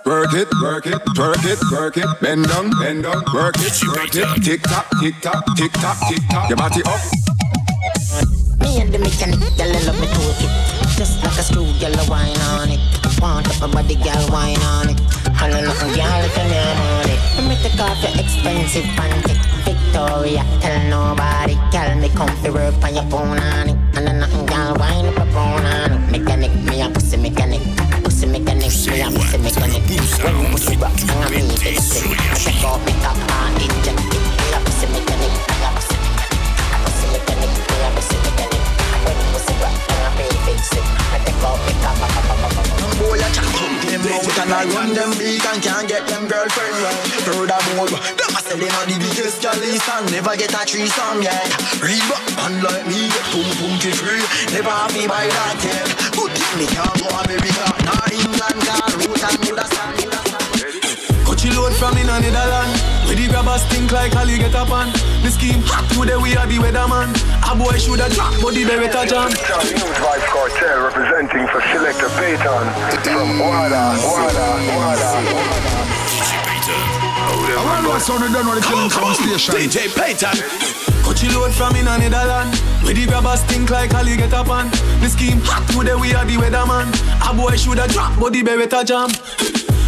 Work 0.04 0.34
it, 0.34 0.50
work 0.62 0.88
it, 0.88 1.02
work 1.16 1.46
it, 1.46 1.60
work 1.72 1.98
it. 1.98 2.10
Bend 2.22 2.48
down, 2.48 2.72
bend 2.80 3.04
down, 3.04 3.24
work 3.34 3.56
it, 3.60 3.78
work 3.86 4.16
it. 4.16 4.44
Tick 4.44 4.64
tock, 4.64 4.90
tick 5.00 5.22
tock, 5.22 5.46
tick 5.56 5.72
tock, 5.74 5.98
tick 6.10 6.22
tock. 6.30 6.50
Your 6.50 6.58
body 6.58 6.82
up. 6.86 7.23
Me 8.64 8.80
and 8.80 8.92
the 8.94 9.00
mechanic, 9.00 9.40
girl, 9.60 9.76
I 9.76 9.80
love 9.84 10.00
me 10.00 10.08
toolkit. 10.08 10.52
Just 10.96 11.20
like 11.22 11.38
a 11.38 11.44
screw, 11.44 11.68
girl, 11.84 11.92
a 12.00 12.04
wine 12.10 12.40
on 12.56 12.72
it. 12.72 12.80
Want 13.20 13.44
up 13.44 13.62
a 13.62 13.68
body, 13.68 13.96
girl, 13.96 14.24
wine 14.32 14.56
on 14.64 14.90
it. 14.90 15.00
And 15.28 15.52
a 15.52 15.62
nothing, 15.62 15.92
girl, 15.92 16.24
if 16.24 16.38
on 16.40 17.10
it. 17.12 17.20
Let 17.36 17.44
me 17.44 17.56
take 17.60 17.80
off 17.80 18.00
your 18.00 18.16
expensive 18.16 18.88
panty. 18.96 19.36
Victoria, 19.68 20.44
tell 20.64 20.80
nobody. 20.88 21.56
Girl, 21.76 21.92
me 22.00 22.08
come 22.16 22.32
to 22.44 22.52
work 22.52 22.76
on 22.84 22.96
your 22.96 23.04
phone 23.12 23.38
on 23.38 23.70
it. 23.70 23.78
And 24.00 24.08
a 24.08 24.14
nothing, 24.14 24.46
girl, 24.46 24.76
wine 24.80 25.08
up 25.12 25.18
a 25.18 25.26
phone 25.36 25.66
on 25.68 25.92
it. 25.92 26.12
Mechanic, 26.12 26.52
me 26.64 26.82
a 26.82 26.90
pussy 26.90 27.18
mechanic. 27.18 27.62
Pussy 28.04 28.28
mechanic, 28.28 28.72
me 28.88 29.02
a 29.02 29.12
pussy 29.12 29.38
mechanic. 29.44 29.84
When 30.24 30.52
pussy 30.52 30.78
rock, 30.78 30.96
and 31.02 31.12
I 31.12 31.30
mean 31.30 31.50
fix 31.58 32.00
it. 32.00 32.08
I 32.10 32.36
take 32.40 32.64
off 32.64 32.80
me 32.86 32.94
top 33.04 33.18
and 33.20 33.62
inject 33.62 34.00
it. 34.08 34.24
Me 34.40 34.48
a. 34.56 34.60
Pussy 34.64 34.88
mechanic. 34.88 35.53
It. 40.72 40.86
I 41.12 41.20
take 41.20 41.44
off 41.44 41.60
top 41.84 42.00
and 42.00 42.94
Boy, 43.00 43.20
I 43.20 43.28
chat 43.36 43.44
them 43.84 44.06
out 44.08 44.38
and 44.40 44.54
I 44.54 44.64
run 44.72 44.94
them 44.94 45.12
big 45.20 45.44
and 45.44 45.60
can't 45.60 45.88
get 45.88 46.08
them 46.08 46.28
girlfriend 46.28 46.78
right. 46.80 47.04
Furthermore, 47.28 47.92
them 47.92 48.32
a 48.32 48.40
say 48.40 48.56
them 48.56 48.72
a 48.72 48.82
the 48.88 48.96
biggest 49.02 49.42
galley 49.42 49.76
and 49.76 50.06
never 50.12 50.36
get 50.38 50.54
a 50.56 50.62
threesome 50.64 51.22
yet. 51.22 51.50
Reebok 51.84 52.24
man 52.40 52.64
like 52.64 52.88
me 52.88 53.12
get 53.12 53.28
boom 53.34 53.50
boom 53.60 53.76
for 53.82 53.94
free. 54.00 54.24
Never 54.56 54.72
have 54.72 54.94
me 54.96 55.08
buy 55.08 55.28
that 55.28 55.60
yet. 55.60 55.90
Good 56.16 56.32
thing 56.32 56.54
me 56.56 56.66
can't 56.72 56.96
go 56.96 57.12
America, 57.12 57.68
nor 57.84 58.06
England, 58.14 58.60
car 58.64 58.88
root 58.96 59.24
and 59.26 59.38
understand. 59.44 59.96
Coachy 61.26 61.50
load 61.52 61.74
from 61.76 61.98
in 61.98 62.08
a 62.08 62.20
Netherland. 62.20 62.93
Where 63.14 63.22
the 63.22 63.30
grabbers 63.30 63.62
think 63.70 63.92
like 63.92 64.16
Ali 64.16 64.40
get 64.40 64.56
up 64.56 64.72
on. 64.72 64.90
The 65.22 65.30
scheme 65.30 65.62
hot 65.70 65.86
today 65.94 66.18
we 66.18 66.34
are 66.34 66.50
the 66.50 66.58
weatherman. 66.58 67.14
A 67.46 67.54
boy 67.54 67.78
shoulda 67.78 68.10
drop, 68.10 68.34
but 68.42 68.58
the 68.58 68.66
beretta 68.66 69.06
jam. 69.06 69.30
News 69.30 69.98
Vybz 70.02 70.26
Kartel 70.34 70.82
representing 70.82 71.46
for 71.54 71.62
Selector 71.70 72.10
Payton 72.18 72.66
from 73.06 73.38
Wada, 73.38 74.02
Wada, 74.02 74.58
Wada. 74.66 75.10
I 77.54 77.62
want 77.62 77.86
to 77.86 77.94
know 77.94 78.02
sound 78.02 78.34
done 78.34 78.50
on 78.50 78.58
the 78.58 78.66
killing 78.66 78.90
sound 78.90 79.14
station. 79.14 79.62
DJ 79.62 79.94
Payton. 79.94 80.34
Coachy 81.06 81.30
load 81.30 81.54
from 81.54 81.78
in 81.78 81.86
Netherland. 81.86 82.50
Where 82.82 82.98
the 82.98 83.06
grabbers 83.06 83.46
think 83.46 83.70
like 83.70 83.94
Ali 83.94 84.18
get 84.18 84.34
up 84.34 84.50
on. 84.50 84.74
The 85.06 85.10
scheme 85.14 85.38
hot 85.46 85.62
today 85.70 85.94
we 85.94 86.18
are 86.18 86.26
the 86.26 86.42
weatherman. 86.42 86.90
A 87.22 87.30
boy 87.30 87.62
shoulda 87.62 87.86
drop, 87.94 88.18
but 88.18 88.34
the 88.34 88.42
beretta 88.42 88.82
jam. 88.82 89.14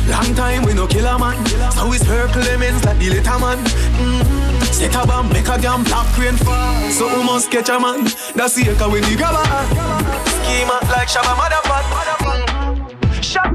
Long 0.08 0.36
time 0.36 0.64
we 0.64 0.74
no 0.74 0.86
kill 0.88 1.06
a 1.06 1.18
man. 1.18 1.46
So 1.72 1.88
we 1.90 1.98
circle 1.98 2.42
lemons 2.42 2.84
like 2.86 3.00
the 3.00 3.10
little 3.10 3.40
man. 3.40 3.58
Mm-hmm. 3.58 4.62
Set 4.66 4.96
a 4.96 5.06
bomb, 5.08 5.30
make 5.30 5.48
a 5.48 5.58
damn 5.58 5.84
black 5.84 6.06
crane 6.14 6.38
fall. 6.38 6.92
So 6.92 7.08
we 7.18 7.24
must 7.24 7.50
catch 7.50 7.70
a 7.70 7.80
man. 7.80 8.06
That's 8.36 8.56
the 8.56 8.70
echo 8.70 8.90
when 8.90 9.02
the 9.04 9.16
grabber. 9.16 9.44
Schema 10.30 10.78
like 10.94 11.08
Shabba 11.08 11.34
Motherfucker. 11.40 13.24
Shot. 13.24 13.50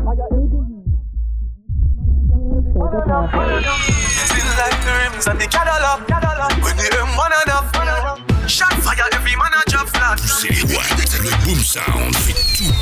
Still 4.26 4.50
like 4.58 4.78
the 4.82 4.92
rims 4.98 5.26
and 5.26 5.38
the 5.40 5.46
Cadillac. 5.46 6.08
When 6.64 6.76
the 6.76 6.82
M1 6.82 7.44
enough. 7.44 7.49
A 10.22 10.26
drop 10.26 10.38
flat. 10.38 10.40
C'est 10.40 10.48
les 10.48 10.72
rois 10.72 10.82
avec 10.92 11.12
le 11.18 11.30
boom 11.44 11.62
sound. 11.62 12.14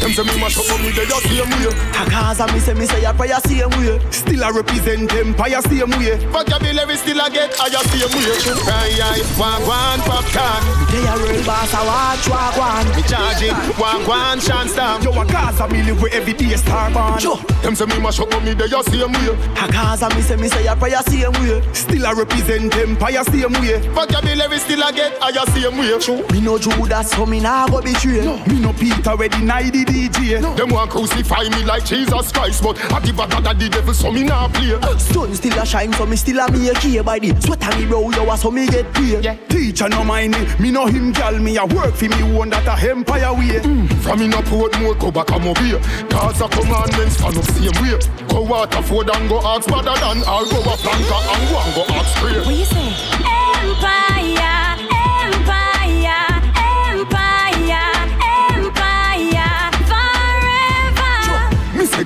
Them 0.00 0.12
say 0.12 0.24
me 0.24 0.40
mash 0.40 0.58
up 0.58 0.70
on 0.74 0.82
me, 0.82 0.90
they 0.90 1.06
just 1.06 1.22
same 1.26 1.50
way. 1.50 1.70
Cause 2.10 2.52
me 2.52 2.60
say 2.60 2.74
me 2.74 2.86
say 2.86 3.04
a 3.04 3.12
prayer 3.14 3.38
same 3.46 3.70
way. 3.78 3.98
Still 4.10 4.44
I 4.44 4.50
represent 4.50 5.12
empire 5.12 5.62
same 5.62 5.90
way. 5.98 6.18
Vocabulary 6.30 6.96
still 6.96 7.20
I 7.20 7.28
get 7.30 7.54
higher 7.54 7.82
same 7.90 8.10
way. 8.14 8.34
Aye 8.66 9.02
aye, 9.02 9.22
one 9.38 9.62
one 9.66 10.00
popcorn. 10.02 10.62
They 10.90 11.04
a 11.06 11.14
real 11.18 11.44
boss, 11.44 11.72
I 11.74 11.82
watch 11.86 12.26
wagwan. 12.26 12.86
Me 12.96 13.02
charging 13.06 13.54
one 13.78 14.02
one 14.06 14.40
chance 14.40 14.72
stamp. 14.72 15.04
Yo, 15.04 15.12
a 15.12 15.24
Gaza 15.26 15.68
me 15.68 15.82
live 15.82 16.02
with 16.02 16.12
every 16.12 16.32
day 16.32 16.56
star 16.56 16.90
born. 16.90 17.18
Sure. 17.18 17.38
Them 17.62 17.74
say 17.74 17.86
me 17.86 17.98
mash 18.00 18.20
up 18.20 18.34
on 18.34 18.44
me, 18.44 18.54
they 18.54 18.68
just 18.68 18.90
same 18.90 19.12
way. 19.12 19.34
Cause 19.54 20.02
me 20.14 20.22
say 20.22 20.36
me 20.36 20.48
say 20.48 20.66
I 20.66 20.72
a 20.72 20.76
prayer 20.76 21.02
same 21.06 21.32
way. 21.42 21.62
Still 21.72 22.06
I 22.06 22.12
represent 22.12 22.74
empire 22.76 23.22
same 23.24 23.52
way. 23.62 23.78
Vocabulary 23.94 24.58
still 24.58 24.82
I 24.82 24.92
get 24.92 25.18
higher 25.20 25.46
same 25.54 25.78
way. 25.78 25.98
True. 26.00 26.26
Me 26.32 26.40
no 26.40 26.58
Judas, 26.58 27.10
so 27.10 27.26
me 27.28 27.40
nah 27.40 27.68
go 27.68 27.80
betray. 27.80 28.24
No. 28.24 28.36
Me 28.46 28.60
no 28.60 28.72
Peter, 28.72 29.16
where 29.16 29.28
deny 29.28 29.70
the 29.70 29.84
DJ. 29.84 30.40
No. 30.40 30.54
Them 30.54 30.70
want 30.70 30.90
crucify 30.90 31.44
me 31.44 31.64
like 31.64 31.84
Jesus 31.84 32.32
Christ, 32.32 32.62
but 32.62 32.78
I 32.92 33.00
give 33.00 33.18
a 33.18 33.26
God 33.28 33.46
of 33.46 33.58
the 33.58 33.68
devil, 33.68 33.94
so 33.94 34.10
me 34.10 34.24
nah 34.24 34.48
play. 34.48 34.78
Sun 34.98 35.34
still 35.34 35.58
a 35.58 35.66
shine, 35.66 35.92
so 35.92 36.06
me 36.06 36.16
still 36.16 36.40
a 36.40 36.50
me 36.50 36.68
a 36.68 36.74
key 36.74 37.00
by 37.00 37.18
the 37.18 37.38
sweat 37.40 37.64
on 37.66 37.80
me 37.80 37.86
brow, 37.86 38.10
yo, 38.10 38.36
so 38.36 38.50
me 38.50 38.66
get 38.66 38.92
paid. 38.94 39.24
Yeah. 39.24 39.36
Teacher 39.48 39.88
no 39.88 40.04
mind 40.04 40.32
me, 40.32 40.46
me 40.58 40.70
no 40.70 40.86
him 40.86 41.12
gal, 41.12 41.38
me 41.38 41.56
a 41.56 41.66
work 41.66 41.94
for 41.94 42.08
me 42.08 42.22
one 42.34 42.50
that 42.50 42.66
a 42.66 42.90
empire 42.90 43.34
way. 43.34 43.60
Mm. 43.60 43.92
From 44.02 44.22
in 44.22 44.32
a 44.32 44.42
port 44.42 44.78
more 44.80 44.94
go 44.94 45.10
back 45.10 45.30
a 45.30 45.38
move 45.38 45.58
here. 45.58 45.80
Cause 46.10 46.40
a 46.40 46.48
commandments 46.48 47.16
fan 47.16 47.36
up 47.36 47.44
same 47.44 47.72
way. 47.82 47.98
Go 48.28 48.42
Waterford 48.42 49.10
and 49.10 49.28
go 49.28 49.40
ask 49.42 49.68
better 49.68 49.94
than 50.00 50.22
all 50.24 50.44
go 50.48 50.58
a 50.60 50.74
flanker 50.76 51.22
and 51.34 51.48
go 51.48 51.58
and 51.58 51.74
go 51.74 51.82
ask 51.94 52.16
prayer. 52.16 52.44
What 52.44 52.54
you 52.54 52.64
say? 52.64 52.88
Empire, 53.18 53.68
empire, 53.68 54.57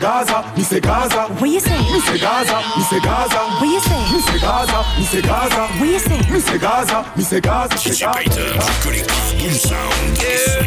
Gaza, 0.03 0.45
me 0.57 0.65
say 0.65 0.81
Gaza. 0.81 1.29
What 1.39 1.49
you 1.49 1.61
say? 1.61 1.79
Me 1.79 2.01
say 2.01 2.19
Gaza, 2.19 2.57
me 2.77 2.83
say 2.83 2.99
Gaza. 2.99 3.39
What 3.61 3.69
you 3.71 3.79
say? 3.79 4.13
Me 4.13 4.21
say 4.21 4.39
Gaza, 4.41 4.85
me 4.99 5.05
say 5.05 5.23
Gaza. 5.23 5.67
What 5.79 5.89
you 5.89 5.99
say? 6.01 6.19
Me 6.33 6.41
say 6.41 6.59
Gaza, 6.59 7.07
me 7.17 7.23
say 7.23 7.41
Gaza. 7.41 7.75
DJ 7.77 8.07
Payton 8.13 8.43
du 8.59 8.83
collectif 8.83 9.37
Boom 9.39 9.53
Sound 9.53 10.19
sur 10.19 10.62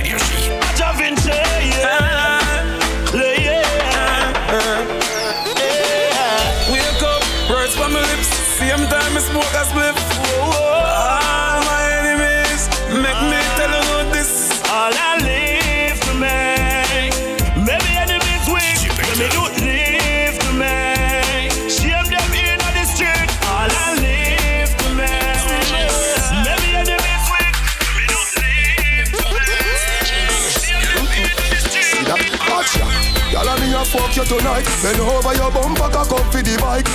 tonight. 34.26 34.66
Bend 34.82 35.00
over 35.00 35.34
your 35.36 35.52
bumper, 35.52 35.90
cock 35.90 36.12
up 36.12 36.26
for 36.34 36.42
the 36.42 36.58
bike. 36.58 36.88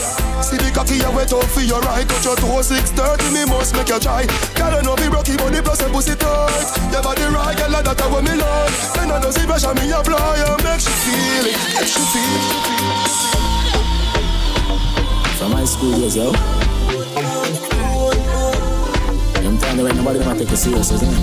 See 0.42 0.56
the 0.56 0.70
cocky 0.74 0.96
you 0.96 1.10
wet 1.12 1.32
up 1.32 1.44
for 1.44 1.60
your 1.60 1.80
right. 1.80 2.08
Touch 2.08 2.24
your 2.24 2.36
toe, 2.36 2.62
630, 2.62 3.30
me 3.34 3.44
must 3.46 3.74
make 3.74 3.88
you 3.88 4.00
try. 4.00 4.26
Girl, 4.56 4.74
I 4.74 4.80
know 4.82 4.96
be 4.96 5.08
rocky, 5.08 5.36
but 5.36 5.52
the 5.52 5.62
plus 5.62 5.80
a 5.80 5.88
pussy 5.88 6.16
tight. 6.16 6.66
Your 6.90 7.02
body 7.02 7.22
right, 7.28 7.56
girl, 7.56 7.70
like 7.70 7.84
that 7.84 8.00
what 8.10 8.24
me 8.24 8.34
like. 8.34 8.72
Then 8.94 9.10
I 9.12 9.18
know 9.20 9.30
see 9.30 9.46
pressure, 9.46 9.74
me 9.74 9.92
apply 9.92 10.42
and 10.42 10.62
make 10.64 10.80
she 10.80 10.90
feel 10.90 11.46
it. 11.46 11.56
Make 11.76 11.86
she 11.86 12.02
feel 12.10 12.40
it. 12.40 12.90
From 15.38 15.52
high 15.52 15.64
school 15.64 15.94
years, 15.98 16.16
yo. 16.16 16.32
Them 19.40 19.56
time 19.58 19.76
there 19.76 19.86
ain't 19.88 19.96
nobody 19.96 20.18
gonna 20.18 20.38
take 20.38 20.50
you 20.50 20.56
serious, 20.56 20.90
isn't 20.90 21.08
it? 21.08 21.20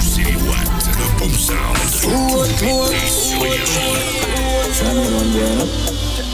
C'est 0.00 0.22
les 0.22 0.38
watts, 0.46 0.86
le 0.98 1.06
boom 1.18 1.34
sound. 1.34 1.74
Pété 2.00 3.08
sur 3.08 3.44
Énergie. 3.44 4.34
Show 4.34 4.43
me 4.82 5.06
one 5.14 5.30
day, 5.30 5.46
you 5.46 5.54
know? 5.62 5.70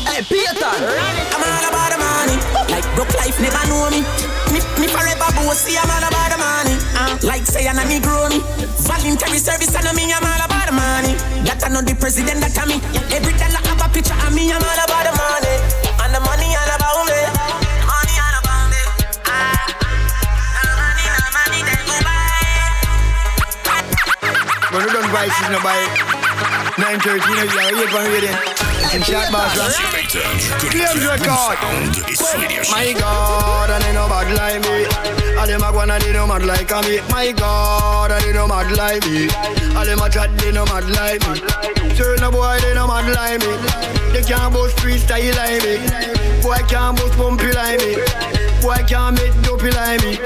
Hey, 0.08 0.24
Peter. 0.24 0.64
I'm 0.64 1.44
all 1.44 1.66
about 1.68 1.92
the 1.92 1.98
money. 2.00 2.36
Like 2.72 2.88
broke 2.96 3.12
life 3.20 3.36
never 3.36 3.60
know 3.68 3.90
me. 3.92 4.00
Me, 4.48 4.60
me 4.80 4.88
forever 4.88 5.28
bossy. 5.36 5.76
I'm 5.76 5.90
all 5.90 6.00
about 6.00 6.32
the 6.32 6.38
money. 6.40 6.74
Uh, 6.96 7.18
like 7.26 7.44
say 7.44 7.68
I'm 7.68 7.76
a 7.76 7.84
Negro 7.84 8.32
me. 8.32 8.40
Voluntary 8.88 9.36
service 9.36 9.74
and 9.76 9.92
me. 9.92 10.08
I'm 10.08 10.24
all 10.24 10.40
about 10.40 10.66
the 10.66 10.72
money. 10.72 11.14
That 11.44 11.60
I 11.64 11.68
know 11.68 11.82
the 11.84 11.94
president 12.00 12.40
that 12.40 12.56
I 12.56 12.64
me. 12.64 12.80
Every 13.12 13.36
dollar 13.36 13.60
have 13.60 13.82
a 13.84 13.88
picture 13.92 14.16
of 14.16 14.32
me. 14.32 14.48
I'm 14.48 14.64
all 14.64 14.80
about 14.88 15.04
the 15.04 15.12
money. 15.12 15.54
And 16.00 16.14
the 16.16 16.20
money 16.24 16.48
all 16.56 16.72
about 16.72 17.04
me. 17.12 17.20
Money 17.84 18.14
all 18.24 18.36
about 18.40 18.72
me. 18.72 18.82
Ah. 19.28 19.68
The 20.64 20.72
money, 20.80 21.04
the 21.12 21.28
money, 21.28 21.60
then 21.68 21.80
go 21.84 21.96
buy. 22.08 22.40
When 24.72 24.80
we 24.80 24.90
done 24.96 25.08
prices, 25.12 25.48
no 25.52 25.60
buy 25.60 25.76
it. 25.76 26.19
9.13, 26.90 27.22
you 27.22 27.36
know, 27.38 27.86
8 27.86 27.94
one 27.94 28.10
reading. 28.10 28.36
And 28.90 29.04
shot 29.04 29.30
boss, 29.30 29.54
DJ 29.54 29.62
right? 29.62 30.10
Claims 30.74 31.06
record. 31.06 31.58
My 32.74 32.90
God, 32.98 33.70
and 33.70 33.84
they 33.84 33.94
no 33.94 34.08
bad 34.10 34.26
like 34.34 34.58
me. 34.66 34.90
All 35.38 35.46
them 35.46 35.62
a 35.62 35.70
go 35.70 35.80
and 35.86 36.02
they 36.02 36.12
no 36.12 36.26
mad 36.26 36.42
like 36.42 36.70
me. 36.82 36.98
My 37.10 37.30
God, 37.30 38.10
and 38.10 38.24
they 38.24 38.32
no 38.32 38.48
mad 38.48 38.74
like 38.74 39.06
me. 39.06 39.30
All 39.78 39.86
them 39.86 40.00
a 40.02 40.10
chat, 40.10 40.36
they 40.38 40.50
no 40.50 40.64
mad 40.66 40.90
like 40.90 41.22
me. 41.30 41.38
Certain 41.94 42.24
a 42.24 42.30
boy, 42.32 42.58
they 42.60 42.74
no 42.74 42.88
mad 42.88 43.06
like 43.14 43.38
me. 43.38 43.54
They 44.10 44.26
can't 44.26 44.52
boast 44.52 44.76
freestyle 44.78 45.30
like 45.38 45.62
me. 45.62 45.78
Boy 46.42 46.58
can't 46.66 46.98
boast 46.98 47.16
bumpy 47.16 47.52
like 47.52 47.78
me. 47.78 48.02
Boy 48.62 48.82
can't 48.88 49.14
make 49.14 49.30
dopey 49.46 49.70
like 49.70 50.02
me. 50.02 50.18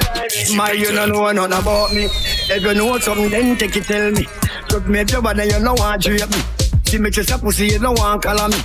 My, 0.57 0.71
you 0.71 0.91
don't 0.91 1.13
know 1.13 1.31
nothing 1.31 1.53
about 1.53 1.93
me. 1.93 2.09
If 2.49 2.63
you 2.63 2.73
know 2.73 2.97
something, 2.97 3.29
then 3.29 3.55
take 3.55 3.75
it 3.75 3.83
tell 3.83 4.09
me. 4.09 4.25
Could 4.69 4.89
make 4.89 5.11
your 5.11 5.21
body, 5.21 5.45
you 5.45 5.59
know 5.59 5.75
want 5.75 6.01
to 6.03 6.09
me. 6.09 6.54
See 6.95 7.01
me 7.01 7.11
kiss 7.11 7.29
a 7.29 7.37
pussy, 7.37 7.67
you 7.67 7.79
know 7.79 7.91
want 7.91 8.23
color 8.23 8.47
me. 8.47 8.55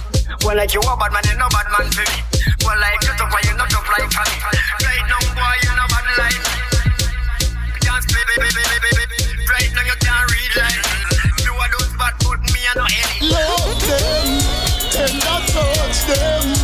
Well, 0.44 0.56
like 0.56 0.72
you 0.72 0.78
a 0.78 0.96
bad 0.96 1.10
man, 1.10 1.26
you 1.26 1.34
no 1.34 1.48
bad 1.50 1.66
man 1.66 1.90
for 1.90 2.06
me. 2.06 2.22
Well, 2.62 2.78
like 2.78 3.02
you 3.02 3.10
tough, 3.18 3.34
you 3.42 3.58
no 3.58 3.66
tough 3.66 3.90
like 3.90 4.06
me. 4.06 4.38
Right 4.86 5.02
now, 5.10 5.18
boy, 5.34 5.58
you 5.66 5.74
no 5.74 5.82
bad 5.90 6.06
like 6.14 6.38
me. 6.38 6.46
Dance, 7.82 8.06
baby, 8.06 8.38
baby, 8.38 8.62
baby, 8.70 8.86
baby. 9.02 9.18
Right 9.50 9.74
now, 9.74 9.82
you 9.82 9.98
can't 9.98 10.30
read 10.30 10.52
like. 10.62 10.78
You 11.42 11.58
are 11.58 11.74
those 11.74 11.90
bad, 11.98 12.14
but 12.22 12.38
me, 12.54 12.62
I 12.70 12.78
no 12.78 12.86
any. 12.86 13.34
Love 13.34 13.82
them, 13.82 14.38
tender 14.94 15.42
touch 15.50 16.06
them. 16.06 16.54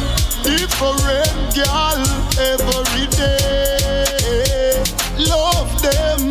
Different 0.47 1.51
girl 1.51 1.99
every 2.47 3.11
day. 3.11 4.87
Love 5.19 5.75
them, 5.83 6.31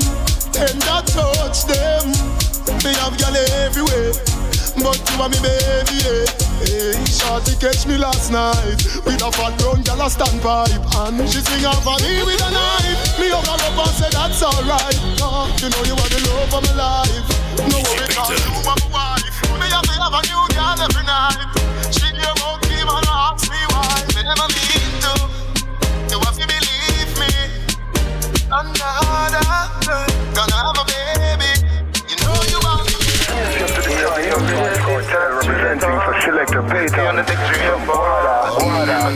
tender 0.56 1.04
touch 1.12 1.68
them. 1.68 2.08
Me 2.88 2.96
have 3.04 3.20
girl 3.20 3.36
everywhere, 3.36 4.16
but 4.86 5.02
you 5.10 5.18
are 5.18 5.30
me 5.30 5.40
baby. 5.42 5.98
Yeah. 6.06 6.30
Hey, 6.62 6.94
shorty 7.10 7.58
catch 7.58 7.90
me 7.90 7.98
last 7.98 8.30
night 8.32 8.78
with 9.02 9.26
a 9.26 9.30
fat 9.34 9.58
brown 9.58 9.82
girl 9.82 10.06
a 10.06 10.08
standpipe, 10.08 10.86
and 11.02 11.26
she 11.28 11.42
sing 11.42 11.66
out 11.66 11.82
for 11.82 11.98
me 12.06 12.22
with 12.22 12.38
a 12.46 12.50
knife. 12.54 13.18
Me 13.18 13.34
hug 13.34 13.50
her 13.50 13.58
up 13.66 13.82
and 13.82 13.96
say 13.98 14.10
that's 14.14 14.46
alright. 14.46 14.98
No, 15.18 15.50
you 15.58 15.74
know 15.74 15.84
you 15.90 15.98
are 15.98 16.12
the 16.14 16.22
love 16.30 16.54
of 16.54 16.62
my 16.62 16.74
life. 16.78 17.26
No 17.66 17.82
worry, 17.82 18.08
'cause 18.14 18.30
you 18.30 18.54
are 18.62 18.78
my 18.78 18.88
wife. 18.94 19.36
Me 19.58 19.68
have 19.74 19.86
to 19.90 19.96
have 19.98 20.14
a 20.14 20.22
new 20.30 20.44
girl 20.54 20.78
every 20.86 21.06
night. 21.10 21.50
She 21.90 22.08
came 22.14 22.40
out 22.46 22.62
clean 22.62 22.86
and 22.86 23.10
ask 23.10 23.50
me 23.50 23.62
why. 23.74 23.98
Me 24.14 24.22
never 24.22 24.48
mean 24.54 24.92
to. 25.04 25.14
You 26.14 26.18
have 26.22 26.38
to 26.38 26.46
believe 26.46 27.12
me. 27.22 27.32
Another 28.54 29.44
girl 29.82 30.06
gonna 30.38 30.58
have 30.62 30.78
a 30.78 30.86
baby. 30.86 31.05
For 36.48 36.62
Selector 36.62 36.70
Payton 36.70 37.26
from 37.26 37.88
Wada, 37.88 38.66
Wada, 38.66 39.10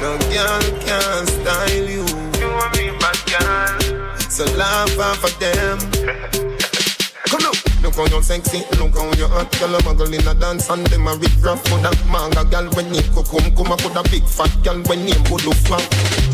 No 0.00 0.16
girl 0.30 0.62
can 0.80 1.26
style 1.26 1.88
you. 1.88 2.04
You 2.38 2.48
and 2.48 2.72
me, 2.76 2.86
bad 3.00 3.18
girl. 3.26 4.30
So 4.30 4.44
laugh 4.56 4.98
off 4.98 5.24
of 5.24 5.38
them. 5.40 5.78
Come 7.28 7.42
now. 7.42 7.67
Look 7.88 7.96
how 7.96 8.16
you 8.18 8.22
sexy, 8.22 8.60
look 8.76 8.92
how 9.00 9.08
you 9.16 9.24
hot. 9.32 9.48
Girl 9.56 9.72
a 9.72 9.80
muggle 9.80 10.12
in 10.12 10.28
a 10.28 10.34
dance 10.36 10.68
and 10.68 10.84
them 10.92 11.08
a 11.08 11.16
rip 11.16 11.32
rap 11.40 11.56
For 11.72 11.80
that 11.80 11.96
manga 12.12 12.44
girl 12.44 12.68
when 12.76 12.92
go 13.16 13.24
come 13.24 13.48
Come 13.56 13.72
a 13.72 13.80
put 13.80 13.96
a 13.96 14.04
big 14.12 14.28
fat 14.28 14.52
girl 14.60 14.76
when 14.92 15.08
name 15.08 15.24
go 15.24 15.40
look 15.40 15.56
flat 15.64 15.80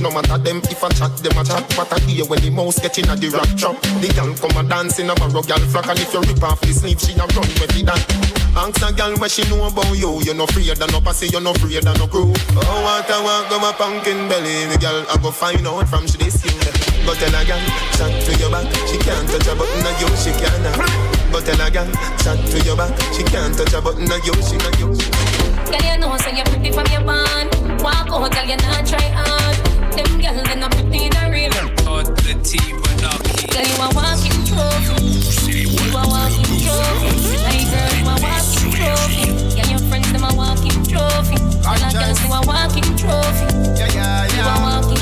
No 0.02 0.10
matter 0.10 0.34
them 0.34 0.58
if 0.66 0.82
I 0.82 0.90
chat, 0.90 1.14
them 1.22 1.38
a 1.38 1.46
chat. 1.46 1.62
But 1.78 1.94
I 1.94 2.02
hear 2.10 2.26
when 2.26 2.42
the 2.42 2.50
mouse 2.50 2.82
get 2.82 2.98
in 2.98 3.06
a 3.06 3.14
the 3.14 3.30
rap 3.30 3.46
trap 3.54 3.78
The 4.02 4.10
girl 4.18 4.34
come 4.34 4.58
a 4.58 4.66
dance 4.66 4.98
in 4.98 5.06
a 5.06 5.14
barrow 5.14 5.46
girl 5.46 5.62
flock 5.70 5.86
And 5.94 6.02
if 6.02 6.10
you 6.10 6.26
rip 6.26 6.42
off 6.42 6.58
the 6.58 6.74
sleeve, 6.74 6.98
she 6.98 7.14
a 7.14 7.22
run 7.22 7.46
with 7.46 7.70
it. 7.70 7.86
That 7.86 8.02
Ask 8.58 8.82
a 8.82 8.90
girl 8.90 9.14
what 9.22 9.30
she 9.30 9.46
know 9.46 9.62
about 9.62 9.94
you. 9.94 10.26
You 10.26 10.34
no 10.34 10.50
afraid 10.50 10.74
of 10.74 10.90
no 10.90 10.98
pussy, 10.98 11.30
you 11.30 11.38
no 11.38 11.54
afraid 11.54 11.86
of 11.86 11.94
no 12.02 12.10
crew. 12.10 12.34
Oh, 12.58 12.78
what 12.82 13.06
I 13.06 13.18
want, 13.22 13.46
go 13.46 13.62
my 13.62 13.70
pumpkin 13.78 14.26
belly. 14.26 14.66
The 14.74 14.78
girl 14.82 15.06
I 15.06 15.22
go 15.22 15.30
find 15.30 15.62
out 15.62 15.86
from 15.86 16.10
she 16.10 16.18
this 16.18 16.42
you. 16.42 16.50
Go 17.06 17.14
tell 17.14 17.30
a 17.30 17.46
girl, 17.46 17.62
chat 17.94 18.10
to 18.10 18.32
your 18.42 18.50
back. 18.50 18.66
She 18.90 18.98
can't 18.98 19.22
touch 19.30 19.46
a 19.46 19.54
button 19.54 19.86
of 19.86 19.94
you, 20.02 20.10
she 20.18 20.34
can't 20.34 21.13
Go 21.34 21.40
tell 21.40 21.66
a 21.66 21.68
girl, 21.68 21.90
chat 22.22 22.38
to 22.46 22.62
your 22.62 22.76
back 22.76 22.94
She 23.10 23.24
can't 23.24 23.58
touch 23.58 23.74
a 23.74 23.82
button 23.82 24.06
of 24.06 24.22
you, 24.22 24.34
she 24.38 24.54
not 24.54 24.78
you 24.78 24.94
Girl, 25.66 25.82
you 25.82 25.98
know, 25.98 26.16
so 26.16 26.30
you're 26.30 26.46
pretty 26.46 26.70
from 26.70 26.86
your 26.94 27.02
band. 27.02 27.50
Walk 27.82 28.06
out, 28.06 28.30
girl, 28.30 28.46
you 28.46 28.56
not 28.62 28.86
try 28.86 29.02
hard. 29.10 29.58
Them 29.98 30.20
girl, 30.22 30.44
they 30.46 30.54
not 30.54 30.70
pretty 30.70 31.10
in 31.10 31.16
a 31.18 31.26
real. 31.34 31.50
Out 31.90 32.06
the 32.22 32.38
tea, 32.38 32.62
but 32.78 33.02
not 33.02 33.18
Girl, 33.50 33.66
you 33.66 33.82
a 33.82 33.90
walking 33.98 34.46
trophy. 34.46 34.94
You 35.50 35.90
a 35.90 36.06
walking 36.06 36.54
trophy. 36.62 37.34
Hey, 37.50 37.66
girl, 37.66 37.90
you 37.98 38.06
a 38.06 38.16
walking 38.22 38.70
trophy. 38.70 39.58
Yeah, 39.58 39.74
your 39.74 39.82
friends, 39.90 40.12
them 40.14 40.22
a 40.22 40.30
walking 40.38 40.86
trophy. 40.86 41.34
All 41.66 41.74
the 41.74 41.90
girls, 41.98 42.22
you 42.22 42.30
a 42.30 42.40
walking 42.46 42.94
trophy. 42.94 43.46
Yeah, 43.74 43.90
yeah, 43.90 44.30
You 44.30 44.38
a 44.38 44.56
walking 44.62 44.93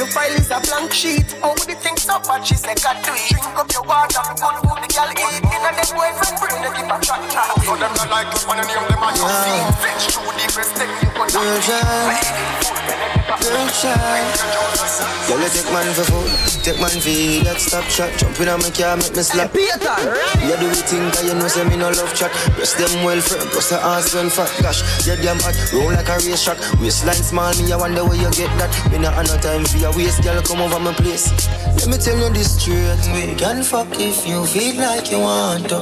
your 0.00 0.08
file 0.08 0.32
is 0.32 0.50
a 0.50 0.58
blank 0.60 0.92
sheet. 0.94 1.36
Oh, 1.44 1.52
the 1.68 1.76
things 1.76 2.02
so 2.08 2.18
bad, 2.20 2.40
she 2.46 2.54
said, 2.54 2.80
got 2.80 3.04
to 3.04 3.12
eat. 3.12 3.28
Drink 3.28 3.52
up 3.52 3.70
your 3.70 3.84
water, 3.84 4.24
good 4.32 4.56
food, 4.64 4.80
the 4.80 4.88
girl 4.88 5.12
eat. 5.12 5.44
In 5.44 5.60
a 5.60 5.70
them 5.76 5.90
boyfriend, 5.92 6.36
bring 6.40 6.56
the 6.64 6.70
keep 6.72 6.88
a 6.88 6.96
track. 7.04 7.20
So 7.68 7.76
them 7.76 7.92
not 7.92 8.08
like 8.08 8.32
you, 8.32 8.40
wanna 8.48 8.64
name 8.64 8.80
them 8.88 9.04
as 9.04 9.20
your 9.20 9.28
feet. 9.28 9.60
Fetch 9.84 10.16
through 10.16 10.32
the 10.40 10.46
best 10.56 10.72
thing 10.72 10.88
you 11.04 11.10
could 11.12 11.28
Girl 11.36 11.60
shine, 11.60 13.19
girl. 13.38 15.40
You 15.40 15.48
take 15.48 15.70
man 15.72 15.86
for 15.94 16.04
food, 16.04 16.30
take 16.64 16.80
man 16.80 16.90
for 16.90 17.44
that 17.46 17.58
stop 17.60 17.84
shot. 17.84 18.10
Jump 18.18 18.40
in 18.40 18.48
on 18.48 18.60
my 18.60 18.70
car, 18.70 18.96
make 18.96 19.14
me 19.14 19.22
slap. 19.22 19.52
Peter, 19.52 19.96
you 20.42 20.56
do 20.58 20.68
it 20.70 20.84
thing 20.88 21.10
'cause 21.10 21.24
you 21.24 21.34
know 21.34 21.48
say 21.48 21.64
me 21.64 21.76
no 21.76 21.90
love 21.90 22.12
chat. 22.14 22.30
Rest 22.58 22.78
them 22.78 23.04
well 23.04 23.20
firm, 23.20 23.46
plus 23.48 23.68
the 23.70 23.78
ass 23.82 24.14
when 24.14 24.30
fat. 24.30 24.50
Gosh, 24.62 24.82
you 25.06 25.16
damn 25.16 25.38
hot, 25.40 25.54
roll 25.72 25.92
like 25.92 26.08
a 26.08 26.18
race 26.26 26.42
track. 26.44 26.58
Waistline 26.80 27.22
small, 27.22 27.54
me 27.54 27.72
I 27.72 27.76
wonder 27.76 28.04
where 28.04 28.18
you 28.18 28.30
get 28.30 28.50
that. 28.58 28.70
Me 28.90 28.98
not 28.98 29.14
have 29.14 29.28
no 29.28 29.36
time 29.38 29.64
for 29.64 29.78
your 29.78 29.92
waist, 29.92 30.22
girl. 30.22 30.42
Come 30.42 30.60
over 30.60 30.80
my 30.80 30.92
place. 30.92 31.30
Let 31.78 31.88
me 31.88 31.98
tell 31.98 32.18
you 32.18 32.30
this 32.30 32.56
straight. 32.58 33.00
We 33.14 33.34
can 33.34 33.62
fuck 33.62 33.88
if 33.98 34.26
you 34.26 34.44
feel 34.46 34.76
like 34.76 35.10
you 35.10 35.20
want 35.20 35.68
to. 35.68 35.80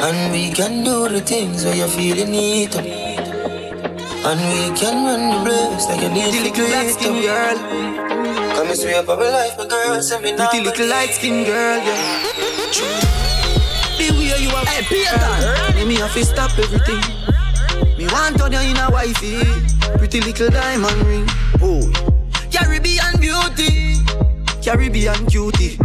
And 0.00 0.32
we 0.32 0.52
can 0.52 0.84
do 0.84 1.08
the 1.08 1.20
things 1.20 1.64
where 1.64 1.74
you 1.74 1.88
feel 1.88 2.16
you 2.16 2.26
need 2.26 2.72
to. 2.72 2.97
And 4.24 4.40
we 4.40 4.76
can 4.76 5.04
run 5.06 5.30
the 5.30 5.50
place 5.50 5.86
like 5.88 6.00
to 6.00 6.08
little 6.08 6.68
light 6.70 6.90
skin 6.90 7.22
girl. 7.22 7.56
Come 8.56 8.66
and 8.68 8.76
sweep 8.78 8.96
up 8.96 9.06
my 9.06 9.30
life, 9.30 9.56
my 9.56 9.66
girl. 9.66 10.02
Send 10.02 10.24
me 10.24 10.32
Pretty 10.34 10.60
little 10.60 10.88
light 10.88 11.10
skin 11.10 11.44
girl, 11.44 11.78
yeah. 11.78 12.22
The 13.96 14.10
way 14.12 14.42
you 14.42 14.50
are, 14.50 14.66
hey 14.66 14.82
Peter, 14.88 15.86
me 15.86 15.94
have 15.96 16.12
to 16.14 16.24
stop 16.24 16.50
everything. 16.58 17.00
Me 17.96 18.06
want 18.08 18.38
turn 18.38 18.52
you 18.52 18.60
in 18.60 18.76
a 18.76 18.90
wifey, 18.90 19.42
pretty 19.98 20.20
little 20.20 20.50
diamond 20.50 21.06
ring. 21.06 21.26
Oh, 21.62 21.90
Caribbean 22.50 23.18
beauty, 23.20 23.96
Caribbean 24.62 25.26
cutie. 25.26 25.78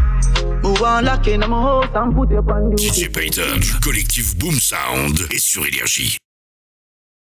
Move 0.61 0.81
on, 0.81 1.05
lock 1.05 1.27
in 1.27 1.39
my 1.41 1.47
house 1.47 1.89
and 1.93 2.15
put 2.15 2.29
you 2.31 2.37
on 2.37 2.75
duty. 2.75 2.89
DJ 2.89 3.13
Payton, 3.13 3.61
collectif 3.81 4.35
Boom 4.37 4.59
Sound 4.59 5.27
et 5.31 5.39
sur 5.39 5.65
Énergie. 5.65 6.22